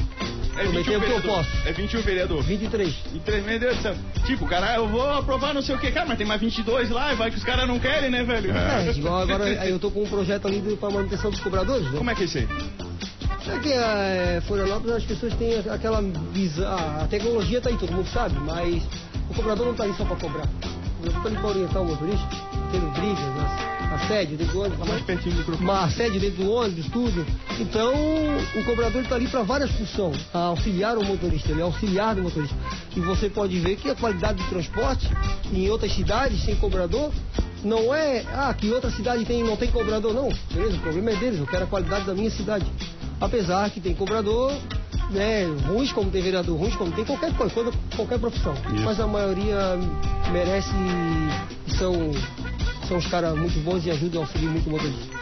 É 0.56 0.62
prometer 0.62 0.90
21 0.90 0.98
o 0.98 1.02
que 1.02 1.10
eu 1.12 1.22
posso. 1.22 1.50
É 1.64 1.72
21 1.72 2.00
vereador. 2.02 2.42
23. 2.42 2.94
E 3.14 3.18
três, 3.20 3.44
meu 3.44 3.58
Deus 3.58 3.76
do 3.76 3.82
céu. 3.82 3.94
Tipo, 4.26 4.46
cara, 4.46 4.76
eu 4.76 4.88
vou 4.88 5.08
aprovar 5.12 5.52
não 5.54 5.62
sei 5.62 5.74
o 5.74 5.78
que, 5.78 5.90
cara, 5.90 6.06
mas 6.06 6.18
tem 6.18 6.26
mais 6.26 6.40
22 6.40 6.90
lá 6.90 7.12
e 7.12 7.16
vai 7.16 7.30
que 7.30 7.36
os 7.38 7.44
caras 7.44 7.66
não 7.66 7.78
querem, 7.80 8.10
né, 8.10 8.22
velho? 8.22 8.52
É, 8.52 8.90
igual 8.96 9.22
agora 9.22 9.48
eu 9.66 9.78
tô 9.78 9.90
com 9.90 10.02
um 10.02 10.08
projeto 10.08 10.46
ali 10.46 10.60
para 10.76 10.90
manutenção 10.90 11.30
dos 11.30 11.40
cobradores, 11.40 11.84
né? 11.90 11.98
Como 11.98 12.10
é 12.10 12.14
que 12.14 12.22
é 12.22 12.26
isso 12.26 12.38
aí? 12.38 12.48
É 13.46 13.58
que 13.58 13.72
é, 13.72 14.42
Florianópolis 14.46 14.96
as 14.96 15.04
pessoas 15.04 15.34
têm 15.34 15.58
aquela 15.70 16.00
visão. 16.32 16.74
A 16.74 17.06
tecnologia 17.08 17.60
tá 17.60 17.68
aí, 17.68 17.76
todo 17.76 17.92
mundo 17.92 18.08
sabe, 18.08 18.38
mas 18.40 18.82
o 19.30 19.34
cobrador 19.34 19.66
não 19.66 19.74
tá 19.74 19.84
ali 19.84 19.94
só 19.94 20.04
para 20.04 20.16
cobrar. 20.16 20.48
Cobrador 20.96 21.22
tá 21.22 21.28
ali 21.28 21.36
para 21.36 21.48
orientar 21.48 21.82
o 21.82 21.84
motorista, 21.84 22.28
tendo 22.72 22.90
brigas, 22.92 23.18
né? 23.18 23.74
assédio 23.94 24.36
dentro 24.36 24.54
do 24.54 24.60
ônibus. 24.60 24.78
Tá 24.78 24.84
mais 24.86 25.02
pertinho 25.02 25.34
do 25.34 25.38
microfone. 25.38 25.70
Assédio 25.70 26.20
dentro 26.20 26.44
do 26.44 26.50
ônibus, 26.50 26.86
tudo. 26.86 27.26
Então, 27.58 27.92
o 28.54 28.64
cobrador 28.64 29.02
está 29.02 29.14
ali 29.14 29.28
para 29.28 29.42
várias 29.42 29.70
funções. 29.72 30.16
A 30.32 30.38
auxiliar 30.38 30.98
o 30.98 31.04
motorista, 31.04 31.50
ele 31.50 31.60
é 31.60 31.64
auxiliar 31.64 32.14
do 32.14 32.22
motorista. 32.22 32.54
E 32.96 33.00
você 33.00 33.28
pode 33.28 33.58
ver 33.60 33.76
que 33.76 33.90
a 33.90 33.94
qualidade 33.94 34.42
de 34.42 34.48
transporte 34.48 35.08
em 35.52 35.68
outras 35.70 35.94
cidades 35.94 36.42
sem 36.44 36.56
cobrador 36.56 37.12
não 37.62 37.94
é, 37.94 38.24
ah, 38.34 38.52
que 38.52 38.70
outra 38.70 38.90
cidade 38.90 39.24
tem, 39.24 39.42
não 39.42 39.56
tem 39.56 39.70
cobrador, 39.70 40.12
não. 40.12 40.28
Beleza, 40.52 40.76
o 40.76 40.80
problema 40.80 41.10
é 41.10 41.16
deles, 41.16 41.38
eu 41.38 41.46
quero 41.46 41.64
a 41.64 41.66
qualidade 41.66 42.04
da 42.04 42.14
minha 42.14 42.30
cidade. 42.30 42.66
Apesar 43.20 43.70
que 43.70 43.80
tem 43.80 43.94
cobrador, 43.94 44.52
né, 45.10 45.44
ruins 45.68 45.92
como 45.92 46.10
tem 46.10 46.22
vereador, 46.22 46.58
ruins 46.58 46.74
como 46.76 46.92
tem 46.92 47.04
qualquer 47.04 47.32
coisa, 47.34 47.72
qualquer, 47.96 48.18
profissão. 48.18 48.54
Isso. 48.74 48.84
Mas 48.84 49.00
a 49.00 49.06
maioria 49.06 49.78
merece 50.32 50.70
e 51.66 51.72
são, 51.76 51.92
são 52.88 52.96
os 52.98 53.06
caras 53.06 53.36
muito 53.36 53.58
bons 53.60 53.84
e 53.86 53.90
ajudam 53.90 54.22
a 54.22 54.24
auxiliar 54.24 54.52
muito 54.52 54.66
o 54.68 54.72
motorista. 54.72 55.14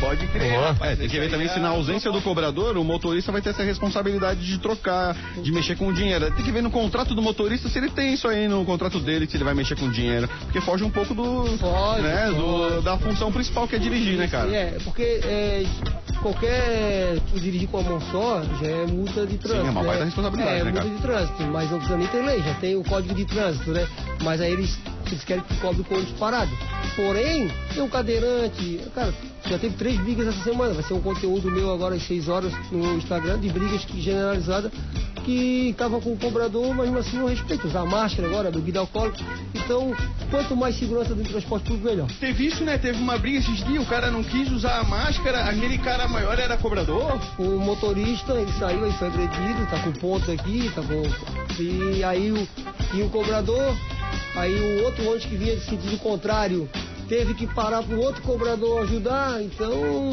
Pode 0.00 0.26
crer. 0.28 0.54
É, 0.54 0.56
rapaz, 0.68 0.98
tem 0.98 1.06
que 1.10 1.20
ver 1.20 1.28
também 1.30 1.46
é- 1.46 1.50
se 1.50 1.60
na 1.60 1.68
ausência 1.68 2.10
do 2.10 2.22
cobrador, 2.22 2.74
o 2.78 2.82
motorista 2.82 3.30
vai 3.30 3.42
ter 3.42 3.50
essa 3.50 3.62
responsabilidade 3.62 4.40
de 4.46 4.58
trocar, 4.58 5.14
de 5.42 5.52
mexer 5.52 5.76
com 5.76 5.88
o 5.88 5.92
dinheiro. 5.92 6.24
Tem 6.34 6.42
que 6.42 6.50
ver 6.50 6.62
no 6.62 6.70
contrato 6.70 7.14
do 7.14 7.20
motorista 7.20 7.68
se 7.68 7.76
ele 7.76 7.90
tem 7.90 8.14
isso 8.14 8.26
aí 8.26 8.48
no 8.48 8.64
contrato 8.64 8.98
dele, 8.98 9.26
se 9.28 9.36
ele 9.36 9.44
vai 9.44 9.52
mexer 9.52 9.76
com 9.76 9.84
o 9.86 9.90
dinheiro. 9.90 10.26
Porque 10.44 10.58
foge 10.62 10.82
um 10.84 10.90
pouco 10.90 11.14
do. 11.14 11.44
Foge, 11.58 12.00
né, 12.00 12.30
do- 12.30 12.70
foge. 12.70 12.80
da 12.82 12.96
função 12.96 13.30
principal 13.30 13.68
que 13.68 13.76
é 13.76 13.78
dirigir, 13.78 14.16
né, 14.16 14.26
cara? 14.26 14.50
É, 14.50 14.78
porque 14.82 15.02
é, 15.02 15.64
qualquer. 16.20 17.18
Tu 17.32 17.40
dirigir 17.40 17.68
com 17.68 17.78
a 17.78 17.82
mão 17.82 18.00
só 18.12 18.42
já 18.60 18.66
é 18.68 18.86
multa 18.86 19.26
de 19.26 19.38
trânsito. 19.38 19.66
é 19.66 19.70
uma 19.70 19.82
né? 19.82 19.88
baita 19.88 20.04
responsabilidade, 20.04 20.50
É, 20.60 20.64
né, 20.64 20.70
multa 20.70 20.78
cara? 20.80 20.94
de 20.94 21.02
trânsito, 21.02 21.42
mas 21.44 21.70
não 21.70 21.78
precisa 21.78 21.98
nem 21.98 22.06
ter 22.08 22.22
lei, 22.24 22.42
já 22.42 22.54
tem 22.54 22.76
o 22.76 22.84
código 22.84 23.14
de 23.14 23.24
trânsito, 23.24 23.70
né? 23.72 23.86
Mas 24.22 24.40
aí 24.40 24.52
eles, 24.52 24.78
eles 25.12 25.24
querem 25.24 25.42
que 25.44 25.56
cobre 25.56 25.82
com 25.84 25.94
ônibus 25.94 26.18
parado. 26.18 26.50
Porém, 26.96 27.50
tem 27.72 27.82
um 27.82 27.88
cadeirante. 27.88 28.80
Cara, 28.94 29.12
já 29.48 29.58
teve 29.58 29.76
três 29.76 29.98
brigas 30.00 30.28
essa 30.28 30.42
semana. 30.42 30.74
Vai 30.74 30.82
ser 30.82 30.94
um 30.94 31.00
conteúdo 31.00 31.50
meu 31.50 31.72
agora 31.72 31.94
às 31.94 32.02
6 32.02 32.28
horas 32.28 32.52
no 32.70 32.96
Instagram 32.96 33.38
de 33.38 33.48
brigas 33.48 33.84
que, 33.84 34.00
generalizada 34.00 34.70
que 35.24 35.74
tava 35.76 36.00
com 36.00 36.12
o 36.12 36.18
cobrador, 36.18 36.74
mas 36.74 36.94
assim 36.96 37.18
não 37.18 37.26
respeita. 37.26 37.66
Usar 37.66 37.84
máscara 37.84 38.26
agora, 38.26 38.50
bebida 38.50 38.80
alcoólica. 38.80 39.18
Então, 39.54 39.94
quanto 40.30 40.56
mais 40.56 40.78
segurança 40.78 41.14
do 41.14 41.22
transporte 41.22 41.64
público, 41.64 41.88
melhor. 41.88 42.08
Teve 42.18 42.46
isso, 42.46 42.64
né? 42.64 42.78
Teve 42.78 42.98
uma 42.98 43.18
briga 43.18 43.38
esses 43.38 43.64
dias, 43.64 43.82
o 43.82 43.86
cara 43.86 44.10
não 44.10 44.22
quis 44.24 44.50
usar 44.50 44.80
a 44.80 44.84
máscara, 44.84 45.44
aquele 45.44 45.78
cara 45.78 46.08
maior 46.08 46.38
era 46.38 46.56
cobrador. 46.56 47.20
O 47.38 47.58
motorista, 47.58 48.32
ele 48.34 48.52
saiu, 48.58 48.84
ele 48.84 48.96
foi 48.96 49.08
agredido, 49.08 49.66
tá 49.70 49.78
com 49.80 49.92
ponto 49.92 50.30
aqui, 50.30 50.70
tá 50.74 50.82
com. 50.82 51.62
E 51.62 52.02
aí 52.02 52.32
o, 52.32 52.48
e 52.94 53.02
o 53.02 53.08
cobrador, 53.10 53.76
aí 54.34 54.54
o 54.80 54.84
outro 54.84 55.04
ônibus 55.08 55.24
que 55.26 55.36
vinha 55.36 55.56
de 55.56 55.62
sentido 55.64 55.98
contrário 55.98 56.68
teve 57.08 57.34
que 57.34 57.46
parar 57.46 57.82
pro 57.82 57.98
outro 58.00 58.22
cobrador 58.22 58.82
ajudar, 58.82 59.42
então 59.42 60.12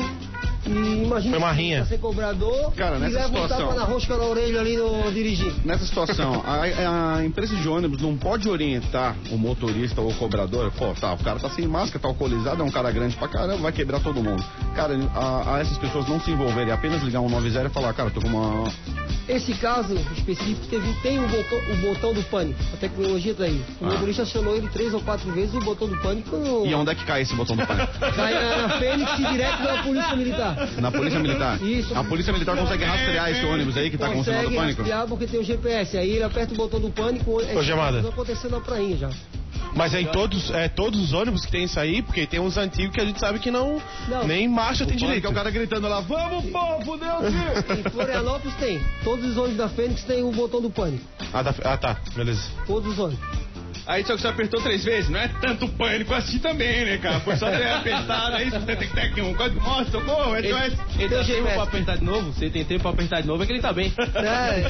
E 0.66 1.04
imagina 1.04 1.30
Foi 1.32 1.40
uma 1.40 1.52
rinha. 1.54 1.86
ser 1.86 1.98
cobrador 1.98 2.74
Cara, 2.76 2.98
e 2.98 3.00
nessa 3.00 3.20
leva 3.20 3.28
um 3.40 3.42
situação- 3.44 3.74
na 3.76 3.84
rosca 3.86 4.18
na 4.18 4.24
orelha 4.26 4.60
ali 4.60 4.76
no 4.76 5.10
dirigir. 5.14 5.54
Nessa 5.64 5.86
situação, 5.86 6.44
a, 6.46 7.16
a 7.20 7.26
empresa 7.26 7.56
de 7.56 7.70
ônibus 7.70 8.02
não 8.02 8.18
pode 8.18 8.50
orientar 8.50 9.16
o 9.32 9.38
motorista 9.38 10.02
ou 10.02 10.10
o 10.10 10.14
cobrador. 10.16 10.70
Pô, 10.78 10.88
tá, 11.00 11.14
o 11.14 11.18
cara 11.24 11.40
tá 11.40 11.50
sem 11.52 11.66
máscara, 11.68 12.00
tá 12.00 12.08
alcoolizado, 12.10 12.62
é 12.62 12.66
um 12.66 12.72
cara 12.72 12.92
grande 12.92 13.16
pra 13.16 13.30
caramba, 13.30 13.58
vai 13.62 13.72
quebrar 13.72 14.02
todo 14.02 14.22
mundo. 14.22 14.44
Cara, 14.76 14.94
a, 15.16 15.56
a 15.56 15.60
essas 15.60 15.78
pessoas 15.78 16.06
não 16.10 16.20
se 16.20 16.32
envolverem, 16.32 16.74
apenas 16.74 17.02
ligar 17.02 17.22
um 17.22 17.30
90 17.30 17.64
e 17.66 17.70
falar, 17.70 17.94
cara, 17.94 18.10
tô 18.10 18.20
com 18.20 18.28
uma. 18.28 18.70
Esse 19.28 19.54
caso 19.56 19.94
específico 20.16 20.68
teve, 20.68 20.94
tem 21.02 21.20
o 21.20 21.28
botão, 21.28 21.58
o 21.70 21.76
botão 21.78 22.13
do 22.13 22.24
pânico. 22.24 22.58
A 22.74 22.78
tecnologia 22.78 23.34
tá 23.34 23.44
aí. 23.44 23.62
O 23.82 23.86
Ah. 23.86 23.90
motorista 23.90 24.24
acionou 24.24 24.56
ele 24.56 24.70
três 24.70 24.94
ou 24.94 25.02
quatro 25.02 25.30
vezes 25.34 25.54
e 25.54 25.58
o 25.58 25.60
botão 25.60 25.88
do 25.88 25.98
pânico 26.02 26.63
E 26.66 26.74
onde 26.74 26.92
é 26.92 26.96
que 26.96 27.04
cai 27.04 27.24
esse 27.24 27.36
botão 27.36 27.56
do 27.58 27.68
pânico? 27.68 27.92
cai 28.16 28.34
na, 28.34 28.68
na 28.68 28.80
Fênix 28.80 29.20
e 29.20 29.26
direto 29.26 29.63
na 29.63 29.84
polícia 29.84 30.16
militar. 30.16 30.56
Na 30.80 30.92
Polícia 30.92 31.20
Militar. 31.20 31.62
Isso. 31.62 31.98
A 31.98 32.04
Polícia 32.04 32.32
Militar 32.32 32.56
consegue 32.56 32.84
rastrear 32.86 33.30
esse 33.32 33.46
ônibus 33.46 33.76
aí 33.76 33.90
que 33.90 33.98
tá 33.98 34.10
com 34.10 34.20
o 34.20 34.24
sinal 34.24 34.40
do 34.40 34.44
Consegue 34.46 34.56
pânico? 34.62 34.82
rastrear 34.82 35.08
porque 35.08 35.28
tem 35.28 35.40
o 35.40 35.44
GPS. 35.44 35.98
Aí 35.98 36.10
ele 36.12 36.24
aperta 36.24 36.54
o 36.54 36.58
botão 36.58 36.80
do 36.80 36.90
pânico. 36.90 37.42
É 37.42 37.54
Ô, 37.56 37.62
Gemada. 37.63 38.02
Tá 38.02 38.10
acontecendo 38.10 38.52
na 38.52 38.62
prainha 38.62 38.96
já. 38.98 39.10
Mas 39.78 39.94
é 39.94 40.02
em 40.02 40.08
todos, 40.08 40.50
é, 40.50 40.68
todos 40.68 41.00
os 41.00 41.13
ônibus 41.13 41.46
que 41.46 41.52
tem 41.52 41.66
isso 41.66 41.80
aí, 41.80 42.02
porque 42.02 42.26
tem 42.26 42.40
uns 42.40 42.58
antigos 42.58 42.96
que 42.96 43.00
a 43.00 43.06
gente 43.06 43.20
sabe 43.20 43.38
que 43.38 43.52
não, 43.52 43.80
Não. 44.08 44.26
nem 44.26 44.48
marcha 44.48 44.88
tem 44.88 44.98
direito. 44.98 45.28
é 45.28 45.30
o 45.30 45.34
cara 45.34 45.52
gritando 45.52 45.88
lá, 45.88 46.00
vamos 46.02 46.46
povo, 46.50 46.98
Deus! 46.98 47.34
Em 47.78 47.90
Florianópolis 47.92 48.56
tem. 48.58 48.82
Todos 49.04 49.24
os 49.24 49.38
ônibus 49.38 49.58
da 49.58 49.70
Fênix 49.70 50.04
tem 50.04 50.24
o 50.24 50.32
botão 50.32 50.60
do 50.60 50.72
pânico. 50.72 51.06
Ah, 51.32 51.44
tá, 51.44 51.54
ah, 51.63 51.78
tá, 51.78 51.98
beleza. 52.16 52.42
Todos 52.66 52.94
os 52.94 53.00
ônibus. 53.00 53.47
Aí 53.88 54.04
só 54.06 54.15
que 54.15 54.21
você 54.21 54.28
apertou 54.28 54.62
três 54.62 54.84
vezes, 54.84 55.10
não 55.10 55.19
é 55.19 55.30
tanto 55.30 55.67
pânico 55.69 56.13
assim 56.13 56.39
também, 56.39 56.84
né, 56.86 56.97
cara? 56.97 57.21
Foi 57.21 57.36
só 57.38 57.50
ter 57.50 57.67
apertado 57.69 58.36
aí, 58.36 58.50
você 58.50 58.60
tem 58.76 58.76
que 58.89 58.93
ter 58.93 59.02
aqui 59.02 59.21
um 59.21 59.34
código 59.34 59.62
morte, 59.63 59.91
socorro, 59.91 60.36
é 60.36 60.39
Ele, 60.39 60.50
ele 60.50 61.10
Teu 61.10 61.23
tem 61.23 61.36
tempo 61.36 61.54
pra 61.54 61.63
apertar 61.63 61.97
de 61.97 62.04
novo? 62.04 62.34
Você 62.34 62.50
tem 62.50 62.65
tempo 62.65 62.82
pra 62.82 62.91
apertar 62.91 63.21
de 63.21 63.28
novo, 63.28 63.43
é 63.43 63.45
que 63.45 63.54
ele 63.54 63.62
tá 63.62 63.71
bem. 63.71 63.93
É, 63.97 64.62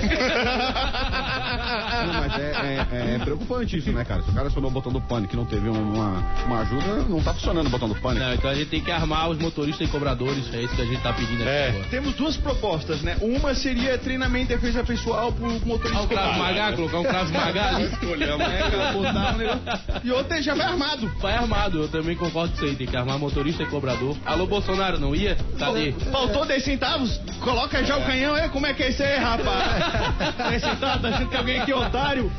Não, 2.05 2.13
mas 2.13 2.33
é, 2.39 2.51
é- 2.91 3.15
é 3.15 3.19
preocupante 3.19 3.77
isso, 3.77 3.91
né, 3.91 4.03
cara? 4.05 4.21
Se 4.21 4.29
o 4.29 4.33
cara 4.33 4.47
acionou 4.47 4.69
o 4.69 4.73
botão 4.73 4.91
do 4.91 5.01
pânico 5.01 5.33
e 5.33 5.37
não 5.37 5.45
teve 5.45 5.67
uma, 5.69 6.23
uma 6.45 6.59
ajuda, 6.61 7.05
não 7.09 7.21
tá 7.21 7.33
funcionando 7.33 7.67
o 7.67 7.69
botão 7.69 7.89
do 7.89 7.95
pânico. 7.95 8.23
Não, 8.25 8.33
então 8.33 8.49
a 8.51 8.55
gente 8.55 8.69
tem 8.69 8.81
que 8.81 8.91
armar 8.91 9.29
os 9.29 9.37
motoristas 9.39 9.87
e 9.87 9.91
cobradores, 9.91 10.53
é 10.53 10.61
isso 10.61 10.75
que 10.75 10.81
a 10.81 10.85
gente 10.85 11.01
tá 11.01 11.13
pedindo 11.13 11.41
aqui 11.41 11.49
É. 11.49 11.69
agora. 11.69 11.85
Temos 11.89 12.13
duas 12.13 12.37
propostas, 12.37 13.01
né? 13.01 13.17
Uma 13.21 13.55
seria 13.55 13.97
treinamento 13.97 14.51
e 14.53 14.55
defesa 14.55 14.83
pessoal 14.83 15.31
pro 15.31 15.49
motorista. 15.65 15.97
Ah, 15.99 16.03
o 16.03 16.07
Cravo 16.07 16.39
Magá, 16.39 16.73
colocar 16.73 16.99
um 16.99 17.03
Cravo 17.03 17.33
Magá 17.33 17.67
ali. 17.75 17.85
Escolhemos, 17.85 18.37
né, 18.47 18.59
cara? 18.69 19.06
Um 19.11 19.37
negócio. 19.37 19.61
E 20.03 20.11
outra 20.11 20.41
já 20.41 20.55
vai 20.55 20.67
armado. 20.67 21.07
Vai 21.19 21.33
armado, 21.33 21.83
eu 21.83 21.87
também 21.87 22.15
concordo 22.15 22.49
com 22.49 22.55
isso 22.55 22.65
aí, 22.65 22.75
tem 22.75 22.87
que 22.87 22.95
armar 22.95 23.17
motorista 23.17 23.63
e 23.63 23.65
cobrador. 23.65 24.15
Alô, 24.25 24.45
Bolsonaro, 24.45 24.99
não 24.99 25.15
ia? 25.15 25.37
Cadê? 25.57 25.93
Faltou 26.11 26.45
10 26.45 26.63
centavos? 26.63 27.19
Coloca 27.41 27.83
já 27.83 27.97
o 27.97 28.05
canhão 28.05 28.33
aí, 28.33 28.49
como 28.49 28.65
é 28.65 28.73
que 28.73 28.83
é 28.83 28.89
isso 28.89 29.03
aí, 29.03 29.17
rapaz? 29.17 30.35
10 30.49 30.61
centavos, 30.61 31.01
tá 31.01 31.09
achando 31.09 31.29
que 31.29 31.37
alguém 31.37 31.59
aqui 31.59 31.71
é 31.71 31.75
otário? 31.75 32.31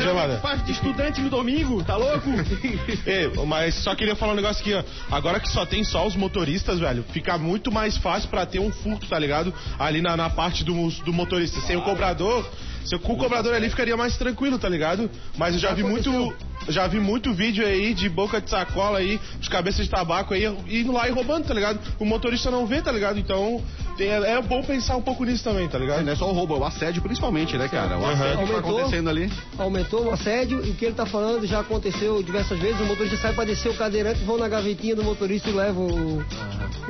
Gemada. 0.00 0.36
parte 0.38 0.64
de 0.64 0.72
estudante 0.72 1.20
no 1.20 1.30
domingo, 1.30 1.82
tá 1.82 1.96
louco? 1.96 2.30
Ei, 3.06 3.30
mas 3.46 3.74
só 3.76 3.94
queria 3.94 4.16
falar 4.16 4.32
um 4.32 4.36
negócio 4.36 4.60
aqui, 4.60 4.74
ó. 4.74 4.82
Agora 5.14 5.40
que 5.40 5.48
só 5.48 5.64
tem 5.64 5.84
só 5.84 6.06
os 6.06 6.16
motoristas, 6.16 6.78
velho, 6.78 7.04
fica 7.10 7.36
muito 7.38 7.72
mais 7.72 7.96
fácil 7.96 8.28
pra 8.28 8.46
ter 8.46 8.58
um 8.58 8.70
furto, 8.70 9.06
tá 9.06 9.18
ligado? 9.18 9.52
Ali 9.78 10.00
na, 10.00 10.16
na 10.16 10.30
parte 10.30 10.64
do, 10.64 10.74
do 11.04 11.12
motorista. 11.12 11.60
Sem 11.60 11.76
o 11.76 11.82
cobrador, 11.82 12.48
se, 12.84 12.98
com 12.98 13.14
o 13.14 13.16
cobrador 13.16 13.54
ali 13.54 13.70
ficaria 13.70 13.96
mais 13.96 14.16
tranquilo, 14.16 14.58
tá 14.58 14.68
ligado? 14.68 15.10
Mas 15.36 15.54
eu 15.54 15.60
já 15.60 15.72
vi 15.72 15.82
muito. 15.82 16.34
Já 16.68 16.86
vi 16.86 16.98
muito 17.00 17.32
vídeo 17.34 17.66
aí 17.66 17.92
de 17.94 18.08
boca 18.08 18.40
de 18.40 18.48
sacola 18.48 18.98
aí, 18.98 19.20
de 19.40 19.50
cabeça 19.50 19.82
de 19.82 19.88
tabaco 19.88 20.32
aí, 20.34 20.44
indo 20.68 20.92
lá 20.92 21.08
e 21.08 21.12
roubando, 21.12 21.46
tá 21.46 21.54
ligado? 21.54 21.78
O 21.98 22.04
motorista 22.04 22.50
não 22.50 22.66
vê, 22.66 22.80
tá 22.80 22.90
ligado? 22.90 23.18
Então, 23.18 23.62
tem- 23.96 24.08
é 24.08 24.40
bom 24.42 24.62
pensar 24.62 24.96
um 24.96 25.02
pouco 25.02 25.24
nisso 25.24 25.44
também, 25.44 25.68
tá 25.68 25.76
É, 25.78 25.80
ligado? 25.80 26.02
não 26.04 26.12
é 26.12 26.16
só 26.16 26.28
o 26.28 26.32
roubo, 26.32 26.54
é 26.54 26.58
o 26.58 26.64
assédio 26.64 27.02
principalmente, 27.02 27.56
né, 27.56 27.68
cara? 27.68 27.98
O 27.98 28.04
assédio 28.06 28.24
que 28.24 28.34
tá 28.34 28.40
Aumentou. 28.54 28.58
acontecendo 28.78 29.10
ali. 29.10 29.30
aumentou 29.58 30.04
o 30.06 30.10
assédio 30.10 30.64
e 30.64 30.70
o 30.70 30.74
que 30.74 30.84
ele 30.86 30.94
tá 30.94 31.06
falando 31.06 31.46
já 31.46 31.60
aconteceu 31.60 32.22
diversas 32.22 32.58
vezes. 32.58 32.80
O 32.80 32.84
motorista 32.86 33.16
sai 33.18 33.32
pra 33.32 33.44
descer 33.44 33.70
o 33.70 33.74
cadeirante, 33.74 34.24
vão 34.24 34.38
na 34.38 34.48
gavetinha 34.48 34.96
do 34.96 35.04
motorista 35.04 35.50
e 35.50 35.52
levam 35.52 35.86
o, 35.86 36.24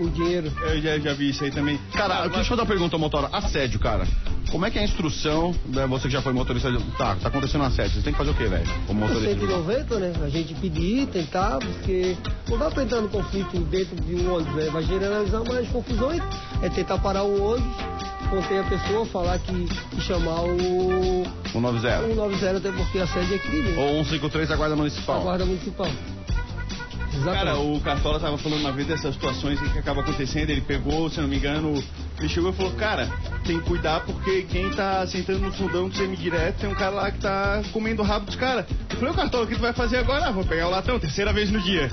o 0.04 0.08
dinheiro. 0.10 0.52
Eu 0.62 0.80
já, 0.80 0.98
já 0.98 1.12
vi 1.14 1.30
isso 1.30 1.44
aí 1.44 1.50
também. 1.50 1.78
Cara, 1.92 2.26
deixa 2.28 2.52
eu 2.52 2.56
dar 2.56 2.62
uma 2.62 2.68
pergunta, 2.68 2.96
Motora. 2.98 3.28
Assédio, 3.32 3.78
cara. 3.80 4.06
Como 4.50 4.64
é 4.66 4.70
que 4.70 4.78
é 4.78 4.82
a 4.82 4.84
instrução, 4.84 5.52
né, 5.66 5.84
você 5.86 6.06
que 6.06 6.12
já 6.12 6.22
foi 6.22 6.32
motorista, 6.32 6.70
de- 6.70 6.78
tá, 6.92 7.16
tá 7.16 7.28
acontecendo 7.28 7.62
um 7.62 7.66
assédio, 7.66 7.92
você 7.96 8.02
tem 8.02 8.12
que 8.12 8.18
fazer 8.18 8.30
o 8.30 8.34
quê, 8.34 8.44
velho? 8.44 8.64
Como 8.86 9.00
motorista. 9.00 9.34
de- 9.34 9.46
190, 9.64 9.98
né? 9.98 10.12
A 10.24 10.28
gente 10.28 10.54
pedir, 10.54 11.06
tentar, 11.08 11.58
porque 11.58 12.16
não 12.48 12.58
dá 12.58 12.70
pra 12.70 12.82
entrar 12.82 13.00
no 13.00 13.08
conflito 13.08 13.58
dentro 13.64 13.96
de 13.96 14.14
um 14.14 14.34
ônibus, 14.34 14.54
né? 14.54 14.70
Vai 14.70 14.82
generalizar 14.84 15.42
mais 15.48 15.68
confusões. 15.68 16.22
É 16.62 16.68
tentar 16.68 16.98
parar 16.98 17.22
o 17.24 17.52
ônibus, 17.52 17.76
conter 18.30 18.60
a 18.60 18.64
pessoa, 18.64 19.06
falar 19.06 19.38
que, 19.38 19.66
que 19.90 20.00
chamar 20.00 20.40
o 20.42 21.24
190. 21.52 22.06
190, 22.08 22.56
até 22.56 22.72
porque 22.72 22.98
assédio 22.98 23.34
é 23.34 23.38
crime. 23.38 23.70
né? 23.70 23.82
Ou 23.82 24.04
153 24.04 24.48
da 24.48 24.56
Guarda 24.56 24.74
A 24.74 24.76
Municipal. 24.76 25.20
guarda 25.22 25.44
municipal. 25.44 25.88
Cara, 27.22 27.52
Exatamente. 27.52 27.76
o 27.76 27.80
Cartola 27.80 28.18
tava 28.20 28.38
falando 28.38 28.60
uma 28.60 28.72
vez 28.72 28.88
dessas 28.88 29.14
situações 29.14 29.60
que 29.60 29.78
acaba 29.78 30.00
acontecendo. 30.00 30.50
Ele 30.50 30.60
pegou, 30.60 31.08
se 31.08 31.18
eu 31.18 31.22
não 31.22 31.28
me 31.28 31.36
engano, 31.36 31.82
ele 32.18 32.28
chegou 32.28 32.50
e 32.50 32.52
falou: 32.52 32.72
Cara, 32.72 33.08
tem 33.44 33.60
que 33.60 33.66
cuidar 33.66 34.00
porque 34.00 34.42
quem 34.42 34.70
tá 34.70 35.06
sentando 35.06 35.40
no 35.40 35.52
fundão 35.52 35.88
do 35.88 35.94
semi-direto 35.94 36.60
tem 36.60 36.68
um 36.68 36.74
cara 36.74 36.90
lá 36.90 37.10
que 37.10 37.18
tá 37.18 37.62
comendo 37.72 38.02
o 38.02 38.04
rabo 38.04 38.26
dos 38.26 38.36
caras. 38.36 38.66
Eu 38.90 38.96
falei: 38.96 39.12
Ô 39.12 39.14
Cartola, 39.14 39.44
o 39.44 39.46
que 39.46 39.54
tu 39.54 39.60
vai 39.60 39.72
fazer 39.72 39.98
agora? 39.98 40.26
Ah, 40.26 40.32
vou 40.32 40.44
pegar 40.44 40.66
o 40.66 40.70
latão, 40.70 40.98
terceira 40.98 41.32
vez 41.32 41.50
no 41.50 41.60
dia. 41.60 41.90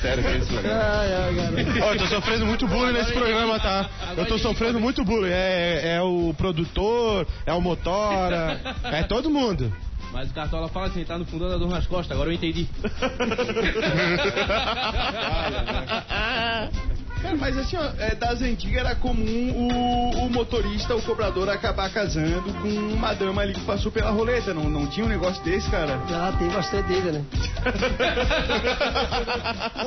Sério, 0.00 0.22
que 0.22 0.28
é 0.28 0.38
isso, 0.38 0.52
garoto. 0.52 1.82
Ó, 1.82 1.92
eu 1.92 1.98
tô 1.98 2.06
sofrendo 2.06 2.46
muito 2.46 2.66
bullying 2.66 2.92
nesse 2.92 3.12
programa, 3.12 3.58
tá? 3.58 3.88
Eu 4.16 4.26
tô 4.26 4.38
sofrendo 4.38 4.80
muito 4.80 5.04
bullying. 5.04 5.30
É, 5.30 5.96
é 5.96 6.02
o 6.02 6.34
produtor, 6.36 7.26
é 7.46 7.52
o 7.52 7.60
motora, 7.60 8.60
é 8.84 9.02
todo 9.02 9.30
mundo. 9.30 9.72
Mas 10.14 10.30
o 10.30 10.32
Cartola 10.32 10.68
fala 10.68 10.86
assim, 10.86 11.04
tá 11.04 11.18
no 11.18 11.26
fundão 11.26 11.48
da 11.48 11.56
dor 11.56 11.68
nas 11.68 11.88
costas, 11.88 12.12
agora 12.12 12.30
eu 12.30 12.34
entendi. 12.34 12.68
Cara, 17.24 17.36
mas 17.38 17.56
assim, 17.56 17.74
ó, 17.78 17.90
é, 17.98 18.14
das 18.14 18.42
antigas 18.42 18.80
era 18.84 18.94
comum 18.94 19.50
o, 19.50 20.26
o 20.26 20.30
motorista, 20.30 20.94
o 20.94 21.00
cobrador, 21.00 21.48
acabar 21.48 21.88
casando 21.90 22.52
com 22.60 22.68
uma 22.68 23.14
dama 23.14 23.40
ali 23.40 23.54
que 23.54 23.62
passou 23.62 23.90
pela 23.90 24.10
roleta. 24.10 24.52
Não, 24.52 24.64
não 24.64 24.86
tinha 24.86 25.06
um 25.06 25.08
negócio 25.08 25.42
desse, 25.42 25.70
cara? 25.70 25.98
Já 26.06 26.32
tem 26.38 26.50
bastante 26.50 26.86
dele, 26.86 27.12
né? 27.12 27.24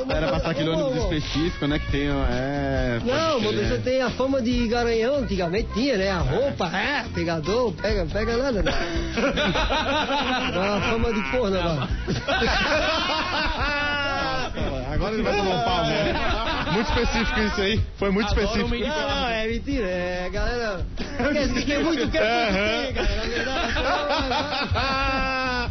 Era 0.08 0.32
passar 0.32 0.50
aquele 0.50 0.70
ônibus 0.70 1.04
específico, 1.04 1.68
né, 1.68 1.78
que 1.78 1.92
tem, 1.92 2.08
é... 2.08 3.00
Não, 3.04 3.38
crer. 3.40 3.68
você 3.68 3.78
tem 3.78 4.02
a 4.02 4.10
fama 4.10 4.42
de 4.42 4.66
garanhão, 4.66 5.18
antigamente 5.18 5.68
tinha, 5.74 5.96
né? 5.96 6.10
A 6.10 6.18
roupa, 6.18 6.66
é, 6.76 7.04
pegador, 7.14 7.72
pega, 7.74 8.04
pega 8.06 8.36
nada, 8.36 8.64
né? 8.64 8.72
Uma 10.56 10.80
fama 10.80 11.12
de 11.12 11.22
porra, 11.30 11.50
né, 11.50 11.60
agora. 11.60 11.88
Agora 14.90 15.14
ele 15.14 15.22
vai 15.22 15.36
tomar 15.36 15.54
um 15.54 15.62
pau, 15.62 15.84
né? 15.84 16.57
Muito 16.72 16.88
específico 16.88 17.40
isso 17.40 17.60
aí. 17.60 17.80
Foi 17.96 18.10
muito 18.10 18.30
Adoro 18.30 18.46
específico. 18.46 18.88
Não, 18.88 19.28
é 19.28 19.46
mentira, 19.46 19.86
é, 19.86 20.30
galera. 20.30 20.86
Quer, 20.96 21.64
quer 21.64 21.84
muito, 21.84 22.10
quer 22.10 22.22
muito. 22.22 22.94
Na 22.94 23.02
verdade, 23.26 23.68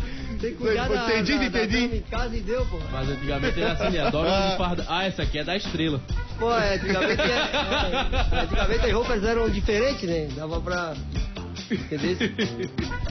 tem 0.40 0.52
que 0.52 0.58
cuidar 0.58 0.88
da, 0.88 1.06
Entendi, 1.06 1.38
da, 1.38 1.46
entendi. 1.46 1.50
Da 1.50 1.88
dama 1.88 1.96
em 1.96 2.02
casa 2.02 2.38
e 2.38 2.42
deu, 2.42 2.66
pô. 2.66 2.78
Mas 2.92 3.10
antigamente 3.10 3.62
era 3.62 3.72
assim, 3.74 3.90
né? 3.90 4.00
Adoro 4.02 4.30
de 4.30 4.58
farda. 4.58 4.86
Ah, 4.88 5.06
essa 5.06 5.24
aqui 5.24 5.40
é 5.40 5.44
da 5.44 5.56
estrela. 5.56 6.02
Pô, 6.40 6.52
é, 6.54 6.76
antigamente, 6.76 7.22
é, 7.22 7.26
é, 7.26 8.42
antigamente 8.44 8.86
as 8.86 8.94
roupas 8.94 9.24
eram 9.24 9.50
diferentes, 9.50 10.04
né? 10.04 10.28
Dava 10.36 10.62
pra. 10.62 10.94
Entendeu? 11.72 12.18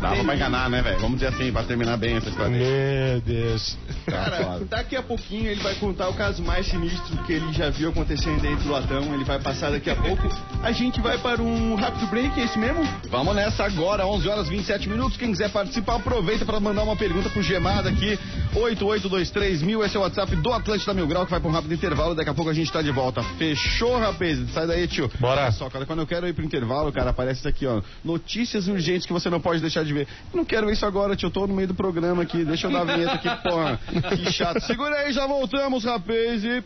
Dava 0.01 0.25
pra 0.25 0.35
enganar, 0.35 0.71
né, 0.71 0.83
velho? 0.83 0.99
Vamos 1.01 1.19
dizer 1.21 1.33
assim, 1.35 1.53
pra 1.53 1.63
terminar 1.63 1.97
bem 1.97 2.17
essa 2.17 2.29
história. 2.29 2.51
Meu 2.57 3.21
Deus. 3.21 3.77
Tá, 4.07 4.13
Cara, 4.13 4.37
claro. 4.45 4.65
daqui 4.65 4.97
a 4.97 5.03
pouquinho 5.03 5.51
ele 5.51 5.61
vai 5.61 5.75
contar 5.75 6.09
o 6.09 6.15
caso 6.15 6.43
mais 6.43 6.67
sinistro 6.67 7.17
que 7.25 7.33
ele 7.35 7.53
já 7.53 7.71
viu 7.71 7.91
acontecendo 7.91 8.41
dentro 8.41 8.65
do 8.65 8.71
latão. 8.71 9.15
Ele 9.15 9.25
vai 9.25 9.39
passar 9.39 9.71
daqui 9.71 9.91
a 9.91 9.97
pouco. 9.97 10.29
A 10.63 10.73
gente 10.73 11.01
vai 11.01 11.19
para 11.19 11.43
um 11.43 11.75
rápido 11.75 12.07
break, 12.09 12.41
é 12.41 12.45
isso 12.45 12.59
mesmo? 12.59 12.83
Vamos 13.11 13.35
nessa 13.35 13.65
agora, 13.65 14.07
11 14.07 14.29
horas 14.29 14.49
27 14.49 14.89
minutos. 14.89 15.17
Quem 15.17 15.31
quiser 15.31 15.51
participar, 15.51 15.97
aproveita 15.97 16.45
para 16.45 16.61
mandar 16.61 16.83
uma 16.83 16.97
pergunta 16.97 17.29
pro 17.29 17.43
Gemada 17.43 17.89
aqui. 17.91 18.19
8823 18.55 19.63
mil, 19.63 19.85
esse 19.85 19.97
é 19.97 19.99
o 19.99 20.03
WhatsApp 20.03 20.35
do 20.37 20.53
Atlântida 20.53 20.95
Mil 20.95 21.07
Grau, 21.07 21.25
que 21.25 21.31
vai 21.31 21.41
pra 21.41 21.49
um 21.49 21.53
rápido 21.53 21.75
intervalo. 21.75 22.15
Daqui 22.15 22.31
a 22.31 22.35
pouco 22.35 22.51
a 22.51 22.55
gente 22.55 22.73
tá 22.73 22.81
de 22.81 22.91
volta. 22.91 23.23
Fechou, 23.39 23.99
rapaz? 23.99 24.39
Sai 24.53 24.67
daí, 24.67 24.87
tio. 24.87 25.11
Bora. 25.21 25.43
Olha 25.43 25.53
só, 25.53 25.69
cara, 25.69 25.85
quando 25.85 26.01
eu 26.01 26.07
quero 26.07 26.27
ir 26.27 26.33
pro 26.33 26.45
intervalo, 26.45 26.93
cara, 26.93 27.11
aparece 27.11 27.41
isso 27.41 27.49
aqui, 27.49 27.67
ó. 27.67 27.83
Notícias 28.05 28.46
urgentes 28.55 29.07
que 29.07 29.13
você 29.13 29.29
não 29.31 29.41
pode 29.41 29.61
deixar 29.61 29.85
de 29.85 29.93
ver. 29.93 30.09
Eu 30.33 30.37
não 30.37 30.45
quero 30.45 30.71
isso 30.71 30.85
agora, 30.85 31.17
tio. 31.17 31.27
Eu 31.27 31.31
tô 31.31 31.47
no 31.47 31.55
meio 31.55 31.69
do 31.69 31.75
programa 31.75 32.23
aqui. 32.23 32.45
Deixa 32.45 32.67
eu 32.67 32.73
dar 32.73 32.81
a 32.81 32.85
vinheta 32.85 33.15
aqui, 33.15 33.29
porra. 33.43 33.81
Que 34.17 34.33
chato. 34.33 34.61
Segura 34.61 34.95
aí, 34.97 35.13
já 35.13 35.27
voltamos, 35.27 35.85
rapaz. 35.85 36.45
E... 36.45 36.63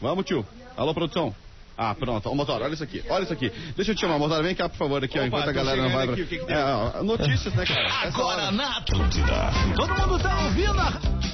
Vamos, 0.00 0.24
tio. 0.24 0.46
Alô, 0.76 0.92
produção. 0.92 1.34
Ah, 1.76 1.94
pronto. 1.94 2.28
Ô, 2.28 2.34
motor, 2.34 2.62
olha 2.62 2.72
isso 2.72 2.84
aqui. 2.84 3.02
Olha 3.08 3.24
isso 3.24 3.32
aqui. 3.32 3.50
Deixa 3.76 3.90
eu 3.90 3.94
te 3.94 4.00
chamar, 4.00 4.18
motor. 4.18 4.42
Vem 4.42 4.54
cá, 4.54 4.68
por 4.68 4.76
favor, 4.76 5.02
aqui, 5.02 5.18
ó, 5.18 5.22
Opa, 5.22 5.26
enquanto 5.26 5.48
a 5.48 5.52
galera 5.52 5.82
não 5.82 5.90
vai 5.90 6.08
aqui, 6.08 6.22
o 6.22 6.26
que 6.26 6.38
que? 6.38 6.52
É, 6.52 6.64
ó, 6.64 7.02
notícias, 7.02 7.52
né, 7.54 7.64
cara? 7.64 8.08
Agora 8.08 8.50
na 8.52 8.78
Atlântida. 8.78 9.50
Todo 9.76 9.88
mundo 9.94 10.18
tá 10.22 10.44
ouvindo 10.44 10.80
a... 10.80 11.33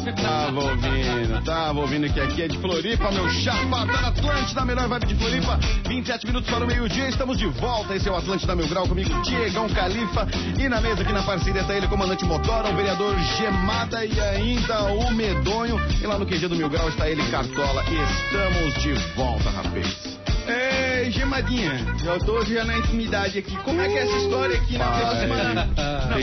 Tava 0.00 0.60
ouvindo, 0.60 1.44
tava 1.44 1.80
ouvindo 1.80 2.12
que 2.12 2.20
aqui 2.20 2.42
é 2.42 2.48
de 2.48 2.56
Floripa, 2.58 3.10
meu 3.10 3.28
chapa 3.28 3.84
da 3.84 4.08
Atlântida, 4.08 4.62
a 4.62 4.64
melhor 4.64 4.88
vibe 4.88 5.06
de 5.06 5.14
Floripa. 5.14 5.58
27 5.88 6.26
minutos 6.26 6.50
para 6.50 6.64
o 6.64 6.66
meio-dia, 6.66 7.08
estamos 7.08 7.36
de 7.36 7.46
volta. 7.46 7.94
Esse 7.94 8.08
é 8.08 8.12
o 8.12 8.16
Atlântida 8.16 8.56
Mil 8.56 8.66
Grau 8.68 8.88
comigo, 8.88 9.10
Diegão 9.22 9.68
Califa. 9.68 10.26
E 10.58 10.68
na 10.68 10.80
mesa 10.80 11.02
aqui 11.02 11.12
na 11.12 11.22
parceria 11.22 11.62
tá 11.64 11.74
ele, 11.74 11.86
comandante 11.86 12.24
Motora, 12.24 12.70
o 12.70 12.76
vereador 12.76 13.14
Gemada 13.36 14.04
e 14.04 14.18
ainda 14.20 14.84
o 14.84 15.12
Medonho. 15.12 15.78
E 16.00 16.06
lá 16.06 16.18
no 16.18 16.24
QG 16.24 16.48
do 16.48 16.56
Mil 16.56 16.70
Grau 16.70 16.88
está 16.88 17.08
ele, 17.08 17.22
Cartola. 17.30 17.84
Estamos 17.84 18.74
de 18.82 18.92
volta, 19.14 19.50
rapaz. 19.50 20.19
Ei, 20.46 21.10
Gemadinha, 21.10 21.72
eu 22.04 22.18
tô 22.20 22.44
já 22.44 22.64
na 22.64 22.78
intimidade 22.78 23.38
aqui. 23.38 23.56
Como 23.58 23.80
é 23.80 23.88
que 23.88 23.98
é 23.98 24.02
essa 24.02 24.16
história 24.16 24.56
aqui 24.56 24.78
na 24.78 24.84
Pai. 24.86 25.00
próxima... 25.00 25.36
Na, 25.54 25.64
Tem 25.64 25.74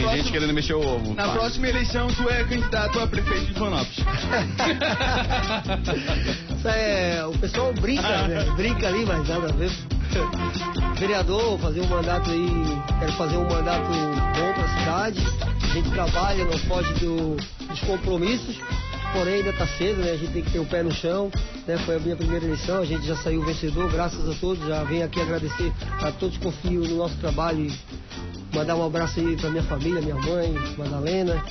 próxima, 0.02 0.18
gente 0.18 0.32
querendo 0.32 0.54
mexer 0.54 0.74
o 0.74 0.80
ovo. 0.86 1.14
na 1.14 1.24
Pai. 1.28 1.38
próxima 1.38 1.68
eleição, 1.68 2.08
tu 2.08 2.30
é 2.30 2.44
candidato 2.44 3.00
a 3.00 3.08
prefeito 3.08 3.46
de 3.46 3.54
Florianópolis. 3.54 3.98
Isso 6.58 6.68
é, 6.68 7.26
o 7.26 7.38
pessoal 7.38 7.74
brinca, 7.74 8.28
né? 8.28 8.44
Brinca 8.56 8.88
ali, 8.88 9.06
mas 9.06 9.28
nada 9.28 9.50
a 9.50 9.54
ver. 9.54 9.72
Vereador, 10.98 11.60
fazer 11.60 11.82
um 11.82 11.88
mandato 11.88 12.32
aí, 12.32 12.48
quero 13.00 13.12
fazer 13.14 13.38
um 13.38 13.48
mandato 13.48 13.88
bom 13.90 14.54
pra 14.54 14.68
cidade. 14.80 15.22
A 15.64 15.68
gente 15.74 15.90
trabalha, 15.92 16.44
não 16.46 16.58
foge 16.60 16.92
do- 16.96 17.36
dos 17.68 17.80
compromissos, 17.82 18.56
porém 19.14 19.36
ainda 19.36 19.54
tá 19.54 19.68
cedo, 19.68 20.02
né? 20.02 20.12
A 20.12 20.18
gente 20.18 20.34
tem 20.34 20.44
que 20.44 20.52
ter 20.52 20.60
o 20.60 20.66
pé 20.66 20.84
no 20.84 20.92
chão, 20.92 21.32
né? 21.68 21.78
Foi 21.80 21.96
a 21.96 22.00
minha 22.00 22.16
primeira 22.16 22.46
eleição, 22.46 22.78
a 22.80 22.86
gente 22.86 23.06
já 23.06 23.16
saiu 23.16 23.44
vencedor, 23.44 23.92
graças 23.92 24.28
a 24.30 24.34
todos. 24.40 24.66
Já 24.68 24.84
venho 24.84 25.06
aqui 25.06 25.22
agradecer 25.22 25.72
a 26.02 26.12
todos 26.12 26.38
que 26.38 26.44
confiam 26.44 26.84
no 26.84 26.98
nosso 26.98 27.16
trabalho 27.18 27.66
e 27.66 28.56
mandar 28.56 28.76
um 28.76 28.86
abraço 28.86 29.20
aí 29.20 29.36
pra 29.36 29.50
minha 29.50 29.64
família, 29.64 30.02
minha 30.02 30.16
mãe, 30.16 30.54
Madalena, 30.78 31.44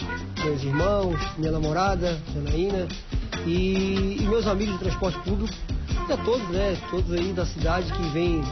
meus 0.42 0.62
irmãos, 0.62 1.18
minha 1.38 1.52
namorada, 1.52 2.18
Janaína, 2.34 2.88
e, 3.46 4.18
e 4.20 4.26
meus 4.28 4.46
amigos 4.46 4.74
de 4.74 4.80
transporte 4.80 5.18
público, 5.20 5.54
e 6.08 6.12
a 6.12 6.16
todos, 6.18 6.48
né? 6.48 6.76
Todos 6.90 7.12
aí 7.12 7.32
da 7.32 7.46
cidade 7.46 7.92
que 7.92 8.02
vêm 8.10 8.42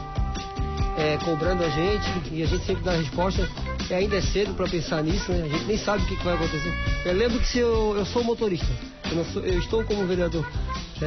é, 0.97 1.17
cobrando 1.23 1.63
a 1.63 1.69
gente 1.69 2.05
e 2.31 2.43
a 2.43 2.45
gente 2.45 2.65
sempre 2.65 2.83
dá 2.83 2.91
a 2.91 2.97
resposta. 2.97 3.47
E 3.89 3.93
ainda 3.93 4.15
é 4.15 4.21
cedo 4.21 4.53
para 4.55 4.67
pensar 4.67 5.03
nisso, 5.03 5.31
né? 5.31 5.43
A 5.43 5.47
gente 5.47 5.65
nem 5.65 5.77
sabe 5.77 6.03
o 6.03 6.07
que, 6.07 6.15
que 6.15 6.23
vai 6.23 6.33
acontecer. 6.33 6.73
Eu 7.05 7.13
lembro 7.13 7.39
que 7.39 7.47
se 7.47 7.59
eu, 7.59 7.95
eu 7.95 8.05
sou 8.05 8.23
motorista, 8.23 8.65
eu, 9.11 9.25
sou- 9.25 9.41
eu 9.43 9.59
estou 9.59 9.83
como 9.83 10.05
vereador. 10.07 10.45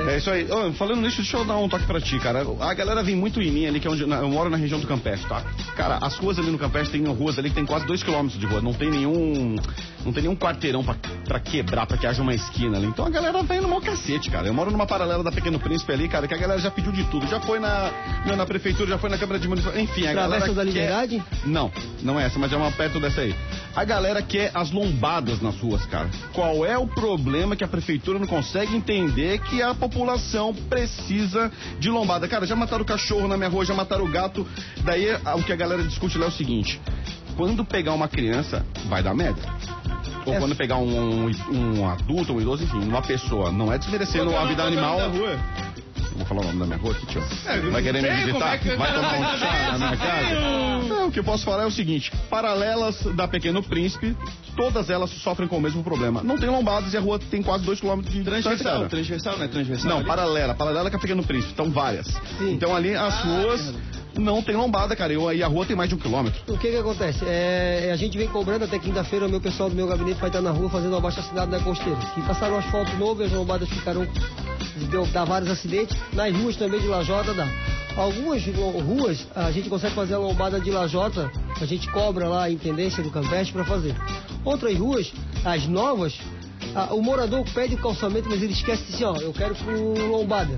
Né? 0.05 0.15
É 0.15 0.19
isso 0.19 0.31
aí. 0.31 0.51
Ô, 0.51 0.73
falando 0.73 1.01
nisso, 1.03 1.17
deixa 1.19 1.37
eu 1.37 1.45
dar 1.45 1.57
um 1.57 1.69
toque 1.69 1.85
pra 1.87 2.01
ti, 2.01 2.19
cara. 2.19 2.45
A 2.61 2.75
galera 2.75 3.03
vem 3.03 3.17
muito 3.17 3.41
em 3.41 3.51
mim 3.51 3.67
ali, 3.67 3.81
que 3.81 3.87
é 3.87 3.91
onde 3.91 4.07
na- 4.07 4.19
eu 4.19 4.29
moro 4.29 4.49
na 4.51 4.57
região 4.57 4.79
do 4.81 4.87
Campestre, 4.87 5.29
tá? 5.29 5.43
Cara, 5.77 5.99
as 6.01 6.17
ruas 6.17 6.39
ali 6.39 6.51
no 6.51 6.59
Campestre 6.59 6.99
tem 7.01 7.13
ruas 7.13 7.39
ali 7.39 7.49
que 7.51 7.55
tem 7.55 7.67
quase 7.67 7.87
dois 7.87 8.03
quilômetros 8.03 8.39
de 8.41 8.47
rua. 8.47 8.61
Não 8.61 8.73
tem 8.73 8.91
nenhum. 8.91 9.57
Não 10.05 10.13
tem 10.13 10.23
nenhum 10.23 10.37
quarteirão 10.37 10.83
pra, 10.83 10.95
pra 11.25 11.41
quebrar, 11.41 11.85
pra 11.87 11.97
que 11.99 12.07
haja 12.07 12.23
uma 12.23 12.35
esquina 12.35 12.77
ali. 12.79 12.87
Então 12.87 13.05
a 13.05 13.11
galera 13.11 13.43
vem 13.43 13.61
no 13.61 13.69
mau 13.69 13.81
cacete, 13.81 14.31
cara. 14.31 14.47
Eu 14.47 14.55
moro 14.55 14.71
numa 14.71 14.87
paralela 14.87 15.23
da 15.23 15.31
Pequeno 15.33 15.59
Príncipe 15.59 15.93
ali, 15.93 16.09
cara, 16.09 16.27
que 16.27 16.35
a 16.35 16.39
galera 16.39 16.61
já 16.61 16.71
pediu 16.71 16.93
de 16.93 17.05
tudo. 17.05 17.27
Já 17.27 17.41
foi 17.41 17.59
na, 17.59 17.91
na, 18.25 18.37
na 18.37 18.47
prefeitura, 18.47 18.89
já 18.91 18.99
foi 18.99 19.11
na 19.11 19.19
Câmara 19.19 19.39
de 19.39 19.49
Municipal. 19.49 19.79
Enfim, 19.79 20.07
a 20.07 20.13
Travessa 20.13 20.47
galera. 20.47 20.55
da 20.55 20.63
quer- 20.65 20.69
Liberdade? 20.73 21.23
Não, 21.45 21.71
não 22.03 22.19
é 22.19 22.25
essa, 22.27 22.39
mas 22.39 22.53
é 22.53 22.57
uma 22.57 22.71
perto 22.73 22.99
dessa 23.01 23.21
aí. 23.21 23.35
A 23.77 23.85
galera 23.85 24.23
quer 24.23 24.51
as 24.55 24.71
lombadas 24.71 25.41
nas 25.43 25.57
ruas, 25.61 25.85
cara. 25.87 26.09
Qual 26.33 26.65
é 26.65 26.79
o 26.79 26.87
problema 26.87 27.55
que 27.55 27.65
a 27.65 27.69
prefeitura 27.69 28.19
não 28.19 28.27
consegue 28.27 28.75
entender 28.75 29.39
que 29.41 29.61
a 29.63 29.75
população 29.75 29.88
precisa 30.69 31.51
de 31.79 31.91
lombada? 31.91 32.29
Cara, 32.29 32.47
já 32.47 32.57
mataram 32.57 32.83
o 32.83 32.87
cachorro 32.87 33.29
na 33.29 33.37
minha 33.37 33.49
rua, 33.49 33.65
já 33.65 33.75
mataram 33.75 34.05
o 34.05 34.09
gato. 34.09 34.47
Daí 34.85 35.07
o 35.37 35.43
que 35.43 35.53
a 35.53 35.57
galera 35.57 35.83
discute 35.83 36.19
lá 36.19 36.27
é 36.27 36.29
o 36.29 36.33
seguinte: 36.33 36.81
quando 37.37 37.65
pegar 37.65 37.95
uma 37.95 38.09
criança, 38.09 38.65
vai 38.87 39.03
dar 39.03 39.15
merda. 39.15 39.41
Ou 40.27 40.35
É. 40.35 40.39
quando 40.39 40.55
pegar 40.57 40.77
um, 40.77 41.27
um, 41.27 41.81
um 41.81 41.89
adulto, 41.89 42.33
um 42.33 42.41
idoso, 42.41 42.65
enfim, 42.65 42.79
uma 42.79 43.03
pessoa. 43.03 43.51
Não 43.51 43.73
é 43.73 43.79
desmerecendo 43.79 44.37
a 44.37 44.45
vida 44.45 44.63
animal. 44.63 44.99
Da 44.99 45.07
rua. 45.07 45.39
Vou 46.19 46.27
falar 46.27 46.41
o 46.43 46.45
nome 46.47 46.59
da 46.59 46.67
minha 46.67 46.79
rua 46.79 46.93
aqui, 46.93 47.07
tio. 47.07 47.23
É, 47.47 47.59
Vai 47.71 47.83
querer 47.83 48.03
me 48.03 48.11
visitar? 48.27 48.55
é 48.55 48.59
que- 48.59 48.77
Vai 48.77 48.93
tomar 48.93 49.19
um 49.21 49.39
chá 49.39 49.73
na 49.73 49.79
minha 49.79 49.97
casa? 49.97 50.89
Não, 50.89 51.09
o 51.09 51.13
que 51.13 51.21
eu 51.21 51.25
posso 51.25 51.45
falar 51.45 51.63
é 51.63 51.67
o 51.67 51.71
seguinte: 51.71 52.11
paralelas 52.29 53.01
da 53.15 53.29
Pequeno 53.29 53.63
Príncipe, 53.63 54.17
todas 54.57 54.91
elas 54.91 55.11
sofrem 55.11 55.49
com 55.49 55.57
o 55.57 55.61
mesmo 55.61 55.83
problema. 55.85 56.23
Não 56.23 56.37
tem 56.37 56.49
lombadas 56.49 56.93
e 56.93 56.97
a 56.97 57.01
rua 57.01 57.19
tem 57.19 57.43
quase 57.43 57.65
2 57.65 57.81
km 57.81 58.01
de. 58.03 58.25
Transversal, 58.25 58.89
transversal, 58.89 59.37
não 59.39 59.45
é 59.45 59.49
transversal? 59.49 59.89
Não, 59.91 59.97
ali? 59.99 60.07
paralela, 60.07 60.55
paralela 60.55 60.91
com 60.91 60.97
a 60.97 61.01
Pequeno 61.01 61.23
Príncipe, 61.23 61.53
então 61.53 61.71
várias. 61.71 62.07
Sim. 62.39 62.53
Então 62.53 62.75
ali 62.75 62.95
as 62.95 63.15
Ah, 63.15 63.23
ruas 63.23 63.75
não 64.19 64.43
tem 64.43 64.57
lombada, 64.57 64.95
cara. 64.97 65.13
Eu, 65.13 65.33
e 65.33 65.43
a 65.43 65.47
rua 65.47 65.65
tem 65.65 65.77
mais 65.77 65.89
de 65.89 65.95
um 65.95 65.99
quilômetro. 65.99 66.41
O 66.53 66.59
que 66.59 66.71
que 66.71 66.77
acontece? 66.77 67.25
É, 67.27 67.91
a 67.93 67.97
gente 67.97 68.19
vem 68.19 68.29
cobrando 68.29 68.65
até 68.65 68.79
quinta-feira, 68.79 69.27
o 69.27 69.29
meu 69.29 69.41
pessoal 69.41 69.71
do 69.71 69.77
meu 69.77 69.87
gabinete 69.87 70.19
vai 70.21 70.29
estar 70.29 70.41
na 70.41 70.51
rua 70.51 70.69
fazendo 70.69 70.95
um 70.95 70.99
abaixo-assinado 70.99 71.51
na 71.51 71.61
costeira. 71.61 71.99
Que 72.15 72.23
passaram 72.23 72.57
o 72.57 72.59
asfalto 72.59 72.95
novo 72.97 73.23
e 73.23 73.27
as 73.27 73.33
lombadas 73.33 73.69
ficaram. 73.69 74.07
Deu, 74.91 75.07
dá 75.07 75.25
vários 75.25 75.51
acidentes. 75.51 75.97
Nas 76.13 76.35
ruas 76.37 76.57
também 76.57 76.81
de 76.81 76.87
Lajota 76.87 77.33
dá. 77.35 77.47
Algumas 77.97 78.45
ru- 78.47 78.79
ruas 78.81 79.27
a 79.35 79.51
gente 79.51 79.69
consegue 79.69 79.95
fazer 79.95 80.15
a 80.15 80.19
lombada 80.19 80.61
de 80.61 80.71
Lajota, 80.71 81.31
a 81.61 81.65
gente 81.65 81.91
cobra 81.91 82.29
lá 82.29 82.45
a 82.45 82.51
intendência 82.51 83.03
do 83.03 83.11
Campestre 83.11 83.53
para 83.53 83.65
fazer. 83.65 83.95
Outras 84.45 84.77
ruas, 84.79 85.13
as 85.45 85.67
novas, 85.67 86.15
a- 86.77 86.95
o 86.95 87.03
morador 87.03 87.45
pede 87.53 87.75
o 87.75 87.79
calçamento, 87.79 88.29
mas 88.31 88.41
ele 88.41 88.53
esquece 88.53 88.85
dizer, 88.85 89.05
ó, 89.05 89.17
eu 89.17 89.33
quero 89.33 89.55
com 89.57 89.95
lombada. 90.13 90.57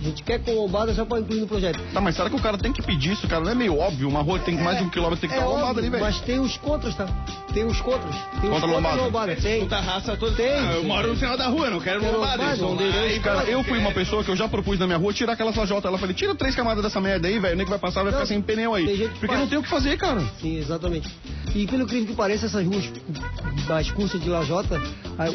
A 0.00 0.02
gente 0.02 0.22
quer 0.22 0.38
com 0.42 0.52
lombada 0.52 0.94
já 0.94 1.04
para 1.04 1.20
incluir 1.20 1.40
no 1.40 1.46
projeto. 1.46 1.78
Tá, 1.92 2.00
mas 2.00 2.16
será 2.16 2.30
que 2.30 2.36
o 2.36 2.40
cara 2.40 2.56
tem 2.56 2.72
que 2.72 2.80
pedir 2.82 3.12
isso, 3.12 3.28
cara? 3.28 3.44
Não 3.44 3.52
é 3.52 3.54
meio 3.54 3.78
óbvio? 3.78 4.08
Uma 4.08 4.22
rua 4.22 4.38
que 4.38 4.46
tem 4.46 4.56
mais 4.56 4.78
de 4.78 4.84
um 4.84 4.88
quilômetro, 4.88 5.20
tem 5.20 5.28
que 5.28 5.36
É 5.36 5.38
estar 5.38 5.48
lombada 5.50 5.78
ali, 5.78 5.90
velho. 5.90 6.02
Mas 6.02 6.20
tem 6.22 6.40
os 6.40 6.56
contras, 6.56 6.94
tá? 6.96 7.06
Tem 7.52 7.64
os 7.64 7.78
contras. 7.82 8.14
Tem 8.40 8.48
os 8.50 8.60
Contra 8.60 8.60
contras 8.60 8.70
lombada. 8.70 9.02
lombada. 9.02 9.36
Tem. 9.36 9.60
Puta 9.60 9.78
raça 9.78 10.16
toda. 10.16 10.34
Tem. 10.36 10.48
Ah, 10.52 10.72
eu 10.76 10.84
moro 10.84 11.08
no 11.08 11.16
final 11.16 11.36
da 11.36 11.48
rua, 11.48 11.68
não 11.68 11.80
quero 11.80 12.00
Quero 12.00 12.14
lombada. 12.18 12.54
lombada, 12.64 12.82
não. 12.90 13.08
e 13.08 13.20
cara, 13.20 13.40
falam 13.40 13.52
eu 13.52 13.62
fui 13.64 13.78
uma 13.78 13.90
é- 13.90 13.94
pessoa 13.94 14.24
que 14.24 14.30
eu 14.30 14.36
já 14.36 14.48
propus 14.48 14.78
na 14.78 14.86
minha 14.86 14.98
rua 14.98 15.12
tirar 15.12 15.34
aquelas 15.34 15.54
lajotas. 15.54 15.84
Ela 15.84 15.98
falei, 15.98 16.14
tira 16.14 16.34
três 16.34 16.54
camadas 16.54 16.82
dessa 16.82 16.98
merda 17.00 17.28
aí, 17.28 17.38
velho. 17.38 17.56
Nem 17.56 17.66
que 17.66 17.70
vai 17.70 17.78
passar, 17.78 18.02
vai 18.02 18.10
Não, 18.12 18.18
ficar 18.20 18.26
sem 18.26 18.40
pneu 18.40 18.72
aí. 18.74 18.86
tem 18.86 19.08
Porque 19.08 19.26
faz. 19.26 19.38
não 19.40 19.46
tem 19.48 19.58
o 19.58 19.62
que 19.62 19.68
fazer, 19.68 19.98
cara. 19.98 20.20
Sim, 20.40 20.56
exatamente. 20.56 21.08
E 21.54 21.66
pelo 21.66 21.82
incrível 21.82 22.06
que 22.06 22.14
pareça, 22.14 22.46
essas 22.46 22.64
ruas 22.64 22.90
mais 23.68 23.90
curtas 23.90 24.18
de 24.20 24.30
Lajota, 24.30 24.80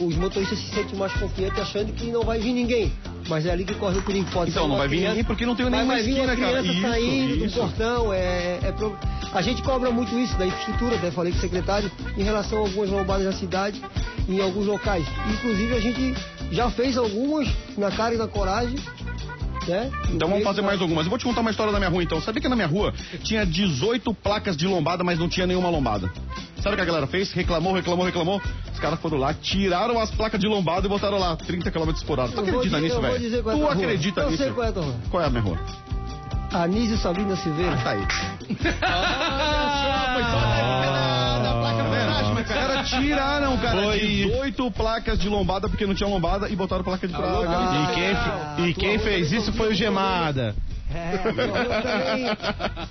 os 0.01 0.15
motoristas 0.15 0.57
se 0.57 0.73
sentem 0.73 0.97
mais 0.97 1.13
confiantes 1.13 1.59
achando 1.59 1.93
que 1.93 2.07
não 2.07 2.23
vai 2.23 2.39
vir 2.39 2.53
ninguém. 2.53 2.91
Mas 3.27 3.45
é 3.45 3.51
ali 3.51 3.65
que 3.65 3.73
corre 3.75 3.97
o 3.97 4.01
perigo. 4.01 4.29
Pode 4.31 4.51
Então, 4.51 4.67
não 4.67 4.77
vai 4.77 4.87
vir 4.87 4.97
criança- 4.97 5.09
ninguém 5.15 5.23
porque 5.25 5.45
não 5.45 5.55
tem 5.55 5.69
nenhuma 5.69 5.93
vai 5.93 6.03
vir 6.03 6.13
uma 6.13 6.25
esquina, 6.33 6.37
cara. 6.47 6.61
criança 6.61 6.71
Isso, 6.77 6.81
saindo 6.87 7.45
isso. 7.45 7.55
do 7.55 7.61
portão. 7.61 8.13
É, 8.13 8.59
é 8.63 8.71
pro- 8.71 8.97
A 9.33 9.41
gente 9.41 9.61
cobra 9.63 9.91
muito 9.91 10.17
isso 10.17 10.37
da 10.37 10.45
infraestrutura, 10.45 10.95
até 10.95 11.11
falei 11.11 11.31
com 11.33 11.39
o 11.39 11.41
secretário, 11.41 11.91
em 12.17 12.23
relação 12.23 12.59
a 12.59 12.61
algumas 12.61 12.89
lombadas 12.89 13.25
na 13.25 13.33
cidade, 13.33 13.81
em 14.29 14.39
alguns 14.41 14.65
locais. 14.65 15.05
Inclusive, 15.33 15.75
a 15.75 15.79
gente 15.81 16.15
já 16.51 16.69
fez 16.69 16.97
algumas 16.97 17.47
na 17.77 17.91
cara 17.91 18.13
e 18.15 18.17
na 18.17 18.27
coragem. 18.27 18.77
Né? 19.67 19.89
Então 20.11 20.27
vamos 20.29 20.43
fazer 20.43 20.61
mais 20.61 20.79
algumas. 20.81 21.05
Eu 21.05 21.09
vou 21.09 21.17
te 21.17 21.25
contar 21.25 21.41
uma 21.41 21.49
história 21.51 21.71
da 21.73 21.79
minha 21.79 21.89
rua 21.89 22.03
então. 22.03 22.21
Sabia 22.21 22.41
que 22.41 22.47
na 22.47 22.55
minha 22.55 22.67
rua 22.67 22.93
tinha 23.23 23.45
18 23.45 24.13
placas 24.13 24.55
de 24.55 24.67
lombada, 24.67 25.03
mas 25.03 25.17
não 25.17 25.27
tinha 25.27 25.47
nenhuma 25.47 25.69
lombada? 25.69 26.11
Sabe 26.57 26.73
o 26.73 26.75
que 26.77 26.81
a 26.81 26.85
galera 26.85 27.07
fez? 27.07 27.31
Reclamou, 27.31 27.73
reclamou, 27.73 28.05
reclamou. 28.05 28.41
Os 28.71 28.79
caras 28.79 28.99
foram 28.99 29.17
lá, 29.17 29.33
tiraram 29.33 29.99
as 29.99 30.11
placas 30.11 30.39
de 30.39 30.47
lombada 30.47 30.85
e 30.85 30.89
botaram 30.89 31.17
lá 31.17 31.35
30 31.35 31.71
km 31.71 31.91
por 32.05 32.19
hora. 32.19 32.31
Tu 32.31 32.39
acredita 32.39 32.79
nisso, 32.79 33.01
velho? 33.01 33.15
é 33.15 33.29
Tu 33.29 33.41
tua 33.43 33.53
rua. 33.53 33.71
acredita 33.73 34.21
Eu 34.21 34.31
nisso? 34.31 34.43
sei 34.43 34.51
qual 34.51 34.65
é 34.65 34.69
a 34.69 34.73
tua 34.73 34.83
rua. 34.83 34.95
Qual 35.09 35.23
é 35.23 35.25
a 35.25 35.29
minha 35.29 35.41
rua? 35.43 35.59
Anísio 36.53 36.97
Sabrina 36.97 37.35
Silveira. 37.35 37.73
Ah, 37.73 37.83
tá 37.83 37.89
aí. 37.91 38.01
Os 40.15 40.31
caras 40.31 41.04
tiraram, 42.89 43.57
cara, 43.57 43.81
Foi- 43.83 43.99
18 43.99 44.71
placas 44.71 45.19
de 45.19 45.27
lombada 45.29 45.67
porque 45.69 45.85
não 45.85 45.93
tinha 45.95 46.09
lombada 46.09 46.49
e 46.49 46.55
botaram 46.55 46.83
placa 46.83 47.07
de 47.07 47.13
pra 47.13 47.25
Ah, 47.25 47.91
E 47.91 47.95
quem, 47.95 48.11
Ah, 48.11 48.55
e 48.69 48.73
quem 48.73 48.99
fez 48.99 49.31
isso 49.31 49.45
sofreu 49.47 49.57
foi 49.65 49.67
o 49.67 49.69
com 49.71 49.75
Gemada. 49.75 50.55
É, 50.93 51.17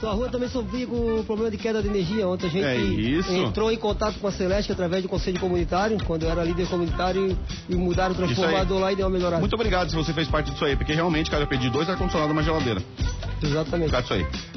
tua 0.00 0.12
rua 0.12 0.28
também, 0.28 0.30
também 0.30 0.48
sofria 0.48 0.86
com 0.86 1.20
o 1.20 1.24
problema 1.24 1.50
de 1.50 1.56
queda 1.56 1.80
de 1.80 1.88
energia. 1.88 2.28
Ontem 2.28 2.46
a 2.46 2.50
gente 2.50 2.64
É 2.64 2.76
isso. 2.76 3.32
entrou 3.32 3.70
em 3.72 3.76
contato 3.76 4.18
com 4.18 4.26
a 4.26 4.32
Celeste 4.32 4.72
através 4.72 5.02
do 5.02 5.08
conselho 5.08 5.38
comunitário, 5.40 5.96
quando 6.04 6.24
eu 6.24 6.30
era 6.30 6.42
líder 6.44 6.66
comunitário, 6.66 7.38
e 7.68 7.74
mudaram 7.74 8.12
o 8.12 8.14
transformador 8.16 8.80
lá 8.80 8.92
e 8.92 8.96
deu 8.96 9.06
uma 9.06 9.12
melhorada. 9.12 9.40
Muito 9.40 9.54
obrigado 9.54 9.88
se 9.90 9.96
você 9.96 10.12
fez 10.12 10.28
parte 10.28 10.50
disso 10.50 10.64
aí, 10.64 10.76
porque 10.76 10.92
realmente, 10.92 11.30
cara, 11.30 11.44
eu 11.44 11.46
pedi 11.46 11.70
dois 11.70 11.88
ar-condicionados 11.88 12.30
e 12.34 12.36
uma 12.38 12.42
geladeira. 12.42 12.82
Exatamente. 13.42 13.90
Por 13.90 14.02
causa 14.02 14.16
disso 14.18 14.28
aí. 14.34 14.53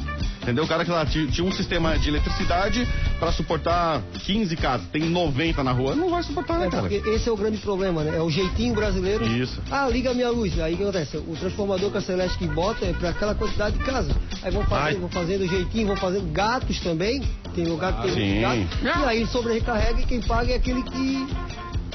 Entendeu? 0.47 0.63
O 0.63 0.67
cara 0.67 0.85
que 0.85 0.91
lá 0.91 1.05
ti- 1.05 1.27
tinha 1.27 1.45
um 1.45 1.51
sistema 1.51 1.99
de 1.99 2.07
eletricidade 2.07 2.87
pra 3.19 3.33
suportar 3.33 4.01
15 4.23 4.55
casas, 4.55 4.87
tem 4.87 5.01
90 5.03 5.61
na 5.61 5.73
rua, 5.73 5.93
não 5.93 6.09
vai 6.09 6.23
suportar, 6.23 6.57
né, 6.57 6.69
cara? 6.69 6.87
esse 6.93 7.27
é 7.27 7.31
o 7.33 7.35
grande 7.35 7.57
problema, 7.57 8.01
né? 8.01 8.15
É 8.17 8.21
o 8.21 8.29
jeitinho 8.29 8.73
brasileiro. 8.73 9.25
Isso. 9.27 9.61
Ah, 9.69 9.89
liga 9.89 10.11
a 10.11 10.13
minha 10.13 10.29
luz. 10.29 10.57
Aí 10.57 10.73
o 10.75 10.77
que 10.77 10.83
acontece? 10.83 11.17
O 11.17 11.35
transformador 11.37 11.91
que 11.91 11.97
a 11.97 12.01
Celeste 12.01 12.37
que 12.37 12.47
bota 12.47 12.85
é 12.85 12.93
para 12.93 13.09
aquela 13.09 13.35
quantidade 13.35 13.77
de 13.77 13.83
casas. 13.83 14.15
Aí 14.41 14.49
vão 14.49 14.61
Ai. 14.61 14.67
fazendo, 14.69 14.99
vão 15.01 15.09
fazendo 15.09 15.41
o 15.41 15.47
jeitinho, 15.49 15.87
vão 15.87 15.97
fazendo 15.97 16.31
gatos 16.31 16.79
também. 16.79 17.21
Tem 17.53 17.65
lugar 17.65 17.97
que 17.97 18.03
tem 18.03 18.11
sim. 18.13 18.39
muito 18.39 18.41
gato. 18.41 19.01
E 19.01 19.05
aí 19.05 19.27
sobre-recarrega 19.27 19.99
e 19.99 20.05
quem 20.05 20.21
paga 20.21 20.53
é 20.53 20.55
aquele 20.55 20.81
que, 20.83 21.27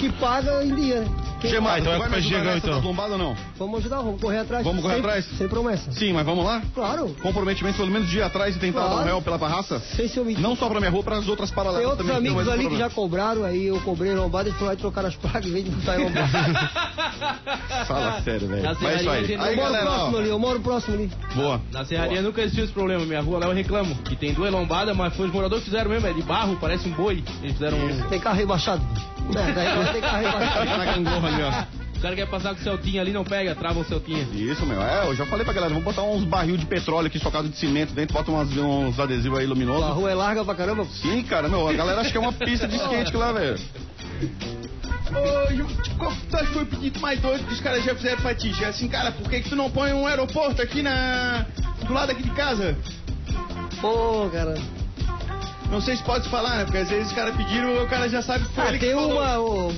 que 0.03 0.11
paga 0.19 0.65
em 0.65 0.75
dia, 0.75 1.01
né? 1.03 1.09
Gemado, 1.45 1.81
então 1.81 1.93
tu 1.93 1.97
é 1.97 1.99
vai 1.99 2.09
me 2.09 2.15
ajudar 2.17 2.45
nessa 2.45 2.57
então. 2.59 2.75
das 2.75 2.85
lombadas 2.85 3.13
ou 3.13 3.19
não? 3.19 3.37
Vamos 3.59 3.81
ajudar, 3.81 3.97
vamos 3.97 4.21
correr 4.21 4.39
atrás. 4.39 4.65
Vamos 4.65 4.81
correr 4.81 4.95
sem, 4.95 5.03
atrás? 5.05 5.25
Sem 5.39 5.49
promessa. 5.49 5.91
Sim, 5.91 6.13
mas 6.13 6.25
vamos 6.25 6.45
lá? 6.45 6.63
Claro. 6.73 7.17
Comprometimento 7.21 7.77
pelo 7.79 7.91
menos 7.91 8.09
de 8.09 8.19
ir 8.19 8.23
atrás 8.23 8.55
e 8.55 8.61
tentar 8.61 8.81
Claro. 8.83 8.95
dar 8.97 9.03
um 9.03 9.05
réu 9.05 9.23
pela 9.23 9.39
barraça? 9.39 9.81
Sem 9.81 10.07
se 10.07 10.21
omitir. 10.21 10.41
Não 10.41 10.55
só 10.55 10.69
pra 10.69 10.79
minha 10.79 10.91
rua, 10.91 11.03
para 11.03 11.17
as 11.17 11.27
outras 11.27 11.51
Tem 11.51 11.57
paralelas 11.57 11.89
outros 11.91 12.07
também. 12.09 12.29
amigos 12.29 12.45
tem 12.45 12.53
ali 12.55 12.69
que 12.69 12.79
já 12.79 12.89
cobraram, 12.89 13.43
aí 13.45 13.67
eu 13.67 13.81
cobrei 13.81 14.15
lombada 14.15 14.49
e 14.49 14.53
fui 14.53 14.69
lá 14.69 14.75
e 14.75 14.77
trocar 14.77 15.05
as 15.05 15.17
placas 15.17 15.47
em 15.47 15.53
vez 15.53 15.65
de 15.65 15.71
botar 15.73 16.01
em 16.01 16.05
lombada. 16.05 16.71
Fala 17.87 18.21
sério, 18.23 18.47
velho. 18.49 18.63
Na 18.63 18.69
Mas 18.75 18.79
isso 19.01 19.11
aí. 19.11 19.27
serraria 19.27 19.43
Aí, 19.43 19.51
eu 19.53 19.57
moro 19.57 19.73
galera, 19.73 19.85
próximo 19.91 20.17
ó. 20.17 20.21
ali, 20.21 20.29
eu 20.29 20.39
moro 20.39 20.61
próximo 20.61 20.95
ali. 20.95 21.11
Boa. 21.35 21.61
Na 21.73 21.85
serraria 21.85 22.23
nunca 22.23 22.41
existiu 22.41 22.65
esse 22.65 22.73
problema. 22.73 23.05
Minha 23.05 23.21
rua 23.21 23.39
lá 23.41 23.47
eu 23.47 23.53
reclamo. 23.53 23.95
Que 24.05 24.15
tem 24.15 24.33
duas 24.33 24.53
lombadas, 24.53 24.97
mas 24.97 25.15
foi 25.17 25.27
os 25.27 25.33
moradores 25.33 25.65
que 25.65 25.71
fizeram 25.71 25.91
mesmo. 25.91 26.07
É 26.07 26.13
de 26.13 26.23
barro, 26.23 26.57
parece 26.61 26.89
um 26.89 26.93
boi. 26.93 27.23
Eles 27.43 27.55
fizeram 27.55 27.79
um. 27.79 28.09
Tem 28.09 28.21
carro 28.21 28.37
rebaixado. 28.37 28.83
É, 29.31 29.53
daí 29.53 29.93
tem 29.93 30.01
carro 30.01 30.17
Aí 30.17 30.25
rebaixado. 30.25 30.67
na 30.79 30.85
gangorra 30.85 31.29
ali, 31.29 31.43
ó. 31.43 31.83
O 31.97 32.03
cara 32.03 32.17
quer 32.17 32.27
passar 32.27 32.55
com 32.55 32.61
o 32.61 32.65
Celtinha 32.65 33.01
ali, 33.01 33.13
não 33.13 33.23
pega, 33.25 33.55
trava 33.55 33.79
o 33.79 33.85
Celtinha. 33.85 34.27
Isso, 34.33 34.67
meu. 34.67 34.83
É, 34.83 35.07
eu 35.07 35.15
já 35.15 35.25
falei 35.27 35.45
pra 35.45 35.55
galera, 35.55 35.73
vamos 35.73 35.85
botar 35.85 36.03
uns 36.03 36.25
barril 36.25 36.57
de 36.57 36.67
petróleo 36.67 37.07
aqui 37.07 37.19
socado 37.21 37.49
de 37.49 37.57
cimento 37.57 37.93
dentro, 37.95 38.13
bota 38.15 38.31
umas, 38.31 38.49
uns 38.57 38.99
adesivos 38.99 39.39
aí 39.39 39.45
A 39.45 39.49
luminosos. 39.49 39.95
rua 39.95 40.11
é 40.11 40.15
larga 40.15 40.45
pra 40.45 40.55
caramba. 40.57 40.85
Sim, 40.87 41.23
cara, 41.23 41.49
meu, 41.49 41.69
a 41.69 41.73
galera 41.73 42.01
acha 42.01 42.11
que 42.11 42.17
é 42.17 42.21
uma 42.21 42.33
pista 42.33 42.67
de 42.67 42.75
skate 42.77 43.17
lá, 43.17 43.31
velho. 43.33 43.57
Ô, 45.13 45.55
Ju, 45.55 45.67
qual 45.99 46.13
tu 46.29 46.37
acha 46.37 46.47
que 46.47 46.53
foi 46.53 46.63
o 46.63 46.67
pedido 46.67 47.01
mais 47.01 47.21
doido 47.21 47.45
que 47.47 47.53
os 47.53 47.61
caras 47.61 47.85
já 47.85 47.95
fizeram 47.95 48.21
pra 48.21 48.35
ti? 48.35 48.53
Já 48.53 48.69
Assim, 48.69 48.89
cara, 48.89 49.13
por 49.13 49.29
que, 49.31 49.41
que 49.41 49.49
tu 49.51 49.55
não 49.57 49.71
põe 49.71 49.93
um 49.93 50.07
aeroporto 50.07 50.61
aqui 50.61 50.83
na. 50.83 51.47
do 51.87 51.93
lado 51.93 52.11
aqui 52.11 52.23
de 52.25 52.31
casa? 52.31 52.77
Pô, 53.81 54.29
cara. 54.33 54.55
Não 55.73 55.81
sei 55.81 55.97
se 55.97 56.03
pode 56.05 56.29
falar, 56.29 56.59
né? 56.59 56.65
Porque 56.65 56.79
às 56.79 56.89
vezes 56.91 57.09
os 57.09 57.13
caras 57.15 57.35
pediram 57.35 57.83
o 57.83 57.89
cara 57.89 58.09
já 58.09 58.23
sabe 58.23 58.45
que 58.45 58.55
foi 58.55 58.65
Ah, 58.65 58.69
ele 58.69 58.79
que 58.79 58.87
tem 58.87 58.95
falou. 58.95 59.13
uma 59.21 59.39
ô, 59.41 59.73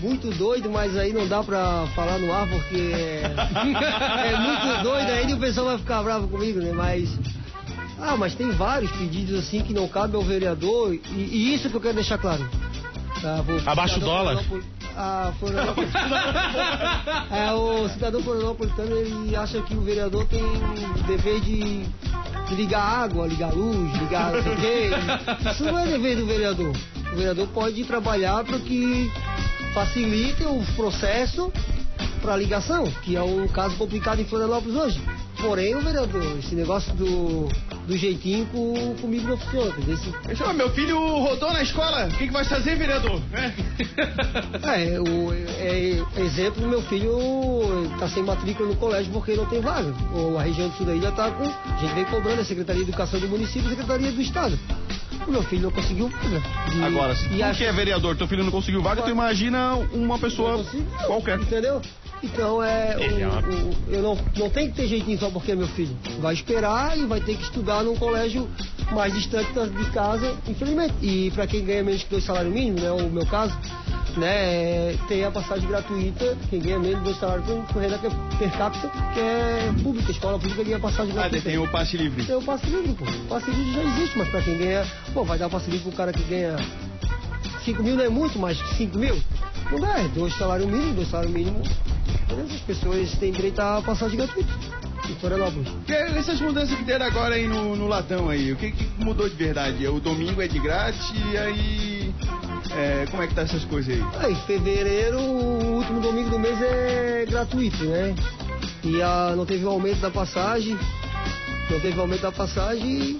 muito 0.00 0.30
doido, 0.36 0.70
mas 0.70 0.96
aí 0.96 1.12
não 1.12 1.26
dá 1.26 1.42
pra 1.42 1.86
falar 1.94 2.18
no 2.18 2.32
ar 2.32 2.46
porque 2.46 2.76
é, 2.76 3.22
é 4.32 4.36
muito 4.38 4.82
doido 4.82 5.10
ainda 5.10 5.30
e 5.32 5.34
o 5.34 5.38
pessoal 5.38 5.66
vai 5.68 5.78
ficar 5.78 6.02
bravo 6.02 6.28
comigo, 6.28 6.60
né? 6.60 6.72
Mas. 6.72 7.18
Ah, 8.00 8.16
mas 8.16 8.34
tem 8.34 8.50
vários 8.52 8.92
pedidos 8.92 9.36
assim 9.40 9.60
que 9.62 9.72
não 9.74 9.88
cabe 9.88 10.14
ao 10.14 10.22
vereador 10.22 10.94
e, 10.94 11.00
e 11.16 11.54
isso 11.54 11.68
que 11.68 11.74
eu 11.76 11.80
quero 11.80 11.94
deixar 11.94 12.18
claro. 12.18 12.48
Tá, 13.20 13.40
vou- 13.42 13.60
Abaixa 13.66 13.96
o 13.96 14.00
dólar. 14.00 14.36
Florianópolis- 14.44 14.77
Florianópolis. 15.38 15.90
é, 17.30 17.52
o 17.52 17.88
cidadão 17.88 18.22
florianopolitano 18.22 18.96
ele 18.96 19.36
acha 19.36 19.60
que 19.62 19.74
o 19.74 19.80
vereador 19.80 20.26
tem 20.26 20.42
o 20.42 21.02
dever 21.06 21.40
de, 21.40 21.86
ligar 22.54 22.82
água, 22.82 23.26
ligar 23.26 23.52
luz, 23.52 23.92
ligar 23.98 24.32
não 24.32 24.42
sei 24.42 24.52
o 24.52 24.56
quê. 24.56 24.90
Isso 25.50 25.64
não 25.64 25.78
é 25.78 25.86
dever 25.86 26.16
do 26.16 26.26
vereador. 26.26 26.72
O 27.12 27.16
vereador 27.16 27.48
pode 27.48 27.84
trabalhar 27.84 28.44
para 28.44 28.58
que 28.58 29.10
facilite 29.72 30.44
os 30.44 30.68
processos 30.70 31.50
para 32.20 32.36
ligação, 32.36 32.84
que 33.02 33.16
é 33.16 33.22
um 33.22 33.46
caso 33.48 33.76
complicado 33.76 34.20
em 34.20 34.24
Florianópolis 34.24 34.76
hoje. 34.76 35.02
Porém, 35.40 35.74
o 35.76 35.80
vereador, 35.80 36.38
esse 36.38 36.54
negócio 36.54 36.92
do, 36.94 37.48
do 37.86 37.96
jeitinho 37.96 38.44
com, 38.46 38.94
comigo 39.00 39.28
não 39.28 39.36
funciona. 39.38 39.72
Esse- 39.88 40.34
ver, 40.44 40.52
meu 40.54 40.70
filho 40.70 40.98
rodou 40.98 41.52
na 41.52 41.62
escola. 41.62 42.06
O 42.06 42.10
que, 42.16 42.26
que 42.26 42.32
vai 42.32 42.44
fazer, 42.44 42.74
vereador? 42.76 43.20
É. 43.32 44.94
É, 44.94 45.00
o, 45.00 45.32
é, 45.32 46.02
exemplo, 46.22 46.66
meu 46.66 46.82
filho 46.82 47.16
está 47.94 48.08
sem 48.08 48.22
matrícula 48.22 48.68
no 48.68 48.76
colégio 48.76 49.12
porque 49.12 49.34
não 49.34 49.46
tem 49.46 49.60
vaga. 49.60 49.94
Ou 50.12 50.38
a 50.38 50.42
região 50.42 50.68
do 50.68 50.76
sul 50.76 50.86
da 50.86 50.94
ilha 50.94 51.08
está 51.08 51.30
com. 51.30 51.44
A 51.44 51.76
gente 51.80 51.94
vem 51.94 52.04
cobrando 52.06 52.40
a 52.40 52.44
Secretaria 52.44 52.82
de 52.84 52.88
Educação 52.90 53.20
do 53.20 53.28
município 53.28 53.62
e 53.62 53.66
a 53.66 53.70
Secretaria 53.76 54.12
do 54.12 54.20
Estado. 54.20 54.58
O 55.26 55.30
meu 55.30 55.42
filho 55.42 55.62
não 55.62 55.70
conseguiu 55.70 56.08
vaga. 56.08 56.42
E- 56.74 56.82
Agora, 56.84 57.14
se 57.14 57.26
e 57.26 57.38
tu 57.38 57.44
acha- 57.44 57.58
que 57.58 57.64
é 57.64 57.72
vereador, 57.72 58.16
teu 58.16 58.26
filho 58.26 58.44
não 58.44 58.50
conseguiu 58.50 58.82
vaga, 58.82 59.02
tu 59.02 59.10
imagina 59.10 59.74
uma 59.92 60.18
pessoa 60.18 60.64
qualquer. 61.06 61.38
Entendeu? 61.38 61.80
Então 62.22 62.62
é. 62.62 62.96
Ele 62.98 63.22
é 63.22 63.26
o- 63.26 63.30
uma- 63.30 63.40
o- 63.40 63.74
eu 63.88 64.02
não, 64.02 64.18
não 64.36 64.50
tem 64.50 64.68
que 64.70 64.76
ter 64.76 64.88
jeitinho 64.88 65.18
só 65.18 65.30
porque 65.30 65.52
é 65.52 65.54
meu 65.54 65.68
filho. 65.68 65.96
Vai 66.20 66.34
esperar 66.34 66.96
e 66.98 67.06
vai 67.06 67.20
ter 67.20 67.36
que 67.36 67.42
estudar 67.42 67.82
num 67.84 67.96
colégio 67.96 68.48
mais 68.92 69.12
distante 69.14 69.52
de 69.52 69.90
casa, 69.90 70.34
infelizmente. 70.48 70.94
E 71.02 71.30
para 71.32 71.46
quem 71.46 71.64
ganha 71.64 71.84
menos 71.84 72.02
que 72.02 72.10
dois 72.10 72.24
salários 72.24 72.52
mínimos, 72.52 72.82
né? 72.82 72.90
O 72.90 73.08
meu 73.08 73.24
caso, 73.26 73.56
né? 74.16 74.26
é, 74.92 74.96
Tem 75.06 75.24
a 75.24 75.30
passagem 75.30 75.68
gratuita, 75.68 76.36
quem 76.50 76.58
ganha 76.60 76.78
menos 76.78 76.98
de 76.98 77.04
dois 77.04 77.18
salários 77.18 77.46
por 77.72 77.80
renda 77.80 77.98
per 77.98 78.50
capita, 78.58 78.88
que 79.14 79.20
é 79.20 79.72
pública, 79.82 80.10
escola 80.10 80.38
pública 80.38 80.64
ganha 80.64 80.78
passagem 80.80 81.12
Ah, 81.12 81.20
gratuita. 81.22 81.44
tem 81.48 81.58
o 81.58 81.68
passe 81.68 81.96
livre. 81.96 82.24
Tem 82.24 82.34
o 82.36 82.42
passe 82.42 82.66
livre, 82.66 82.92
pô. 82.94 83.04
O 83.04 83.28
passe 83.28 83.50
livre 83.50 83.72
já 83.74 83.82
existe, 83.84 84.18
mas 84.18 84.28
pra 84.30 84.42
quem 84.42 84.58
ganha. 84.58 84.86
Pô, 85.14 85.22
vai 85.24 85.38
dar 85.38 85.48
passe 85.48 85.70
livre 85.70 85.88
pro 85.88 85.96
cara 85.96 86.12
que 86.12 86.22
ganha 86.24 86.56
5 87.64 87.82
mil 87.82 87.94
não 87.96 88.04
é 88.04 88.08
muito, 88.08 88.38
mas 88.38 88.58
5 88.76 88.98
mil? 88.98 89.16
Não 89.70 89.78
dá, 89.80 89.98
é 90.00 90.08
dois 90.08 90.34
salários 90.38 90.66
mínimos, 90.68 90.94
dois 90.96 91.08
salários 91.10 91.32
mínimos. 91.34 91.68
Beleza? 92.28 92.54
As 92.54 92.60
pessoas 92.60 93.12
têm 93.18 93.32
direito 93.32 93.58
a 93.60 93.82
passagem 93.82 94.16
gratuita. 94.16 94.52
Em 95.08 95.14
Florianópolis. 95.14 95.68
Que 95.86 95.92
essas 95.92 96.40
mudanças 96.40 96.76
que 96.76 96.84
deram 96.84 97.06
agora 97.06 97.34
aí 97.36 97.46
no, 97.46 97.74
no 97.74 97.86
latão 97.86 98.28
aí, 98.28 98.52
o 98.52 98.56
que, 98.56 98.72
que 98.72 98.84
mudou 99.02 99.28
de 99.28 99.34
verdade? 99.34 99.86
O 99.88 100.00
domingo 100.00 100.42
é 100.42 100.48
de 100.48 100.58
grátis 100.58 101.10
e 101.32 101.36
aí. 101.38 102.14
é, 102.76 103.06
como 103.10 103.22
é 103.22 103.26
que 103.26 103.34
tá 103.34 103.42
essas 103.42 103.64
coisas 103.64 103.94
aí? 103.94 104.04
Aí, 104.22 104.34
fevereiro, 104.46 105.18
o 105.18 105.76
último 105.76 106.00
domingo 106.00 106.30
do 106.30 106.38
mês 106.38 106.60
é 106.60 107.24
gratuito, 107.26 107.84
né? 107.84 108.14
E 108.84 109.00
a, 109.00 109.32
não 109.34 109.46
teve 109.46 109.64
o 109.64 109.70
aumento 109.70 110.00
da 110.00 110.10
passagem. 110.10 110.78
Não 111.70 111.80
teve 111.80 111.96
o 111.98 112.00
aumento 112.00 112.22
da 112.22 112.32
passagem 112.32 113.18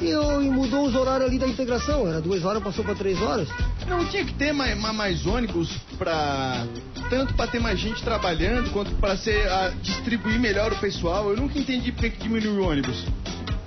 e, 0.00 0.06
e, 0.06 0.46
e 0.46 0.50
mudou 0.50 0.86
os 0.86 0.94
horários 0.94 1.28
ali 1.28 1.38
da 1.38 1.46
integração. 1.46 2.08
Era 2.08 2.20
duas 2.20 2.44
horas, 2.44 2.62
passou 2.62 2.84
para 2.84 2.94
três 2.94 3.20
horas. 3.20 3.48
Não 3.86 4.04
tinha 4.06 4.24
que 4.24 4.34
ter 4.34 4.52
mais, 4.52 4.78
mais, 4.78 5.26
ônibus 5.26 5.70
pra. 5.96 6.64
Tanto 7.10 7.34
pra 7.34 7.46
ter 7.46 7.60
mais 7.60 7.78
gente 7.78 8.02
trabalhando, 8.02 8.70
quanto 8.70 8.94
pra 8.96 9.16
ser, 9.16 9.48
a, 9.48 9.70
distribuir 9.82 10.38
melhor 10.38 10.72
o 10.72 10.76
pessoal. 10.76 11.30
Eu 11.30 11.36
nunca 11.36 11.58
entendi 11.58 11.92
por 11.92 12.02
que 12.02 12.10
diminuiu 12.10 12.62
o 12.62 12.68
ônibus. 12.68 13.04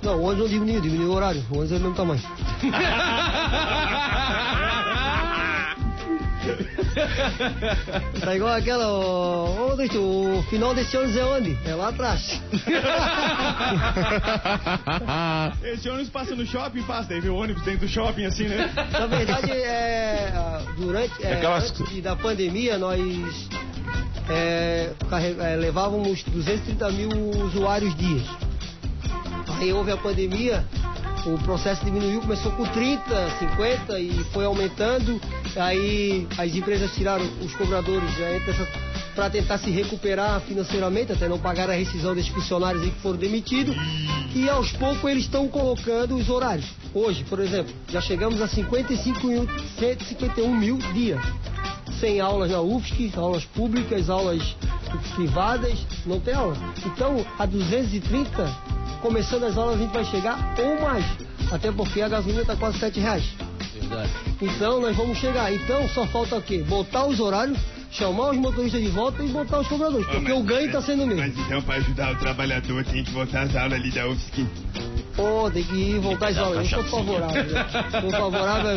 Não, 0.02 0.18
o 0.18 0.22
ônibus 0.22 0.38
não 0.38 0.48
diminuiu, 0.48 0.80
diminuiu 0.80 1.10
o 1.10 1.14
horário. 1.14 1.44
O 1.50 1.58
ônibus 1.58 1.72
é 1.72 1.78
do 1.78 1.80
mesmo 1.80 1.96
tamanho. 1.96 2.22
Tá 8.20 8.34
igual 8.34 8.54
aquela, 8.54 8.88
ô, 8.88 9.72
ô 9.72 9.76
Dito, 9.76 9.98
o 10.00 10.42
final 10.50 10.74
desse 10.74 10.96
ônibus 10.96 11.16
é 11.16 11.24
onde? 11.24 11.58
É 11.64 11.74
lá 11.74 11.88
atrás. 11.88 12.40
Esse 15.62 15.88
ônibus 15.88 16.08
passa 16.10 16.34
no 16.34 16.44
shopping, 16.46 16.82
passa, 16.82 17.08
daí 17.10 17.20
vê 17.20 17.28
o 17.28 17.36
ônibus 17.36 17.62
dentro 17.62 17.86
do 17.86 17.88
shopping 17.88 18.24
assim, 18.26 18.48
né? 18.48 18.70
Na 18.92 19.06
verdade, 19.06 19.50
é, 19.50 20.32
durante 20.76 21.24
é, 21.24 21.34
Aquelas- 21.34 21.70
antes 21.80 22.02
da 22.02 22.16
pandemia, 22.16 22.78
nós 22.78 23.00
é, 24.28 24.90
é, 25.40 25.56
levávamos 25.56 26.22
230 26.24 26.90
mil 26.90 27.08
usuários 27.44 27.94
dias. 27.96 28.22
Aí 29.58 29.72
houve 29.72 29.92
a 29.92 29.96
pandemia, 29.96 30.64
o 31.26 31.38
processo 31.44 31.84
diminuiu, 31.84 32.20
começou 32.20 32.50
com 32.52 32.64
30, 32.64 33.30
50 33.38 33.98
e 34.00 34.24
foi 34.32 34.44
aumentando. 34.44 35.20
Aí 35.56 36.26
as 36.38 36.54
empresas 36.54 36.94
tiraram 36.94 37.24
os 37.40 37.54
cobradores 37.54 38.10
para 39.14 39.28
tentar 39.28 39.58
se 39.58 39.70
recuperar 39.70 40.40
financeiramente, 40.40 41.12
até 41.12 41.28
não 41.28 41.38
pagar 41.38 41.68
a 41.68 41.74
rescisão 41.74 42.14
desses 42.14 42.30
funcionários 42.30 42.82
que 42.82 43.00
foram 43.00 43.18
demitidos. 43.18 43.76
E 44.34 44.48
aos 44.48 44.72
poucos 44.72 45.10
eles 45.10 45.24
estão 45.24 45.46
colocando 45.48 46.16
os 46.16 46.30
horários. 46.30 46.66
Hoje, 46.94 47.24
por 47.24 47.40
exemplo, 47.40 47.72
já 47.88 48.00
chegamos 48.00 48.40
a 48.40 48.48
55 48.48 49.26
mil, 49.26 49.48
151 49.78 50.54
mil 50.54 50.78
dia. 50.94 51.18
Sem 52.00 52.20
aulas 52.20 52.50
na 52.50 52.60
UFSC, 52.60 53.12
aulas 53.16 53.44
públicas, 53.44 54.08
aulas 54.08 54.56
privadas, 55.14 55.78
não 56.06 56.18
tem 56.18 56.34
aula. 56.34 56.56
Então, 56.84 57.24
a 57.38 57.46
230, 57.46 58.44
começando 59.00 59.44
as 59.44 59.56
aulas, 59.56 59.76
a 59.76 59.78
gente 59.78 59.92
vai 59.92 60.04
chegar 60.06 60.54
ou 60.58 60.80
mais. 60.80 61.04
Até 61.50 61.70
porque 61.70 62.00
a 62.00 62.08
gasolina 62.08 62.40
está 62.40 62.56
quase 62.56 62.78
7 62.78 62.98
reais. 62.98 63.24
Verdade. 63.92 64.10
Então, 64.40 64.80
nós 64.80 64.96
vamos 64.96 65.18
chegar. 65.18 65.52
Então, 65.52 65.88
só 65.88 66.06
falta 66.06 66.36
o 66.36 66.42
quê? 66.42 66.64
Botar 66.66 67.06
os 67.06 67.20
horários, 67.20 67.58
chamar 67.90 68.30
os 68.30 68.38
motoristas 68.38 68.80
de 68.80 68.88
volta 68.88 69.22
e 69.22 69.28
botar 69.28 69.60
os 69.60 69.68
cobradores. 69.68 70.06
Porque 70.06 70.32
o 70.32 70.42
ganho 70.42 70.66
está 70.66 70.80
sendo 70.80 71.04
o 71.04 71.06
mesmo. 71.06 71.40
então, 71.42 71.62
pra 71.62 71.76
ajudar 71.76 72.12
o 72.12 72.16
trabalhador, 72.16 72.84
tem 72.84 73.04
que 73.04 73.10
voltar 73.10 73.42
às 73.42 73.54
aulas 73.54 73.78
ali 73.78 73.90
da 73.90 74.08
UFSC. 74.08 74.46
Pô, 75.14 75.50
tem 75.50 75.62
que 75.62 75.74
ir 75.74 75.98
voltar 76.00 76.28
às 76.28 76.38
aulas. 76.38 76.72
Eu 76.72 76.82
sou 76.82 77.04
favorável. 77.04 77.44
Sou 78.00 78.10
favorável. 78.10 78.76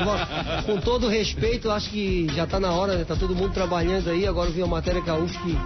Com 0.65 0.77
todo 0.81 1.07
respeito, 1.07 1.69
eu 1.69 1.71
acho 1.71 1.89
que 1.89 2.27
já 2.35 2.45
tá 2.45 2.59
na 2.59 2.71
hora, 2.71 2.97
né? 2.97 3.05
Tá 3.05 3.15
todo 3.15 3.33
mundo 3.33 3.53
trabalhando 3.53 4.09
aí. 4.09 4.27
Agora 4.27 4.49
eu 4.49 4.53
vi 4.53 4.61
a 4.61 4.67
matéria 4.67 5.01
que 5.01 5.09
a 5.09 5.15
UFSC. 5.15 5.57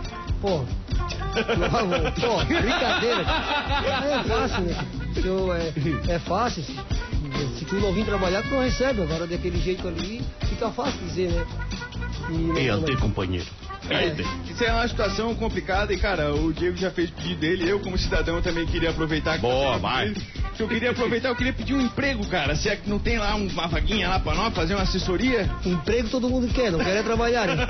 Pô. 0.41 0.59
Pô, 2.19 2.45
brincadeira. 2.45 3.25
É 4.05 4.23
fácil, 4.27 4.61
né? 4.61 4.85
Eu, 5.23 5.53
é, 5.53 5.73
é 6.07 6.19
fácil. 6.19 6.63
Se 7.57 7.65
tu 7.65 7.75
não 7.75 7.93
vir 7.93 8.05
trabalhar, 8.05 8.41
tu 8.43 8.49
não 8.49 8.61
recebe. 8.61 9.01
Agora 9.01 9.25
daquele 9.27 9.59
jeito 9.59 9.87
ali, 9.87 10.21
fica 10.47 10.69
fácil 10.71 10.99
dizer, 11.07 11.29
né? 11.31 11.45
E, 12.29 12.59
E 12.59 12.67
não- 12.67 12.75
ante, 12.75 12.95
companheiro. 12.97 13.47
É. 13.89 14.13
Isso 14.51 14.63
é 14.63 14.71
uma 14.71 14.87
situação 14.87 15.33
complicada 15.35 15.91
e, 15.93 15.97
cara, 15.97 16.33
o 16.35 16.53
Diego 16.53 16.77
já 16.77 16.91
fez 16.91 17.09
o 17.09 17.13
pedido 17.13 17.39
dele. 17.39 17.67
Eu, 17.69 17.79
como 17.79 17.97
cidadão, 17.97 18.39
também 18.41 18.65
queria 18.67 18.91
aproveitar 18.91 19.35
que 19.35 19.41
Boa, 19.41 19.73
você 19.73 19.79
vai. 19.79 20.13
Eu 20.59 20.67
queria 20.67 20.91
aproveitar, 20.91 21.29
eu 21.29 21.35
queria 21.35 21.53
pedir 21.53 21.73
um 21.73 21.79
emprego, 21.79 22.25
cara. 22.27 22.53
Se 22.53 22.67
é 22.67 22.75
que 22.75 22.89
não 22.89 22.99
tem 22.99 23.17
lá 23.17 23.33
uma 23.33 23.67
vaguinha 23.67 24.09
lá 24.09 24.19
pra 24.19 24.35
nós 24.35 24.53
fazer 24.53 24.73
uma 24.75 24.83
assessoria? 24.83 25.49
Emprego 25.65 26.09
todo 26.09 26.29
mundo 26.29 26.53
quer, 26.53 26.69
não 26.69 26.79
quer 26.79 26.97
é 26.97 27.03
trabalhar, 27.03 27.47
né? 27.47 27.65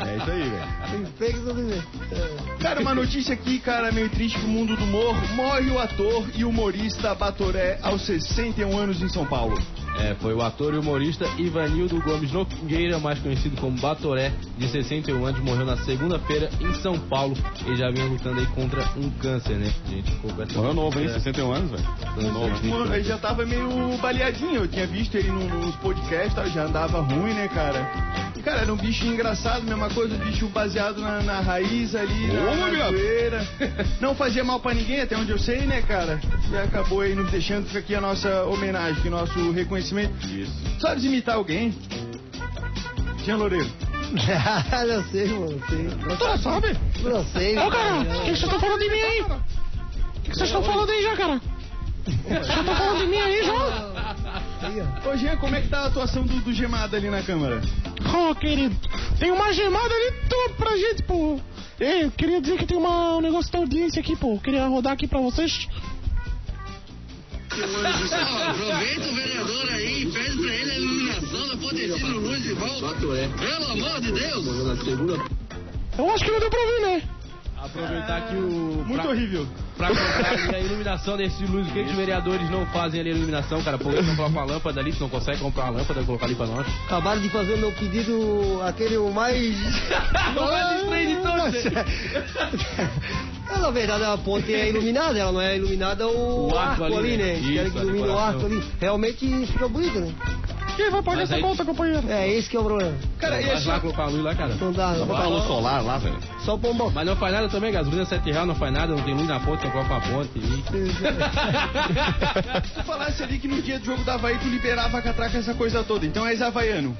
É 0.00 0.16
isso 0.16 0.30
aí, 0.30 0.42
velho. 0.42 1.02
Emprego 1.02 1.44
todo 1.44 1.60
mundo 1.60 1.84
quer. 2.08 2.58
Cara, 2.60 2.80
uma 2.80 2.94
notícia 2.94 3.34
aqui, 3.34 3.58
cara, 3.58 3.90
meio 3.90 4.08
triste 4.08 4.38
pro 4.38 4.48
mundo 4.48 4.76
do 4.76 4.84
humor. 4.84 5.16
Morre 5.34 5.70
o 5.70 5.78
ator 5.78 6.26
e 6.34 6.44
humorista 6.44 7.14
Batoré 7.14 7.78
aos 7.82 8.02
61 8.02 8.78
anos 8.78 9.02
em 9.02 9.08
São 9.08 9.26
Paulo. 9.26 9.60
É, 9.98 10.14
foi 10.14 10.32
o 10.32 10.40
ator 10.40 10.74
e 10.74 10.78
humorista 10.78 11.26
Ivanildo 11.38 12.00
Gomes 12.00 12.32
Nogueira, 12.32 12.98
mais 12.98 13.18
conhecido 13.18 13.60
como 13.60 13.78
Batoré, 13.78 14.32
de 14.56 14.68
61 14.68 15.26
anos, 15.26 15.40
morreu 15.40 15.66
na 15.66 15.76
segunda-feira 15.78 16.48
em 16.60 16.72
São 16.74 16.98
Paulo. 16.98 17.36
Ele 17.66 17.76
já 17.76 17.90
vinha 17.90 18.06
lutando 18.06 18.40
aí 18.40 18.46
contra 18.46 18.82
um 18.96 19.10
câncer, 19.10 19.56
né? 19.56 19.72
Gente 19.88 20.14
essa 20.28 20.54
Morreu 20.58 20.74
novo, 20.74 20.98
hein? 20.98 21.06
notícia. 21.06 21.32
61 21.32 21.52
anos, 21.52 21.70
velho. 21.70 22.32
Morreu 22.32 22.32
novo. 22.32 22.94
Ele 22.94 23.04
já 23.04 23.18
tava 23.18 23.44
meio 23.46 23.96
baleadinho. 23.98 24.56
Eu 24.62 24.68
tinha 24.68 24.86
visto 24.86 25.14
ele 25.16 25.28
no- 25.30 25.48
nos 25.66 25.76
podcasts, 25.76 26.34
tá? 26.34 26.44
já 26.46 26.64
andava 26.64 27.00
ruim, 27.00 27.32
né, 27.32 27.48
cara? 27.48 28.30
E, 28.36 28.42
cara, 28.42 28.60
era 28.62 28.72
um 28.72 28.76
bicho 28.76 29.04
engraçado, 29.06 29.62
mesma 29.64 29.90
coisa, 29.90 30.14
um 30.14 30.18
bicho 30.18 30.46
baseado 30.48 31.00
na, 31.00 31.20
na 31.22 31.40
raiz 31.40 31.94
ali, 31.94 32.30
Ô, 32.30 32.54
na. 32.56 33.80
Não 34.00 34.14
fazia 34.14 34.42
mal 34.44 34.60
pra 34.60 34.72
ninguém, 34.74 35.00
até 35.00 35.16
onde 35.16 35.30
eu 35.30 35.38
sei, 35.38 35.60
né, 35.66 35.82
cara? 35.82 36.20
E 36.50 36.56
acabou 36.56 37.00
aí 37.00 37.14
nos 37.14 37.30
deixando. 37.30 37.66
Fica 37.66 37.78
aqui 37.80 37.94
a 37.94 38.00
nossa 38.00 38.44
homenagem, 38.44 38.98
aqui, 38.98 39.10
nosso 39.10 39.50
reconhecimento. 39.52 40.12
Isso. 40.26 40.52
Sabe 40.80 41.04
imitar 41.06 41.36
alguém? 41.36 41.74
Jean 43.24 43.36
Loureiro. 43.36 43.70
não 44.10 45.04
sei, 45.10 45.28
mano, 45.28 45.62
sei. 45.68 45.88
Tu 46.18 46.24
não 46.24 46.38
sabe? 46.38 46.76
Não 47.02 47.24
sei. 47.26 47.58
Ô, 47.58 47.70
cara, 47.70 47.90
não. 47.90 48.00
o 48.00 48.04
que 48.04 48.18
que 48.18 48.24
vocês 48.24 48.42
estão 48.42 48.58
falando 48.60 48.80
de 48.80 48.90
mim 48.90 49.00
aí? 49.00 49.24
O 50.30 50.32
que 50.32 50.38
vocês 50.38 50.48
estão 50.50 50.62
falando 50.62 50.90
aí 50.90 51.02
já, 51.02 51.16
cara? 51.16 51.40
Vocês 52.04 52.58
estão 52.58 52.76
falando 52.76 53.00
de 53.00 53.06
mim 53.06 53.16
aí 53.16 53.44
já? 53.44 55.10
Ô, 55.10 55.16
Jean, 55.16 55.36
como 55.38 55.56
é 55.56 55.60
que 55.60 55.66
tá 55.66 55.80
a 55.80 55.86
atuação 55.86 56.22
do, 56.24 56.40
do 56.40 56.52
Gemada 56.52 56.96
ali 56.96 57.10
na 57.10 57.20
câmara? 57.20 57.60
Ô, 58.14 58.32
querido, 58.36 58.76
tem 59.18 59.32
uma 59.32 59.52
gemada 59.52 59.92
ali 59.92 60.12
top 60.28 60.54
pra 60.56 60.76
gente, 60.76 61.02
pô. 61.02 61.40
Ei, 61.80 62.04
eu 62.04 62.12
queria 62.12 62.40
dizer 62.40 62.58
que 62.58 62.64
tem 62.66 62.76
uma, 62.76 63.16
um 63.16 63.20
negócio 63.20 63.50
da 63.50 63.58
audiência 63.58 63.98
aqui, 63.98 64.14
pô. 64.14 64.34
Eu 64.34 64.38
queria 64.38 64.68
rodar 64.68 64.92
aqui 64.92 65.08
pra 65.08 65.18
vocês. 65.18 65.66
Aproveita 67.50 69.08
o 69.08 69.14
vereador 69.16 69.68
aí 69.72 70.02
e 70.02 70.12
pede 70.12 70.36
pra 70.38 70.54
ele 70.54 70.70
a 70.70 70.78
iluminação 70.78 71.48
da 71.48 71.56
Potecino 71.56 72.20
Luz 72.20 72.42
de 72.44 72.52
volta. 72.52 72.96
Pelo 72.96 73.72
amor 73.72 74.00
de 74.00 74.12
Deus! 74.12 74.46
Eu 75.98 76.08
acho 76.08 76.24
que 76.24 76.30
não 76.30 76.38
deu 76.38 76.50
pra 76.50 76.60
ouvir, 76.60 76.80
né? 76.82 77.02
Aproveitar 77.60 78.28
que 78.28 78.36
o. 78.36 78.84
Muito 78.86 79.08
horrível. 79.08 79.48
Pra 79.80 79.88
colocar 79.88 80.30
ali 80.32 80.54
a 80.56 80.60
iluminação 80.60 81.16
desse 81.16 81.44
luz, 81.46 81.66
o 81.66 81.70
que, 81.72 81.82
que 81.84 81.90
os 81.90 81.96
vereadores 81.96 82.50
não 82.50 82.66
fazem 82.66 83.00
ali 83.00 83.10
a 83.10 83.14
iluminação, 83.14 83.62
cara? 83.62 83.78
Pô, 83.78 83.90
não 83.90 84.14
colocam 84.16 84.28
uma 84.28 84.44
lâmpada 84.44 84.80
ali, 84.80 84.92
tu 84.92 85.00
não 85.00 85.08
consegue 85.08 85.38
comprar 85.40 85.64
uma 85.64 85.78
lâmpada 85.78 86.02
colocar 86.02 86.26
ali 86.26 86.34
pra 86.34 86.46
nós. 86.46 86.66
Acabaram 86.86 87.20
de 87.20 87.28
fazer 87.30 87.54
o 87.54 87.58
meu 87.58 87.72
pedido, 87.72 88.60
aquele 88.66 88.96
o 88.98 89.10
mais. 89.10 89.56
Não 90.34 90.52
é 90.56 90.74
distrair 90.76 91.06
de 91.08 91.16
todos. 91.16 91.66
É, 93.50 93.58
na 93.58 93.70
verdade, 93.70 94.04
a 94.04 94.16
ponte 94.18 94.52
é 94.52 94.68
iluminada, 94.68 95.18
ela 95.18 95.32
não 95.32 95.40
é 95.40 95.56
iluminada 95.56 96.06
o, 96.06 96.52
O 96.52 96.58
arco 96.58 96.84
arco, 96.84 96.98
ali, 96.98 97.16
né? 97.16 97.24
né? 97.24 97.38
Isso, 97.38 97.72
que 97.72 97.78
a 97.78 97.82
ilumine 97.82 98.08
o 98.08 98.18
arco 98.18 98.46
ali. 98.46 98.62
Realmente 98.80 99.46
fica 99.46 99.68
bonito, 99.68 99.98
né? 100.00 100.12
Quem 100.76 100.88
vai 100.88 101.02
pagar 101.02 101.22
essa 101.22 101.34
aí- 101.34 101.42
conta, 101.42 101.64
companheiro? 101.64 102.02
É, 102.08 102.28
esse 102.28 102.48
que 102.48 102.56
é 102.56 102.60
o 102.60 102.64
problema. 102.64 102.94
Cara, 103.18 103.40
e 103.42 103.44
Vai 103.46 103.56
esse... 103.56 103.68
lá 103.68 103.80
colocar 103.80 104.04
a 104.04 104.06
luz 104.06 104.22
lá, 104.22 104.34
cara. 104.34 104.54
Não 104.54 104.72
dá, 104.72 104.92
não 104.92 105.04
Botar 105.06 105.26
luz 105.26 105.42
dá. 105.42 105.48
solar 105.48 105.84
lá, 105.84 105.98
velho. 105.98 106.16
Só 106.44 106.54
o 106.54 106.58
pombom. 106.58 106.90
Mas 106.94 107.06
não 107.06 107.16
faz 107.16 107.34
nada 107.34 107.48
também, 107.50 107.72
gasolina 107.72 108.04
7 108.06 108.30
reais 108.30 108.46
não 108.46 108.54
faz 108.54 108.72
nada, 108.72 108.94
não 108.94 109.02
tem 109.02 109.12
luz 109.12 109.26
na 109.28 109.40
ponte, 109.40 109.66
coloca 109.70 109.94
uma 109.94 110.00
ponte. 110.00 110.38
E... 110.38 110.62
Tu 112.74 112.84
falasse 112.84 113.22
ali 113.22 113.38
que 113.38 113.48
no 113.48 113.62
dia 113.62 113.78
do 113.78 113.84
jogo 113.84 114.02
da 114.04 114.14
Havaí 114.14 114.38
tu 114.38 114.48
liberava 114.48 114.98
a 114.98 115.02
catraca 115.02 115.38
essa 115.38 115.54
coisa 115.54 115.82
toda, 115.84 116.04
então 116.06 116.26
és 116.26 116.42
havaiano. 116.42 116.96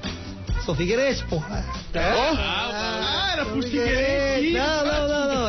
Sou 0.65 0.75
Figueirense, 0.75 1.23
porra. 1.25 1.65
Ah, 1.95 3.29
era 3.33 3.45
pros 3.45 3.65
Figueirense. 3.65 4.51
Não, 4.51 4.85
não, 4.85 5.07
não, 5.07 5.27
não. 5.27 5.41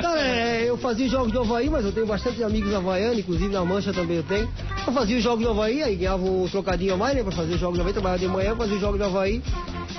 Não, 0.02 0.16
é, 0.16 0.64
eu 0.64 0.78
fazia 0.78 1.06
os 1.06 1.12
jogos 1.12 1.30
do 1.30 1.40
Havaí, 1.40 1.68
mas 1.68 1.84
eu 1.84 1.92
tenho 1.92 2.06
bastante 2.06 2.42
amigos 2.42 2.74
havaianos, 2.74 3.18
inclusive 3.18 3.52
na 3.52 3.64
Mancha 3.64 3.92
também 3.92 4.16
eu 4.16 4.22
tenho. 4.22 4.48
Eu 4.86 4.92
fazia 4.92 5.16
os 5.16 5.22
jogos 5.22 5.44
do 5.44 5.50
Havaí, 5.50 5.82
aí 5.82 5.94
ganhava 5.94 6.24
um 6.24 6.48
trocadinho 6.48 6.94
a 6.94 6.96
mais, 6.96 7.14
né, 7.14 7.22
pra 7.22 7.32
fazer 7.32 7.54
os 7.54 7.60
jogos 7.60 7.76
do 7.76 7.82
Havaí, 7.82 7.92
trabalhava 7.92 8.20
de 8.20 8.28
manhã, 8.28 8.56
fazia 8.56 8.74
os 8.76 8.80
jogos 8.80 8.98
do 8.98 9.04
Havaí. 9.04 9.42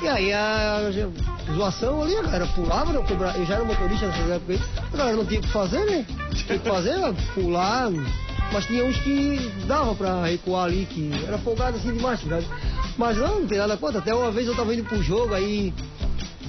E 0.01 0.07
aí 0.07 0.33
a, 0.33 0.77
a 0.87 1.53
zoação 1.53 2.01
ali, 2.01 2.15
a 2.15 2.23
galera 2.23 2.47
pulava, 2.47 2.91
né, 2.91 2.99
eu, 2.99 3.45
já 3.45 3.55
era 3.55 3.63
motorista 3.63 4.07
nessa 4.07 4.21
época 4.21 4.53
aí, 4.53 4.59
a 4.91 4.97
galera 4.97 5.17
não 5.17 5.25
tinha 5.25 5.39
o 5.39 5.43
que 5.43 5.49
fazer, 5.49 5.85
né? 5.85 6.05
Tinha 6.33 6.59
que 6.59 6.67
fazer, 6.67 6.97
né, 6.97 7.15
pular, 7.35 7.91
mas 8.51 8.65
tinha 8.65 8.83
uns 8.83 8.97
que 8.97 9.51
dava 9.67 9.93
pra 9.93 10.25
recuar 10.25 10.65
ali, 10.65 10.87
que 10.89 11.11
era 11.27 11.37
folgado 11.37 11.77
assim 11.77 11.93
demais, 11.93 12.19
tá 12.19 12.25
ligado? 12.25 12.45
Mas 12.97 13.17
não, 13.17 13.41
não 13.41 13.47
tem 13.47 13.57
nada 13.57 13.77
contra. 13.77 13.99
Até 13.99 14.13
uma 14.13 14.31
vez 14.31 14.47
eu 14.47 14.55
tava 14.55 14.73
indo 14.73 14.83
pro 14.83 15.01
jogo, 15.01 15.33
aí 15.33 15.73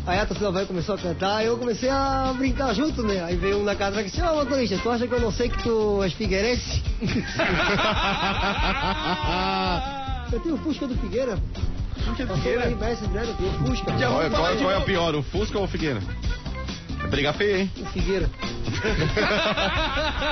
Aí 0.04 0.18
a 0.18 0.26
torcida 0.26 0.50
vai 0.50 0.66
começou 0.66 0.96
a 0.96 0.98
cantar, 0.98 1.44
eu 1.44 1.56
comecei 1.56 1.88
a 1.88 2.34
brincar 2.36 2.74
junto, 2.74 3.04
né? 3.04 3.22
Aí 3.22 3.36
veio 3.36 3.58
um 3.58 3.62
na 3.62 3.76
catraca 3.76 4.08
e 4.08 4.10
disse, 4.10 4.20
ô 4.20 4.34
motorista, 4.34 4.76
tu 4.78 4.90
acha 4.90 5.06
que 5.06 5.14
eu 5.14 5.20
não 5.20 5.30
sei 5.30 5.48
que 5.48 5.62
tu 5.62 6.02
és 6.02 6.12
figueirense? 6.12 6.82
eu 10.32 10.40
tenho 10.40 10.56
o 10.56 10.58
Fusca 10.58 10.88
do 10.88 10.96
Figueira. 10.96 11.38
Fusca 12.04 12.26
do 12.26 12.34
Figueira? 12.34 12.68
RBS 12.68 13.00
eu 13.02 13.08
tenho 13.34 13.50
o 13.50 13.52
Fusca. 13.64 13.92
Qual, 13.92 14.22
é- 14.22 14.28
qual, 14.28 14.42
qual 14.42 14.50
é 14.50 14.54
o 14.54 14.72
novo. 14.74 14.86
pior, 14.86 15.14
o 15.14 15.22
Fusca 15.22 15.56
ou 15.58 15.66
o 15.66 15.68
Figueira? 15.68 16.00
É 17.02 17.06
briga 17.06 17.32
feia, 17.32 17.62
hein? 17.62 17.70
O 17.80 17.86
Figueira. 17.86 18.30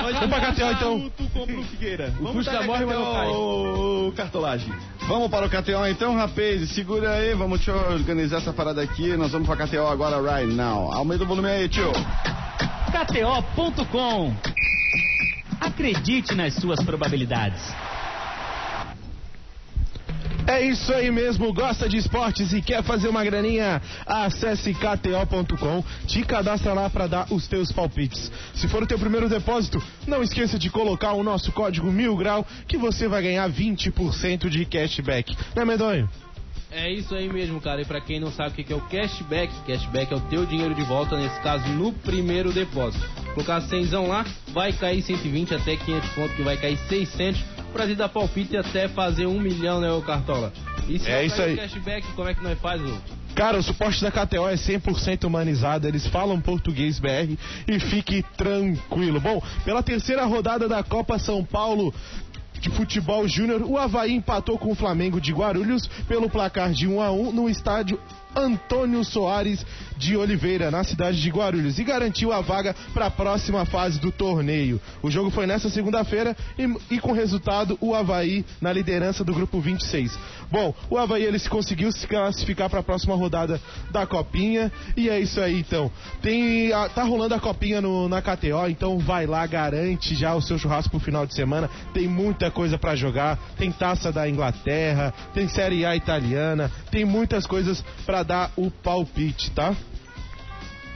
Vamos 0.01 0.29
pra 0.29 0.51
KTO, 0.51 0.71
então. 0.71 1.11
Tu, 1.17 1.23
compra 1.29 1.57
o 1.57 1.63
Figueira. 1.63 2.13
Vamos 2.17 2.45
Fusca 2.45 2.63
morre, 2.63 2.85
mas 2.85 2.97
não 2.97 3.13
cai. 3.13 3.27
o 3.27 4.13
cartolagem. 4.15 4.73
Vamos 5.07 5.29
para 5.29 5.45
o 5.45 5.49
KTO 5.49 5.87
então, 5.87 6.15
rapaz. 6.15 6.69
Segura 6.71 7.11
aí, 7.11 7.33
vamos 7.33 7.61
te 7.61 7.71
organizar 7.71 8.37
essa 8.37 8.53
parada 8.53 8.81
aqui. 8.81 9.15
Nós 9.17 9.31
vamos 9.31 9.47
para 9.47 9.67
KTO 9.67 9.87
agora, 9.87 10.21
right 10.21 10.53
now. 10.53 10.91
Aumenta 10.93 11.23
o 11.23 11.27
volume 11.27 11.49
aí, 11.49 11.69
tio. 11.69 11.91
KTO.com. 12.91 14.33
Acredite 15.59 16.35
nas 16.35 16.55
suas 16.55 16.83
probabilidades. 16.83 17.61
É 20.51 20.61
isso 20.61 20.93
aí 20.93 21.09
mesmo, 21.09 21.53
gosta 21.53 21.87
de 21.87 21.95
esportes 21.95 22.51
e 22.51 22.61
quer 22.61 22.83
fazer 22.83 23.07
uma 23.07 23.23
graninha? 23.23 23.81
Acesse 24.05 24.73
kto.com, 24.73 25.81
te 26.05 26.25
cadastra 26.25 26.73
lá 26.73 26.89
para 26.89 27.07
dar 27.07 27.25
os 27.31 27.47
teus 27.47 27.71
palpites. 27.71 28.29
Se 28.53 28.67
for 28.67 28.83
o 28.83 28.85
teu 28.85 28.99
primeiro 28.99 29.29
depósito, 29.29 29.81
não 30.05 30.21
esqueça 30.21 30.59
de 30.59 30.69
colocar 30.69 31.13
o 31.13 31.23
nosso 31.23 31.53
código 31.53 31.89
mil 31.89 32.17
grau 32.17 32.45
que 32.67 32.75
você 32.75 33.07
vai 33.07 33.23
ganhar 33.23 33.49
20% 33.49 34.49
de 34.49 34.65
cashback. 34.65 35.37
Né, 35.55 35.63
Medonho? 35.63 36.09
É 36.69 36.89
isso 36.89 37.13
aí 37.13 37.31
mesmo, 37.31 37.59
cara. 37.59 37.81
E 37.81 37.85
pra 37.85 37.99
quem 37.99 38.19
não 38.19 38.31
sabe 38.31 38.49
o 38.61 38.65
que 38.65 38.71
é 38.71 38.75
o 38.75 38.81
cashback, 38.81 39.53
cashback 39.65 40.13
é 40.13 40.15
o 40.15 40.21
teu 40.21 40.45
dinheiro 40.45 40.73
de 40.73 40.83
volta, 40.83 41.17
nesse 41.17 41.39
caso, 41.41 41.67
no 41.69 41.91
primeiro 41.91 42.51
depósito. 42.51 43.05
Colocar 43.33 43.61
100 43.61 43.89
lá, 44.07 44.25
vai 44.49 44.71
cair 44.71 45.01
120 45.01 45.53
até 45.53 45.75
500 45.75 46.09
pontos, 46.11 46.35
que 46.35 46.41
vai 46.43 46.55
cair 46.55 46.77
600. 46.87 47.41
Pra 47.71 47.87
te 47.87 47.95
dar 47.95 48.09
palpite 48.09 48.57
até 48.57 48.87
fazer 48.89 49.25
um 49.25 49.39
milhão, 49.39 49.79
né, 49.79 49.91
ô 49.91 50.01
Cartola? 50.01 50.51
E 50.87 50.99
se 50.99 51.09
É 51.09 51.25
isso 51.25 51.41
aí. 51.41 51.55
cashback, 51.55 52.05
como 52.13 52.27
é 52.27 52.33
que 52.33 52.43
nós 52.43 52.59
faz? 52.59 52.81
Cara, 53.33 53.57
o 53.57 53.63
suporte 53.63 54.03
da 54.03 54.11
KTO 54.11 54.47
é 54.47 54.55
100% 54.55 55.23
humanizado, 55.23 55.87
eles 55.87 56.05
falam 56.07 56.39
português 56.41 56.99
BR 56.99 57.37
e 57.67 57.79
fique 57.79 58.23
tranquilo. 58.35 59.21
Bom, 59.21 59.41
pela 59.63 59.81
terceira 59.81 60.25
rodada 60.25 60.67
da 60.67 60.83
Copa 60.83 61.17
São 61.17 61.43
Paulo 61.43 61.93
de 62.59 62.69
futebol 62.69 63.27
júnior, 63.27 63.63
o 63.63 63.77
Havaí 63.77 64.13
empatou 64.13 64.57
com 64.57 64.71
o 64.71 64.75
Flamengo 64.75 65.19
de 65.19 65.31
Guarulhos 65.31 65.87
pelo 66.07 66.29
placar 66.29 66.71
de 66.71 66.87
1 66.87 67.01
a 67.01 67.11
1 67.11 67.31
no 67.31 67.49
estádio 67.49 67.97
Antônio 68.35 69.03
Soares 69.03 69.65
de 69.97 70.15
Oliveira, 70.17 70.71
na 70.71 70.83
cidade 70.83 71.21
de 71.21 71.29
Guarulhos, 71.29 71.77
e 71.77 71.83
garantiu 71.83 72.31
a 72.31 72.41
vaga 72.41 72.75
para 72.93 73.05
a 73.07 73.11
próxima 73.11 73.65
fase 73.65 73.99
do 73.99 74.11
torneio. 74.11 74.79
O 75.03 75.11
jogo 75.11 75.29
foi 75.29 75.45
nessa 75.45 75.69
segunda-feira 75.69 76.35
e, 76.57 76.95
e 76.95 76.99
com 76.99 77.11
resultado 77.11 77.77
o 77.79 77.93
Havaí 77.93 78.43
na 78.59 78.73
liderança 78.73 79.23
do 79.23 79.33
grupo 79.33 79.59
26. 79.61 80.17
Bom, 80.51 80.73
o 80.89 80.97
Havaí 80.97 81.23
ele 81.23 81.39
se 81.39 81.49
conseguiu 81.49 81.91
se 81.91 82.07
classificar 82.07 82.69
para 82.69 82.79
a 82.79 82.83
próxima 82.83 83.15
rodada 83.15 83.61
da 83.91 84.05
Copinha 84.07 84.71
e 84.97 85.09
é 85.09 85.19
isso 85.19 85.39
aí 85.39 85.59
então. 85.59 85.91
Tem 86.21 86.73
a- 86.73 86.89
tá 86.89 87.03
rolando 87.03 87.35
a 87.35 87.39
Copinha 87.39 87.79
no- 87.79 88.09
na 88.09 88.21
KTO, 88.21 88.67
então 88.69 88.97
vai 88.99 89.25
lá, 89.27 89.45
garante 89.45 90.15
já 90.15 90.33
o 90.33 90.41
seu 90.41 90.57
churrasco 90.57 90.89
pro 90.89 90.99
final 90.99 91.25
de 91.25 91.33
semana. 91.35 91.69
Tem 91.93 92.07
muita 92.07 92.49
coisa 92.51 92.77
para 92.77 92.95
jogar, 92.95 93.37
tem 93.57 93.71
taça 93.71 94.11
da 94.11 94.27
Inglaterra, 94.27 95.13
tem 95.33 95.47
Série 95.47 95.85
A 95.85 95.95
italiana, 95.95 96.71
tem 96.89 97.05
muitas 97.05 97.45
coisas 97.45 97.83
para 98.05 98.20
dar 98.23 98.51
o 98.55 98.69
palpite, 98.69 99.51
tá? 99.51 99.75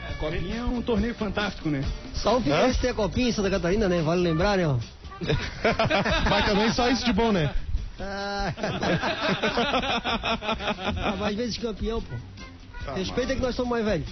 A 0.09 0.13
Copinha 0.19 0.57
é 0.57 0.63
um 0.63 0.82
torneio 0.82 1.15
fantástico, 1.15 1.69
né? 1.69 1.84
Só 2.13 2.38
o 2.38 2.41
Figueirense 2.41 2.80
tem 2.80 2.91
a 2.91 2.93
copinha 2.93 3.30
em 3.30 3.32
Santa 3.32 3.49
Catarina, 3.49 3.89
né? 3.89 4.01
Vale 4.01 4.21
lembrar, 4.21 4.57
né? 4.57 4.67
ó. 4.67 4.78
Mas 6.30 6.45
também 6.45 6.71
só 6.71 6.89
isso 6.89 7.03
de 7.05 7.13
bom, 7.13 7.32
né? 7.32 7.53
Ah, 7.99 8.53
ah, 10.97 11.15
mais 11.17 11.36
vezes 11.36 11.57
campeão, 11.57 12.01
pô. 12.01 12.15
Respeita 12.93 13.36
que 13.36 13.41
nós 13.41 13.55
somos 13.55 13.71
mais 13.71 13.86
velhos. 13.86 14.07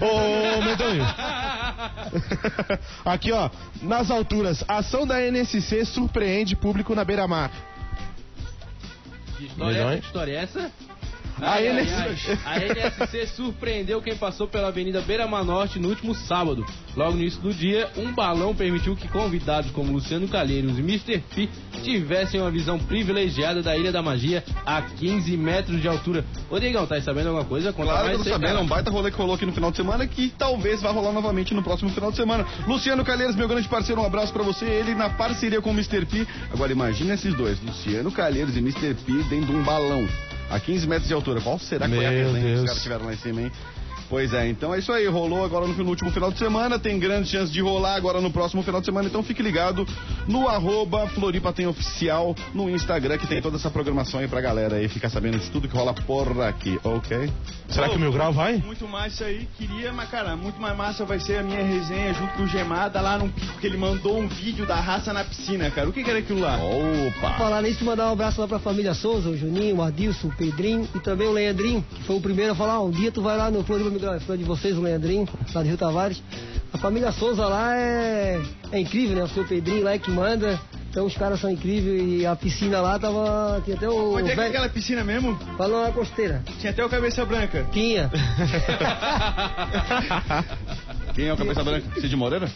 Ô, 0.00 0.62
Medonho. 0.62 1.04
Aqui, 3.04 3.30
ó. 3.32 3.50
Nas 3.82 4.10
alturas, 4.10 4.64
ação 4.66 5.06
da 5.06 5.20
NSC 5.20 5.84
surpreende 5.84 6.56
público 6.56 6.94
na 6.94 7.04
beira-mar. 7.04 7.50
Que 9.36 9.44
história, 9.44 9.78
é 9.78 9.98
que 9.98 10.06
história 10.06 10.32
é 10.32 10.42
essa? 10.42 10.72
A 11.40 11.52
ai, 11.52 11.68
NSC. 11.68 12.38
ai. 12.44 12.64
A 12.64 12.66
NSC 12.66 13.26
surpreendeu 13.28 14.00
quem 14.00 14.16
passou 14.16 14.48
pela 14.48 14.68
Avenida 14.68 15.00
Beira 15.02 15.26
Norte 15.26 15.78
no 15.78 15.88
último 15.88 16.14
sábado. 16.14 16.64
Logo 16.96 17.12
no 17.12 17.20
início 17.20 17.40
do 17.42 17.52
dia, 17.52 17.90
um 17.96 18.12
balão 18.12 18.54
permitiu 18.54 18.96
que 18.96 19.06
convidados 19.08 19.70
como 19.70 19.92
Luciano 19.92 20.26
Calheiros 20.28 20.78
e 20.78 20.80
Mr. 20.80 21.18
P 21.34 21.48
tivessem 21.82 22.40
uma 22.40 22.50
visão 22.50 22.78
privilegiada 22.78 23.62
da 23.62 23.76
Ilha 23.76 23.92
da 23.92 24.02
Magia 24.02 24.42
a 24.64 24.80
15 24.80 25.36
metros 25.36 25.80
de 25.80 25.88
altura. 25.88 26.24
Ô, 26.50 26.58
Diegão, 26.58 26.86
tá 26.86 27.00
sabendo 27.02 27.28
alguma 27.28 27.44
coisa? 27.44 27.72
Conta 27.72 27.90
Claro 27.90 27.98
que 28.08 28.14
eu 28.14 28.18
mais 28.18 28.26
tô 28.26 28.32
sabendo, 28.32 28.44
é 28.46 28.52
cara. 28.54 28.64
um 28.64 28.66
baita 28.66 28.90
rolê 28.90 29.10
que 29.10 29.18
rolou 29.18 29.34
aqui 29.34 29.44
no 29.44 29.52
final 29.52 29.70
de 29.70 29.76
semana 29.76 30.06
que 30.06 30.32
talvez 30.38 30.80
vá 30.80 30.90
rolar 30.90 31.12
novamente 31.12 31.52
no 31.52 31.62
próximo 31.62 31.90
final 31.90 32.10
de 32.10 32.16
semana. 32.16 32.46
Luciano 32.66 33.04
Calheiros, 33.04 33.36
meu 33.36 33.46
grande 33.46 33.68
parceiro, 33.68 34.00
um 34.00 34.06
abraço 34.06 34.32
pra 34.32 34.42
você. 34.42 34.64
Ele 34.64 34.94
na 34.94 35.10
parceria 35.10 35.60
com 35.60 35.70
o 35.70 35.74
Mr. 35.74 36.06
P. 36.06 36.26
Agora 36.50 36.72
imagina 36.72 37.14
esses 37.14 37.34
dois, 37.34 37.60
Luciano 37.62 38.10
Calheiros 38.10 38.56
e 38.56 38.60
Mr. 38.60 38.94
P 38.94 39.12
dentro 39.28 39.46
de 39.46 39.52
um 39.52 39.62
balão 39.62 40.08
a 40.50 40.60
15 40.60 40.86
metros 40.86 41.08
de 41.08 41.14
altura. 41.14 41.40
Qual 41.40 41.58
será 41.58 41.88
que 41.88 41.94
foi 41.94 42.06
a 42.06 42.10
Meu 42.10 42.32
resenha 42.32 42.40
que 42.44 42.46
os 42.52 42.56
Deus. 42.58 42.66
caras 42.66 42.82
tiveram 42.82 43.04
lá 43.06 43.12
em 43.14 43.16
cima, 43.16 43.40
hein? 43.42 43.52
Pois 44.08 44.32
é, 44.32 44.48
então 44.48 44.74
é 44.74 44.78
isso 44.78 44.92
aí, 44.92 45.06
rolou 45.06 45.44
agora 45.44 45.66
no, 45.66 45.74
no 45.74 45.88
último 45.88 46.10
final 46.10 46.30
de 46.30 46.38
semana, 46.38 46.78
tem 46.78 46.98
grande 46.98 47.28
chance 47.28 47.52
de 47.52 47.60
rolar 47.60 47.96
agora 47.96 48.20
no 48.20 48.30
próximo 48.30 48.62
final 48.62 48.80
de 48.80 48.86
semana, 48.86 49.08
então 49.08 49.22
fique 49.22 49.42
ligado 49.42 49.86
no 50.28 50.48
arroba 50.48 51.06
Floripa 51.08 51.52
tem 51.52 51.66
oficial 51.66 52.34
no 52.54 52.70
Instagram, 52.70 53.18
que 53.18 53.26
tem 53.26 53.42
toda 53.42 53.56
essa 53.56 53.70
programação 53.70 54.20
aí 54.20 54.28
pra 54.28 54.40
galera 54.40 54.76
aí 54.76 54.88
ficar 54.88 55.10
sabendo 55.10 55.38
de 55.38 55.50
tudo 55.50 55.68
que 55.68 55.76
rola 55.76 55.92
por 55.92 56.40
aqui, 56.42 56.78
ok? 56.84 57.30
Será 57.68 57.88
que 57.88 57.96
o 57.96 57.98
Mil 57.98 58.12
Grau 58.12 58.32
vai? 58.32 58.58
Muito 58.58 58.86
massa 58.86 59.24
aí, 59.24 59.48
queria, 59.58 59.92
mas 59.92 60.08
cara, 60.08 60.36
muito 60.36 60.60
mais 60.60 60.76
massa 60.76 61.04
vai 61.04 61.18
ser 61.18 61.38
a 61.38 61.42
minha 61.42 61.62
resenha 61.62 62.14
junto 62.14 62.34
com 62.34 62.44
o 62.44 62.46
Gemada 62.46 63.00
lá 63.00 63.18
num 63.18 63.28
pico 63.28 63.58
que 63.58 63.66
ele 63.66 63.76
mandou 63.76 64.18
um 64.18 64.28
vídeo 64.28 64.64
da 64.66 64.76
raça 64.76 65.12
na 65.12 65.24
piscina, 65.24 65.70
cara. 65.70 65.88
O 65.88 65.92
que, 65.92 66.04
que 66.04 66.10
era 66.10 66.20
aquilo 66.20 66.40
lá? 66.40 66.58
Opa! 66.58 67.34
Falar 67.38 67.62
nisso, 67.62 67.84
mandar 67.84 68.08
um 68.08 68.12
abraço 68.12 68.40
lá 68.40 68.46
pra 68.46 68.58
família 68.58 68.94
Souza, 68.94 69.30
o 69.30 69.36
Juninho, 69.36 69.76
o 69.76 69.82
Adilson, 69.82 70.28
o 70.28 70.36
Pedrinho 70.36 70.88
e 70.94 71.00
também 71.00 71.26
o 71.26 71.32
Leandrinho, 71.32 71.82
que 71.82 72.04
foi 72.04 72.16
o 72.16 72.20
primeiro 72.20 72.52
a 72.52 72.54
falar, 72.54 72.74
ah, 72.74 72.82
um 72.82 72.90
dia 72.90 73.10
tu 73.10 73.22
vai 73.22 73.36
lá 73.36 73.50
no 73.50 73.64
Floripa 73.64 73.95
É 74.04 74.20
fã 74.20 74.36
de 74.36 74.44
vocês, 74.44 74.76
o 74.76 74.80
Leandrinho, 74.82 75.26
lá 75.54 75.62
de 75.62 75.68
Rio 75.68 75.78
Tavares. 75.78 76.22
A 76.72 76.78
família 76.78 77.12
Souza 77.12 77.46
lá 77.46 77.74
é, 77.76 78.40
é 78.72 78.80
incrível, 78.80 79.16
né? 79.16 79.22
O 79.24 79.28
seu 79.28 79.44
Pedrinho 79.46 79.84
lá 79.84 79.92
é 79.94 79.98
que 79.98 80.10
manda. 80.10 80.58
Então 80.90 81.06
os 81.06 81.16
caras 81.16 81.40
são 81.40 81.50
incríveis 81.50 82.20
e 82.22 82.26
a 82.26 82.34
piscina 82.34 82.80
lá 82.80 82.98
tava. 82.98 83.60
Tinha 83.64 83.76
até 83.76 83.88
o. 83.88 84.14
Onde 84.14 84.22
é 84.22 84.26
que 84.26 84.32
é 84.32 84.36
velho- 84.36 84.48
aquela 84.48 84.68
piscina 84.68 85.04
mesmo? 85.04 85.36
Falou 85.56 85.82
na 85.82 85.92
costeira. 85.92 86.42
Tinha 86.58 86.72
até 86.72 86.84
o 86.84 86.88
cabeça 86.88 87.24
branca. 87.24 87.64
Tinha. 87.72 88.10
Quem 91.14 91.28
é 91.28 91.32
o 91.32 91.36
cabeça 91.36 91.62
branca? 91.64 91.86
Cid 92.00 92.14
Moreira? 92.16 92.48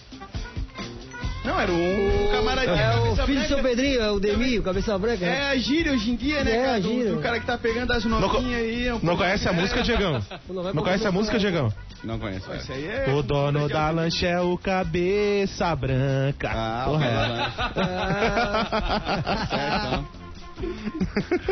Não, 1.44 1.58
era 1.58 1.72
um, 1.72 2.26
O- 2.26 2.30
camaradinho. 2.32 2.76
É 2.76 2.96
o 2.96 3.16
filho 3.26 3.40
do 3.40 3.46
seu 3.46 3.56
branca. 3.56 3.68
Pedrinho, 3.70 4.00
é 4.02 4.10
o 4.10 4.20
Demi, 4.20 4.58
o 4.58 4.62
cabeça 4.62 4.98
branca. 4.98 5.24
né? 5.24 5.38
É 5.38 5.48
a 5.50 5.56
gíria 5.56 5.92
hoje 5.92 6.10
em 6.10 6.16
dia, 6.16 6.44
né, 6.44 6.52
É, 6.52 6.56
cara? 6.64 6.72
a 6.74 6.80
gíria. 6.80 7.12
do 7.12 7.20
cara 7.20 7.40
que 7.40 7.46
tá 7.46 7.56
pegando 7.56 7.92
as 7.92 8.04
novinhas 8.04 8.60
aí. 8.60 8.86
é 8.88 8.94
um 8.94 9.00
Não 9.02 9.16
conhece 9.16 9.48
a 9.48 9.52
música, 9.52 9.82
Diegão? 9.82 10.22
Não 10.74 10.82
conhece 10.82 11.06
a 11.06 11.12
música, 11.12 11.38
Diegão? 11.38 11.72
Não 12.04 12.18
conheço. 12.18 12.46
Pô, 12.46 12.52
é. 12.52 12.56
Isso 12.58 12.72
aí 12.72 12.86
é... 12.86 13.10
O 13.14 13.22
dono 13.22 13.68
da 13.68 13.90
lancha 13.90 14.26
é 14.26 14.40
o 14.40 14.56
cabeça 14.58 15.74
branca. 15.76 16.50
Ah, 16.54 16.84
Correto. 16.86 17.70
Ah, 17.80 19.46
certo, 19.50 19.86
então. 19.86 20.20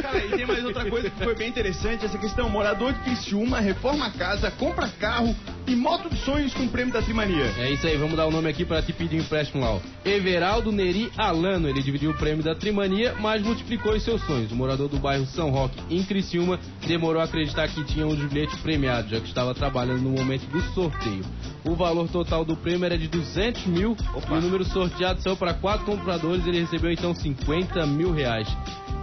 Cara, 0.03 0.18
e 0.18 0.28
tem 0.36 0.45
mais 0.47 0.62
outra 0.64 0.84
coisa 0.91 1.09
que 1.09 1.24
foi 1.24 1.34
bem 1.34 1.49
interessante, 1.49 2.05
essa 2.05 2.18
questão. 2.18 2.49
Morador 2.51 2.93
de 2.93 2.99
Criciúma 3.01 3.59
reforma 3.59 4.07
a 4.07 4.11
casa, 4.11 4.51
compra 4.51 4.86
carro 5.01 5.34
e 5.70 5.76
moto 5.76 6.08
de 6.08 6.16
sonhos 6.24 6.52
com 6.54 6.64
o 6.64 6.68
prêmio 6.68 6.92
da 6.92 7.02
Trimania. 7.02 7.52
É 7.58 7.70
isso 7.70 7.86
aí, 7.86 7.96
vamos 7.96 8.16
dar 8.16 8.26
o 8.26 8.30
nome 8.30 8.48
aqui 8.48 8.64
para 8.64 8.80
te 8.82 8.92
pedir 8.92 9.16
um 9.16 9.20
empréstimo 9.20 9.62
lá. 9.62 9.74
ó. 9.74 9.80
Everaldo 10.04 10.72
Neri 10.72 11.10
Alano, 11.16 11.68
ele 11.68 11.82
dividiu 11.82 12.10
o 12.10 12.14
prêmio 12.14 12.42
da 12.42 12.54
Trimania, 12.54 13.14
mas 13.20 13.42
multiplicou 13.42 13.92
os 13.92 14.02
seus 14.02 14.20
sonhos. 14.26 14.50
O 14.52 14.56
morador 14.56 14.88
do 14.88 14.98
bairro 14.98 15.26
São 15.26 15.50
Roque, 15.50 15.78
em 15.90 16.02
Criciúma, 16.02 16.58
demorou 16.86 17.20
a 17.20 17.24
acreditar 17.24 17.68
que 17.68 17.84
tinha 17.84 18.06
um 18.06 18.14
dos 18.14 18.26
bilhetes 18.28 18.58
premiados, 18.60 19.10
já 19.10 19.20
que 19.20 19.28
estava 19.28 19.54
trabalhando 19.54 20.02
no 20.02 20.10
momento 20.10 20.46
do 20.46 20.60
sorteio. 20.74 21.24
O 21.64 21.74
valor 21.74 22.08
total 22.08 22.44
do 22.44 22.56
prêmio 22.56 22.84
era 22.84 22.96
de 22.96 23.08
200 23.08 23.66
mil 23.66 23.96
e 24.28 24.32
o 24.32 24.40
número 24.40 24.64
sorteado 24.64 25.20
saiu 25.20 25.36
para 25.36 25.54
quatro 25.54 25.84
compradores 25.84 26.46
ele 26.46 26.60
recebeu 26.60 26.90
então 26.90 27.14
50 27.14 27.84
mil 27.86 28.12
reais. 28.12 28.48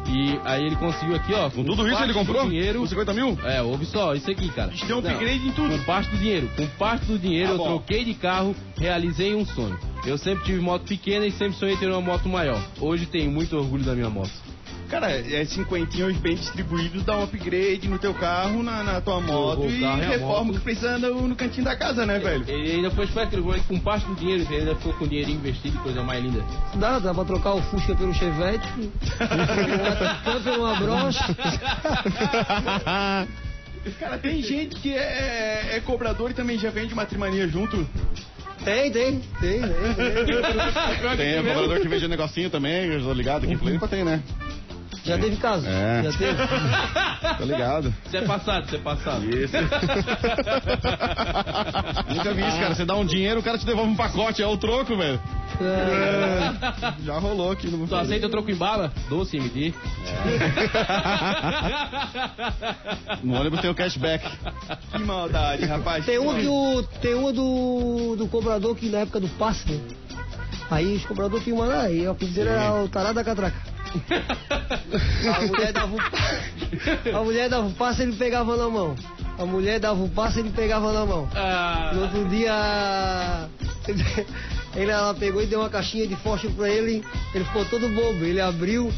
E 0.08 0.40
aí 0.44 0.64
ele 0.64 0.76
conseguiu 0.76 1.16
aqui, 1.16 1.34
ó. 1.34 1.50
Com 1.50 1.64
tudo 1.64 1.88
isso 1.90 2.02
ele 2.04 2.14
comprou? 2.14 2.48
Dinheiro, 2.48 2.80
Com 2.80 2.86
50 2.86 3.14
mil? 3.14 3.38
é, 3.44 3.60
ouve 3.64 3.86
só, 3.88 4.14
isso 4.14 4.30
aqui, 4.30 4.50
cara. 4.50 4.70
Eles 4.70 4.82
deu 4.88 4.98
um 4.98 5.02
Não, 5.02 5.10
upgrade 5.10 5.48
em 5.48 5.52
tudo. 5.52 5.70
Com 5.70 5.84
parte 5.84 6.10
do 6.12 6.18
dinheiro. 6.18 6.48
Com 6.56 6.68
parte 6.78 7.06
do 7.06 7.20
dinheiro, 7.20 7.58
Tá 7.58 7.64
eu 7.64 7.66
troquei 7.66 8.06
de 8.06 8.14
carro, 8.14 8.56
realizei 8.78 9.36
um 9.36 9.46
sonho. 9.46 9.78
Eu 10.06 10.18
sempre 10.18 10.46
tive 10.46 10.62
moto 10.62 10.84
pequena 10.84 11.26
e 11.26 11.32
sempre 11.32 11.58
sonhei 11.58 11.76
ter 11.78 11.88
uma 11.88 12.02
moto 12.02 12.30
maior. 12.30 12.62
Hoje 12.80 13.06
tenho 13.06 13.30
muito 13.32 13.58
orgulho 13.58 13.84
da 13.84 13.94
minha 13.94 14.10
moto. 14.10 14.32
Cara, 14.90 15.10
é 15.12 15.44
cinquentinhos 15.46 16.16
bem 16.18 16.36
distribuídos, 16.36 17.04
dá 17.04 17.18
um 17.18 17.24
upgrade 17.24 17.88
no 17.88 17.98
teu 17.98 18.14
carro, 18.14 18.62
na, 18.62 18.84
na 18.84 19.02
tua 19.02 19.20
moto 19.20 19.64
o 19.64 19.70
e 19.70 19.82
e 19.82 20.06
reforma 20.06 20.42
o 20.42 20.46
moto. 20.46 20.58
que 20.58 20.64
precisa 20.64 21.00
no, 21.00 21.28
no 21.28 21.36
cantinho 21.36 21.66
da 21.66 21.76
casa, 21.76 22.06
né, 22.06 22.20
velho? 22.20 22.46
Ele 22.48 22.72
ainda 22.74 22.92
foi 22.92 23.08
que 23.08 23.64
com 23.68 23.80
parte 23.80 24.06
do 24.06 24.14
dinheiro, 24.16 24.44
ele 24.44 24.58
ainda 24.58 24.76
ficou 24.76 24.94
com 24.94 25.08
dinheiro 25.08 25.32
investido, 25.32 25.78
coisa 25.80 26.04
mais 26.04 26.24
linda. 26.24 26.44
Dá, 26.76 27.00
dá 27.00 27.14
pra 27.14 27.26
trocar 27.26 27.56
o 27.56 27.62
Fusca 27.64 27.96
pelo 27.96 28.14
Chevette, 28.14 28.68
um 30.24 30.44
pelo 30.44 30.60
uma 30.60 30.76
brocha. 30.76 31.26
Cara, 34.00 34.18
tem 34.18 34.42
gente 34.42 34.76
que 34.80 34.94
é, 34.94 35.76
é 35.76 35.80
cobrador 35.80 36.32
e 36.32 36.34
também 36.34 36.58
já 36.58 36.70
vende 36.70 36.96
matrimania 36.96 37.48
junto. 37.48 37.88
Tem, 38.64 38.92
tem, 38.92 39.20
tem, 39.40 39.62
tem. 39.62 39.62
tem. 39.62 41.18
Tem 41.18 41.40
o 41.40 41.44
cobrador 41.44 41.80
que 41.80 41.88
vende 41.88 42.08
negocinho 42.08 42.50
também, 42.50 42.86
eu 42.86 43.02
tô 43.02 43.14
ligado 43.14 43.44
aqui 43.44 43.54
em 43.54 43.58
Floripa 43.58 43.88
tem, 43.88 44.04
né? 44.04 44.24
Já 45.06 45.18
teve 45.20 45.38
caso? 45.38 45.68
É. 45.68 46.04
Já 46.04 46.18
teve? 46.18 46.36
Tô 47.38 47.44
ligado. 47.44 47.94
Isso 48.06 48.18
é 48.18 48.22
passado, 48.22 48.66
isso 48.66 48.76
é 48.76 48.80
passado. 48.80 49.24
Isso. 49.26 49.56
Nunca 52.10 52.34
vi 52.34 52.48
isso, 52.48 52.60
cara. 52.60 52.76
Você 52.76 52.86
dá 52.86 52.96
um 52.96 53.06
dinheiro, 53.06 53.40
o 53.40 53.44
cara 53.44 53.58
te 53.58 53.66
devolve 53.66 53.92
um 53.92 53.96
pacote, 53.96 54.42
é 54.42 54.48
o 54.48 54.58
troco, 54.58 54.98
velho. 54.98 55.20
É. 55.62 57.04
Já 57.06 57.20
rolou 57.20 57.52
aqui 57.52 57.68
no 57.68 57.88
Tu 57.88 57.96
aceita 57.96 58.28
o 58.28 58.30
troco 58.30 58.50
em 58.50 58.56
bala? 58.56 58.92
Doce 59.08 59.38
MD. 59.38 59.74
No 63.24 63.40
ônibus 63.40 63.62
tem 63.62 63.70
o 63.70 63.76
cashback. 63.76 64.26
Que 64.92 65.00
maldade, 65.00 65.66
rapaz. 65.66 66.06
Tem 66.06 66.18
uma 66.18 66.36
que 66.36 66.48
o. 66.48 66.84
Tem 67.02 67.14
uma 67.14 67.32
do, 67.32 68.16
do 68.18 68.28
cobrador 68.28 68.76
que 68.76 68.90
na 68.90 69.00
época 69.00 69.20
do 69.20 69.30
passe, 69.30 69.72
né? 69.72 69.80
Aí 70.70 70.96
os 70.96 71.06
cobradores 71.06 71.44
tinham 71.44 71.58
uma 71.60 71.68
lá, 71.68 71.90
e 71.92 72.08
o 72.08 72.12
apelido 72.12 72.36
dele 72.36 72.50
era 72.50 72.74
o 72.84 72.90
tarado 72.90 73.16
da 73.16 73.24
catraca. 73.24 73.56
A 75.36 75.42
mulher 75.42 75.72
dava 75.72 75.94
um 75.94 75.98
passe. 75.98 77.10
A 77.16 77.24
mulher 77.24 77.50
dava 77.50 77.68
um 77.68 77.74
passe, 77.74 78.02
ele 78.02 78.14
pegava 78.16 78.58
na 78.58 78.68
mão. 78.70 78.96
A 79.38 79.46
mulher 79.46 79.80
dava 79.80 80.02
um 80.02 80.10
passe, 80.10 80.40
ele 80.40 80.50
pegava 80.50 80.92
na 80.92 81.06
mão. 81.06 81.30
Ah, 81.36 81.92
No 81.94 82.02
outro 82.04 82.26
dia, 82.30 83.48
ele, 84.76 84.92
ela 84.92 85.14
pegou 85.14 85.42
e 85.42 85.46
deu 85.46 85.60
uma 85.60 85.70
caixinha 85.70 86.08
de 86.08 86.16
fósforo 86.18 86.54
pra 86.54 86.70
ele. 86.70 87.04
Ele 87.34 87.46
ficou 87.46 87.64
todo 87.66 87.88
bobo. 87.90 88.26
Ele 88.26 88.42
abriu, 88.42 88.92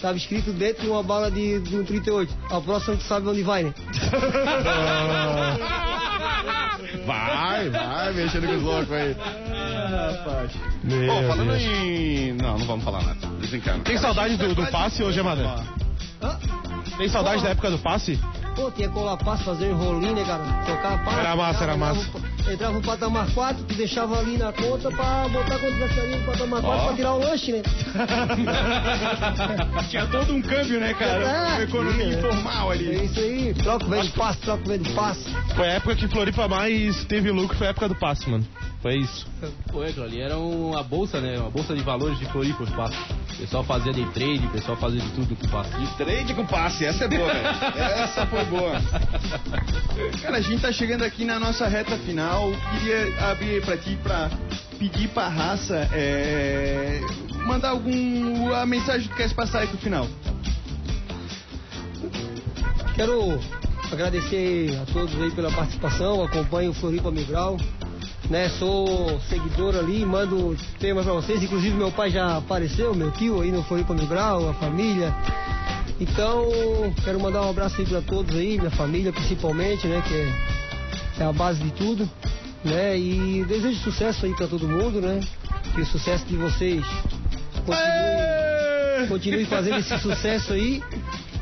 tava 0.00 0.16
escrito 0.16 0.52
dentro 0.52 0.82
de 0.82 0.88
uma 0.88 1.02
bala 1.02 1.30
de, 1.30 1.60
de 1.60 1.76
um 1.76 1.84
38. 1.84 2.32
A 2.50 2.60
próxima 2.60 2.96
tu 2.96 3.02
sabe 3.04 3.28
onde 3.28 3.42
vai, 3.42 3.64
né? 3.64 3.74
Vai, 7.06 7.68
vai, 7.70 8.12
mexendo 8.14 8.46
com 8.46 8.56
os 8.56 8.62
loucos 8.62 8.92
aí. 8.92 9.16
Meu 10.82 11.06
Bom, 11.06 11.28
falando 11.28 11.50
Deus. 11.50 11.62
em. 11.62 12.32
Não, 12.34 12.58
não 12.58 12.66
vamos 12.66 12.84
falar 12.84 13.02
nada. 13.02 13.26
Desencana. 13.40 13.82
Tem 13.84 13.98
saudade 13.98 14.36
do, 14.36 14.54
do 14.54 14.66
passe 14.68 15.02
hoje, 15.02 15.20
Amadeu? 15.20 15.46
Hã? 15.46 16.38
Tem 16.96 17.08
saudade 17.08 17.42
da 17.42 17.50
época 17.50 17.70
do 17.70 17.78
passe? 17.78 18.18
Pô, 18.56 18.70
tinha 18.70 18.88
que 18.88 18.94
colar 18.94 19.16
passe, 19.16 19.44
fazer 19.44 19.72
um 19.72 19.76
rolinho, 19.76 20.14
né, 20.14 20.24
cara? 20.24 20.44
Tocar 20.64 21.04
passe. 21.04 21.18
Era 21.18 21.36
massa, 21.36 21.64
era 21.64 21.76
massa. 21.76 22.10
Entrava 22.50 22.78
o 22.78 22.82
patamar 22.82 23.26
4, 23.32 23.64
tu 23.64 23.74
deixava 23.74 24.18
ali 24.18 24.36
na 24.36 24.52
conta 24.52 24.90
pra 24.90 25.26
botar 25.28 25.58
quando 25.58 25.72
tivesse 25.72 26.00
ali 26.00 26.16
no 26.16 26.24
patamar 26.26 26.60
4 26.62 26.86
pra 26.86 26.94
tirar 26.96 27.14
o 27.14 27.18
lanche, 27.18 27.52
né? 27.52 27.62
Tinha 29.88 30.06
todo 30.06 30.34
um 30.34 30.42
câmbio, 30.42 30.78
né, 30.78 30.92
cara? 30.94 31.58
É, 31.58 31.62
economia 31.62 32.06
informal 32.06 32.72
É 32.72 32.76
ali. 32.76 33.04
isso 33.06 33.18
aí. 33.20 33.54
Troca, 33.54 33.86
vende 33.86 34.10
passe, 34.10 34.38
troca, 34.40 34.62
vende 34.66 34.90
passe. 34.92 35.30
Foi 35.56 35.68
a 35.68 35.72
época 35.74 35.96
que 35.96 36.08
Floripa 36.08 36.46
mais 36.46 37.04
teve 37.06 37.30
lucro, 37.30 37.56
foi 37.56 37.68
a 37.68 37.70
época 37.70 37.88
do 37.88 37.94
passe, 37.94 38.28
mano. 38.28 38.46
Foi 38.82 38.96
isso. 38.98 39.26
Foi, 39.72 39.88
aquilo 39.88 40.04
ali 40.04 40.20
era 40.20 40.36
uma 40.36 40.82
bolsa, 40.82 41.18
né? 41.18 41.38
Uma 41.38 41.48
bolsa 41.50 41.74
de 41.74 41.82
valores 41.82 42.18
de 42.18 42.26
Floripa, 42.26 42.64
os 42.64 42.70
passos. 42.70 42.98
O 43.32 43.36
pessoal 43.38 43.64
fazia 43.64 43.92
day 43.94 44.04
trade, 44.12 44.46
o 44.46 44.50
pessoal 44.50 44.76
fazia 44.76 45.00
de 45.00 45.08
tudo 45.12 45.34
com 45.34 45.48
passe. 45.48 45.70
Trade 45.96 46.34
com 46.34 46.44
passe, 46.46 46.84
essa 46.84 47.04
é 47.04 47.08
boa, 47.08 47.32
velho. 47.32 47.46
Essa 48.04 48.26
foi 48.26 48.44
boa. 48.44 48.72
Cara, 50.22 50.36
a 50.36 50.40
gente 50.40 50.60
tá 50.60 50.70
chegando 50.70 51.02
aqui 51.02 51.24
na 51.24 51.40
nossa 51.40 51.66
reta 51.66 51.96
final. 51.98 52.33
Queria 52.34 53.30
abrir 53.30 53.64
pra 53.64 53.76
ti 53.76 53.96
pra 54.02 54.28
pedir 54.76 55.08
pra 55.08 55.28
raça 55.28 55.88
é, 55.92 57.00
mandar 57.46 57.70
algum. 57.70 58.52
a 58.52 58.66
mensagem 58.66 59.08
que 59.08 59.14
queres 59.14 59.32
passar 59.32 59.60
aí 59.60 59.68
pro 59.68 59.78
final. 59.78 60.08
Quero 62.96 63.38
agradecer 63.92 64.76
a 64.82 64.92
todos 64.92 65.14
aí 65.20 65.30
pela 65.30 65.50
participação, 65.52 66.24
acompanho 66.24 66.72
o 66.72 66.74
Floripa 66.74 67.10
Migral, 67.10 67.56
né? 68.28 68.48
Sou 68.48 69.20
seguidor 69.28 69.76
ali, 69.76 70.04
mando 70.04 70.56
temas 70.80 71.04
para 71.04 71.14
vocês, 71.14 71.40
inclusive 71.42 71.76
meu 71.76 71.92
pai 71.92 72.10
já 72.10 72.36
apareceu, 72.36 72.94
meu 72.94 73.12
tio 73.12 73.42
aí 73.42 73.52
no 73.52 73.62
Floripa 73.62 73.94
Migral, 73.94 74.48
a 74.50 74.54
família. 74.54 75.14
Então, 76.00 76.44
quero 77.04 77.20
mandar 77.20 77.42
um 77.42 77.50
abraço 77.50 77.80
aí 77.80 77.86
para 77.86 78.02
todos 78.02 78.34
aí, 78.34 78.58
minha 78.58 78.70
família 78.72 79.12
principalmente, 79.12 79.86
né? 79.86 80.02
Que 80.06 80.53
é, 81.18 81.24
a 81.24 81.32
base 81.32 81.62
de 81.62 81.70
tudo, 81.72 82.08
né? 82.64 82.98
E 82.98 83.44
desejo 83.46 83.80
sucesso 83.80 84.26
aí 84.26 84.34
para 84.34 84.46
todo 84.46 84.68
mundo, 84.68 85.00
né? 85.00 85.20
Que 85.74 85.80
o 85.80 85.86
sucesso 85.86 86.24
de 86.26 86.36
vocês 86.36 86.84
continue, 87.64 89.08
continue 89.08 89.44
fazendo 89.46 89.78
esse 89.78 89.98
sucesso 89.98 90.52
aí 90.52 90.82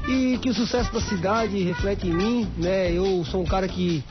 e 0.09 0.39
que 0.39 0.51
o 0.51 0.55
sucesso 0.55 0.93
da 0.93 1.01
cidade 1.01 1.63
reflete 1.63 2.07
em 2.07 2.13
mim, 2.13 2.49
né? 2.57 2.91
Eu 2.93 3.25
sou 3.25 3.43
um 3.43 3.47
cara 3.47 3.69
que 3.69 4.03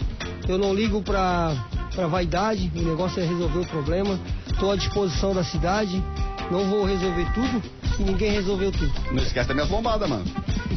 eu 0.48 0.58
não 0.58 0.74
ligo 0.74 1.02
pra, 1.02 1.54
pra 1.94 2.08
vaidade, 2.08 2.72
o 2.76 2.82
negócio 2.82 3.22
é 3.22 3.26
resolver 3.26 3.60
o 3.60 3.66
problema. 3.66 4.20
Estou 4.48 4.72
à 4.72 4.76
disposição 4.76 5.34
da 5.34 5.44
cidade, 5.44 6.02
não 6.50 6.66
vou 6.66 6.86
resolver 6.86 7.26
tudo 7.34 7.62
e 8.00 8.04
ninguém 8.04 8.32
resolveu 8.32 8.72
tudo. 8.72 8.92
Não 9.12 9.22
esquece 9.22 9.48
das 9.48 9.56
minhas 9.56 9.70
bombadas, 9.70 10.10
mano. 10.10 10.26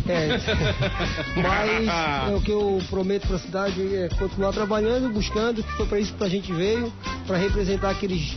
É, 0.07 0.29
mas 1.41 2.31
é, 2.31 2.35
o 2.35 2.41
que 2.41 2.51
eu 2.51 2.81
prometo 2.91 3.27
para 3.27 3.37
a 3.37 3.41
cidade 3.41 3.97
é 3.97 4.09
continuar 4.19 4.53
trabalhando, 4.53 5.13
buscando, 5.13 5.63
que 5.63 5.73
foi 5.73 5.87
para 5.87 5.99
isso 5.99 6.13
que 6.15 6.25
a 6.25 6.29
gente 6.29 6.53
veio, 6.53 6.93
para 7.27 7.39
representar 7.39 7.91
aqueles 7.91 8.37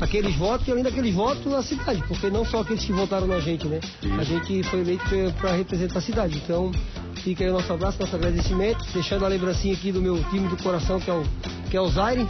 aqueles 0.00 0.34
votos 0.36 0.66
e 0.66 0.70
além 0.70 0.82
daqueles 0.82 1.14
votos 1.14 1.44
na 1.44 1.62
cidade, 1.62 2.02
porque 2.08 2.30
não 2.30 2.44
só 2.44 2.60
aqueles 2.60 2.84
que 2.84 2.92
votaram 2.92 3.26
na 3.26 3.38
gente, 3.38 3.66
né? 3.66 3.80
A 4.18 4.24
gente 4.24 4.62
foi 4.64 4.80
eleito 4.80 5.04
para 5.38 5.52
representar 5.52 5.98
a 5.98 6.02
cidade. 6.02 6.40
Então, 6.42 6.72
fica 7.16 7.44
aí 7.44 7.50
o 7.50 7.52
nosso 7.52 7.72
abraço, 7.72 8.00
nosso 8.00 8.16
agradecimento, 8.16 8.82
deixando 8.94 9.24
a 9.26 9.28
lembrancinha 9.28 9.74
aqui 9.74 9.92
do 9.92 10.00
meu 10.00 10.22
time 10.30 10.48
do 10.48 10.56
coração, 10.62 10.98
que 10.98 11.10
é 11.10 11.12
o, 11.12 11.22
que 11.70 11.76
é 11.76 11.80
o 11.80 11.88
Zaire, 11.88 12.26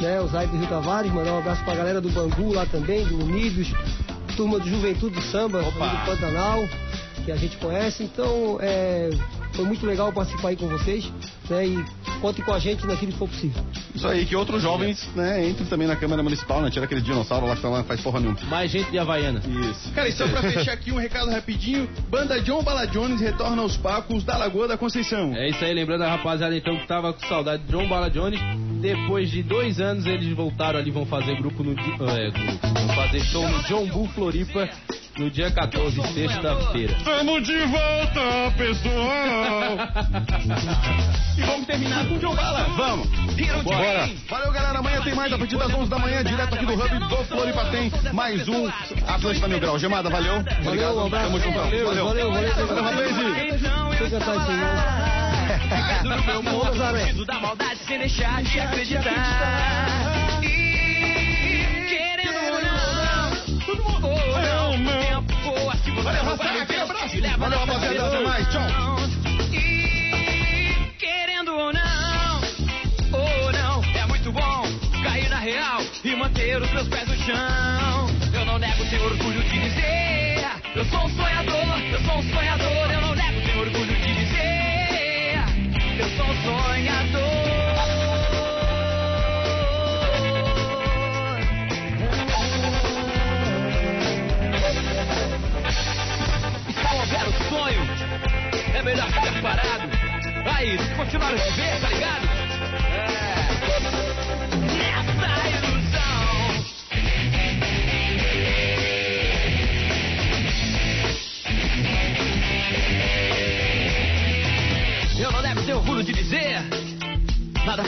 né? 0.00 0.20
O 0.20 0.28
Zaire 0.28 0.50
do 0.50 0.58
Rio 0.58 0.68
Tavares, 0.68 1.12
mandar 1.12 1.32
um 1.32 1.38
abraço 1.38 1.64
pra 1.64 1.74
galera 1.74 2.00
do 2.00 2.08
Bangu 2.10 2.52
lá 2.52 2.64
também, 2.66 3.04
do 3.04 3.16
Unidos, 3.24 3.68
turma 4.36 4.60
do 4.60 4.68
Juventude 4.68 5.16
do 5.16 5.22
Samba, 5.22 5.58
ali 5.58 5.68
do 5.68 6.06
Pantanal, 6.06 6.68
que 7.26 7.32
a 7.32 7.36
gente 7.36 7.56
conhece. 7.56 8.04
Então, 8.04 8.56
é, 8.60 9.10
foi 9.52 9.64
muito 9.64 9.84
legal 9.84 10.12
participar 10.12 10.50
aí 10.50 10.56
com 10.56 10.68
vocês, 10.68 11.12
né? 11.50 11.66
E 11.66 11.84
contem 12.20 12.44
com 12.44 12.54
a 12.54 12.58
gente 12.58 12.86
naquilo 12.86 13.12
que 13.12 13.18
for 13.18 13.28
possível. 13.28 13.62
Isso 13.94 14.06
aí, 14.06 14.24
que 14.24 14.36
outros 14.36 14.62
jovens, 14.62 15.06
né, 15.14 15.48
entrem 15.48 15.66
também 15.66 15.88
na 15.88 15.96
Câmara 15.96 16.22
Municipal, 16.22 16.62
né? 16.62 16.70
Tira 16.70 16.84
aquele 16.84 17.00
dinossauro 17.00 17.46
lá 17.46 17.56
que 17.56 17.62
tá 17.62 17.68
lá, 17.68 17.82
faz 17.82 18.00
porra 18.00 18.20
nenhuma. 18.20 18.38
Mais 18.48 18.70
gente 18.70 18.90
de 18.90 18.98
Havaiana. 18.98 19.42
Isso. 19.70 19.92
Cara, 19.92 20.08
e 20.08 20.12
só 20.12 20.26
pra 20.28 20.40
fechar 20.50 20.72
aqui 20.72 20.92
um 20.92 20.98
recado 20.98 21.30
rapidinho, 21.30 21.88
banda 22.08 22.40
John 22.40 22.62
Bala 22.62 22.86
Jones 22.86 23.20
retorna 23.20 23.60
aos 23.60 23.76
palcos 23.76 24.22
da 24.22 24.38
Lagoa 24.38 24.68
da 24.68 24.78
Conceição. 24.78 25.34
É 25.34 25.48
isso 25.48 25.64
aí, 25.64 25.74
lembrando 25.74 26.04
a 26.04 26.10
rapaziada 26.10 26.56
então 26.56 26.78
que 26.78 26.86
tava 26.86 27.12
com 27.12 27.26
saudade 27.26 27.64
de 27.64 27.72
John 27.72 27.88
Bala 27.88 28.08
Jones. 28.08 28.40
Depois 28.80 29.30
de 29.30 29.42
dois 29.42 29.80
anos 29.80 30.06
eles 30.06 30.32
voltaram 30.34 30.78
ali, 30.78 30.90
vão 30.90 31.06
fazer 31.06 31.36
grupo 31.36 31.62
no 31.62 31.72
é, 31.72 32.30
grupo, 32.30 32.68
vão 32.74 32.88
fazer 32.94 33.20
show 33.20 33.48
no 33.48 33.62
John 33.64 33.86
Bull 33.86 34.08
Floripa 34.08 34.68
no 35.18 35.30
dia 35.30 35.50
14, 35.50 36.00
sexta-feira. 36.12 36.94
Tamo 37.04 37.40
de 37.40 37.58
volta, 37.66 38.52
pessoal! 38.56 39.78
E 41.36 41.42
vamos 41.42 41.66
terminar 41.66 42.06
com 42.06 42.14
o 42.14 42.18
John 42.18 42.34
Bala. 42.34 42.64
Vamos! 42.76 43.08
Bora! 43.62 44.10
Valeu, 44.28 44.52
galera. 44.52 44.78
Amanhã 44.78 45.02
tem 45.02 45.14
mais 45.14 45.32
a 45.32 45.38
partir 45.38 45.56
das 45.56 45.72
11 45.72 45.90
da 45.90 45.98
manhã, 45.98 46.22
direto 46.22 46.54
aqui 46.54 46.66
do 46.66 46.74
Hub 46.74 46.98
do 46.98 47.24
Floripa 47.24 47.64
tem 47.66 47.90
mais 48.12 48.46
um 48.48 48.66
Atlântica 49.06 49.48
Mil 49.48 49.60
Grau. 49.60 49.78
Gemada, 49.78 50.10
valeu. 50.10 50.42
Valeu, 50.62 50.96
um 50.96 51.06
abraço. 51.06 51.26
Tamo 51.26 51.40
juntão. 51.40 51.64
Valeu, 51.64 51.86
Valeu. 51.86 52.04
valeu, 52.04 52.32
valeu. 52.32 52.54
Valeu, 52.54 52.84
rapaz. 52.84 53.98
Sem 53.98 54.10
cantar 54.10 54.36
isso 54.36 54.50
aí, 54.50 55.25
não. 55.66 56.16
no 56.16 56.42
meu 56.42 56.60
Ô, 56.60 56.64
Nazaré. 56.64 57.12
mundo 57.12 57.24
da 57.26 57.40
maldade 57.40 57.78
sem 57.86 57.98
deixar 57.98 58.42
de 58.42 58.60
acreditar. 58.60 60.40
E 60.42 60.46
querendo 61.88 62.38
ou 62.52 62.60
não, 62.62 64.10
ou 64.10 64.40
não, 64.40 64.70
o 64.74 64.78
tempo 65.00 65.34
voa 65.42 65.76
se 65.76 65.90
você 65.90 66.12
não 66.22 66.36
vai 66.36 66.60
abraço. 66.78 67.08
te 67.08 67.20
leva 67.20 67.48
na. 67.48 67.56
Até 67.56 68.20
mais. 68.20 68.48
Tchau. 68.48 68.96
E 69.52 70.96
querendo 70.98 71.52
ou 71.54 71.72
não, 71.72 72.40
ou 73.12 73.52
não, 73.52 73.82
é 73.94 74.06
muito 74.06 74.32
bom 74.32 74.62
cair 75.02 75.28
na 75.28 75.38
real 75.38 75.80
e 76.04 76.14
manter 76.16 76.62
os 76.62 76.70
meus 76.72 76.88
pés 76.88 77.08
no 77.08 77.16
chão. 77.24 78.06
Eu 78.32 78.44
não 78.44 78.58
nego, 78.58 78.84
tenho 78.90 79.04
orgulho 79.04 79.42
de 79.42 79.58
dizer. 79.58 80.46
Eu 80.74 80.84
sou 80.86 81.04
um 81.06 81.10
sonhador, 81.16 81.78
eu 81.90 82.00
sou 82.04 82.18
um 82.18 82.22
sonhador. 82.34 82.85
Sonho, 97.48 97.80
é 98.74 98.82
melhor 98.82 99.06
ficar 99.08 99.42
parado. 99.42 99.88
Aí, 100.54 100.78
se 100.78 100.94
continuar 100.94 101.32
a 101.32 101.36
viver, 101.36 101.80
tá 101.80 101.88
ligado? 101.88 102.35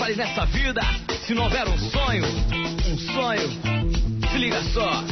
Vale 0.09 0.15
nessa 0.15 0.47
vida 0.47 0.81
se 1.27 1.35
não 1.35 1.45
houver 1.45 1.69
um 1.69 1.79
sonho. 1.91 2.25
Um 2.87 2.99
sonho. 3.13 3.51
Se 4.31 4.39
liga 4.39 4.63
só. 4.73 5.05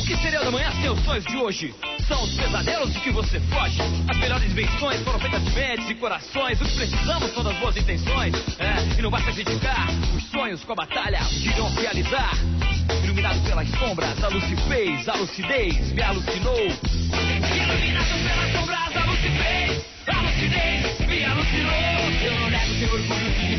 O 0.00 0.06
que 0.06 0.16
seria 0.16 0.40
da 0.40 0.50
manhã 0.50 0.70
sem 0.80 0.88
os 0.90 1.04
sonhos 1.04 1.24
de 1.24 1.36
hoje? 1.36 1.74
São 2.06 2.22
os 2.22 2.34
pesadelos 2.34 2.92
de 2.94 3.00
que 3.00 3.10
você 3.10 3.38
foge. 3.40 3.80
As 4.08 4.16
melhores 4.16 4.50
invenções 4.50 5.02
foram 5.02 5.18
feitas 5.18 5.44
de 5.44 5.50
mentes 5.50 5.90
e 5.90 5.94
corações. 5.96 6.60
O 6.60 6.64
que 6.64 6.76
precisamos 6.76 7.34
são 7.34 7.44
das 7.44 7.56
boas 7.58 7.76
intenções. 7.76 8.34
É, 8.58 8.98
e 8.98 9.02
não 9.02 9.10
basta 9.10 9.32
criticar. 9.32 9.86
Os 10.16 10.24
sonhos 10.30 10.64
com 10.64 10.72
a 10.72 10.76
batalha 10.76 11.20
irão 11.42 11.68
realizar. 11.74 12.32
Iluminado 13.04 13.40
pelas 13.42 13.68
sombras, 13.68 14.24
a 14.24 14.28
luz 14.28 14.44
se 14.44 14.56
fez, 14.56 15.08
a 15.08 15.14
lucidez 15.14 15.92
me 15.92 16.02
alucinou. 16.02 16.56
Iluminado 16.56 18.08
pelas 18.24 18.52
sombras, 18.52 18.96
a 18.96 19.04
luz 19.04 19.20
se 19.20 19.30
fez, 19.30 19.84
a 20.08 20.20
lucidez 20.22 21.06
me 21.06 21.24
alucinou. 21.24 21.98
Eu 22.20 22.40
não 22.40 22.50
nego, 22.50 22.74
tenho 22.74 22.92
orgulho 22.92 23.30
de 23.30 23.57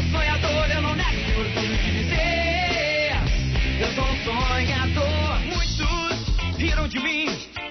um 0.00 0.10
sonhador, 0.10 0.70
eu 0.70 0.82
não 0.82 0.94
nego, 0.94 1.40
orgulho 1.40 1.76
de 1.76 1.90
dizer. 1.90 3.12
Eu 3.80 3.92
sou 3.94 4.04
um 4.04 4.24
sonhador. 4.24 5.40
Muitos 5.40 6.56
riram 6.58 6.88
de 6.88 6.98
mim, 7.00 7.26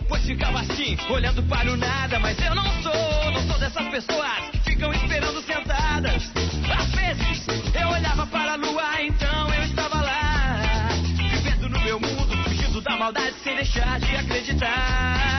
pois 0.07 0.23
ficava 0.23 0.59
assim, 0.61 0.95
olhando 1.09 1.41
para 1.43 1.71
o 1.71 1.77
nada. 1.77 2.19
Mas 2.19 2.37
eu 2.39 2.53
não 2.53 2.71
sou, 2.83 3.31
não 3.31 3.47
sou 3.47 3.59
dessas 3.59 3.87
pessoas 3.87 4.49
que 4.51 4.71
ficam 4.71 4.93
esperando 4.93 5.41
sentadas. 5.41 6.31
Às 6.77 6.91
vezes 6.91 7.47
eu 7.73 7.89
olhava 7.89 8.27
para 8.27 8.53
a 8.53 8.55
lua, 8.55 9.01
então 9.01 9.53
eu 9.55 9.63
estava 9.63 10.01
lá, 10.01 10.89
vivendo 11.17 11.69
no 11.69 11.79
meu 11.81 11.99
mundo, 11.99 12.37
fugindo 12.43 12.81
da 12.81 12.95
maldade 12.95 13.35
sem 13.43 13.55
deixar 13.55 13.99
de 13.99 14.15
acreditar. 14.15 15.38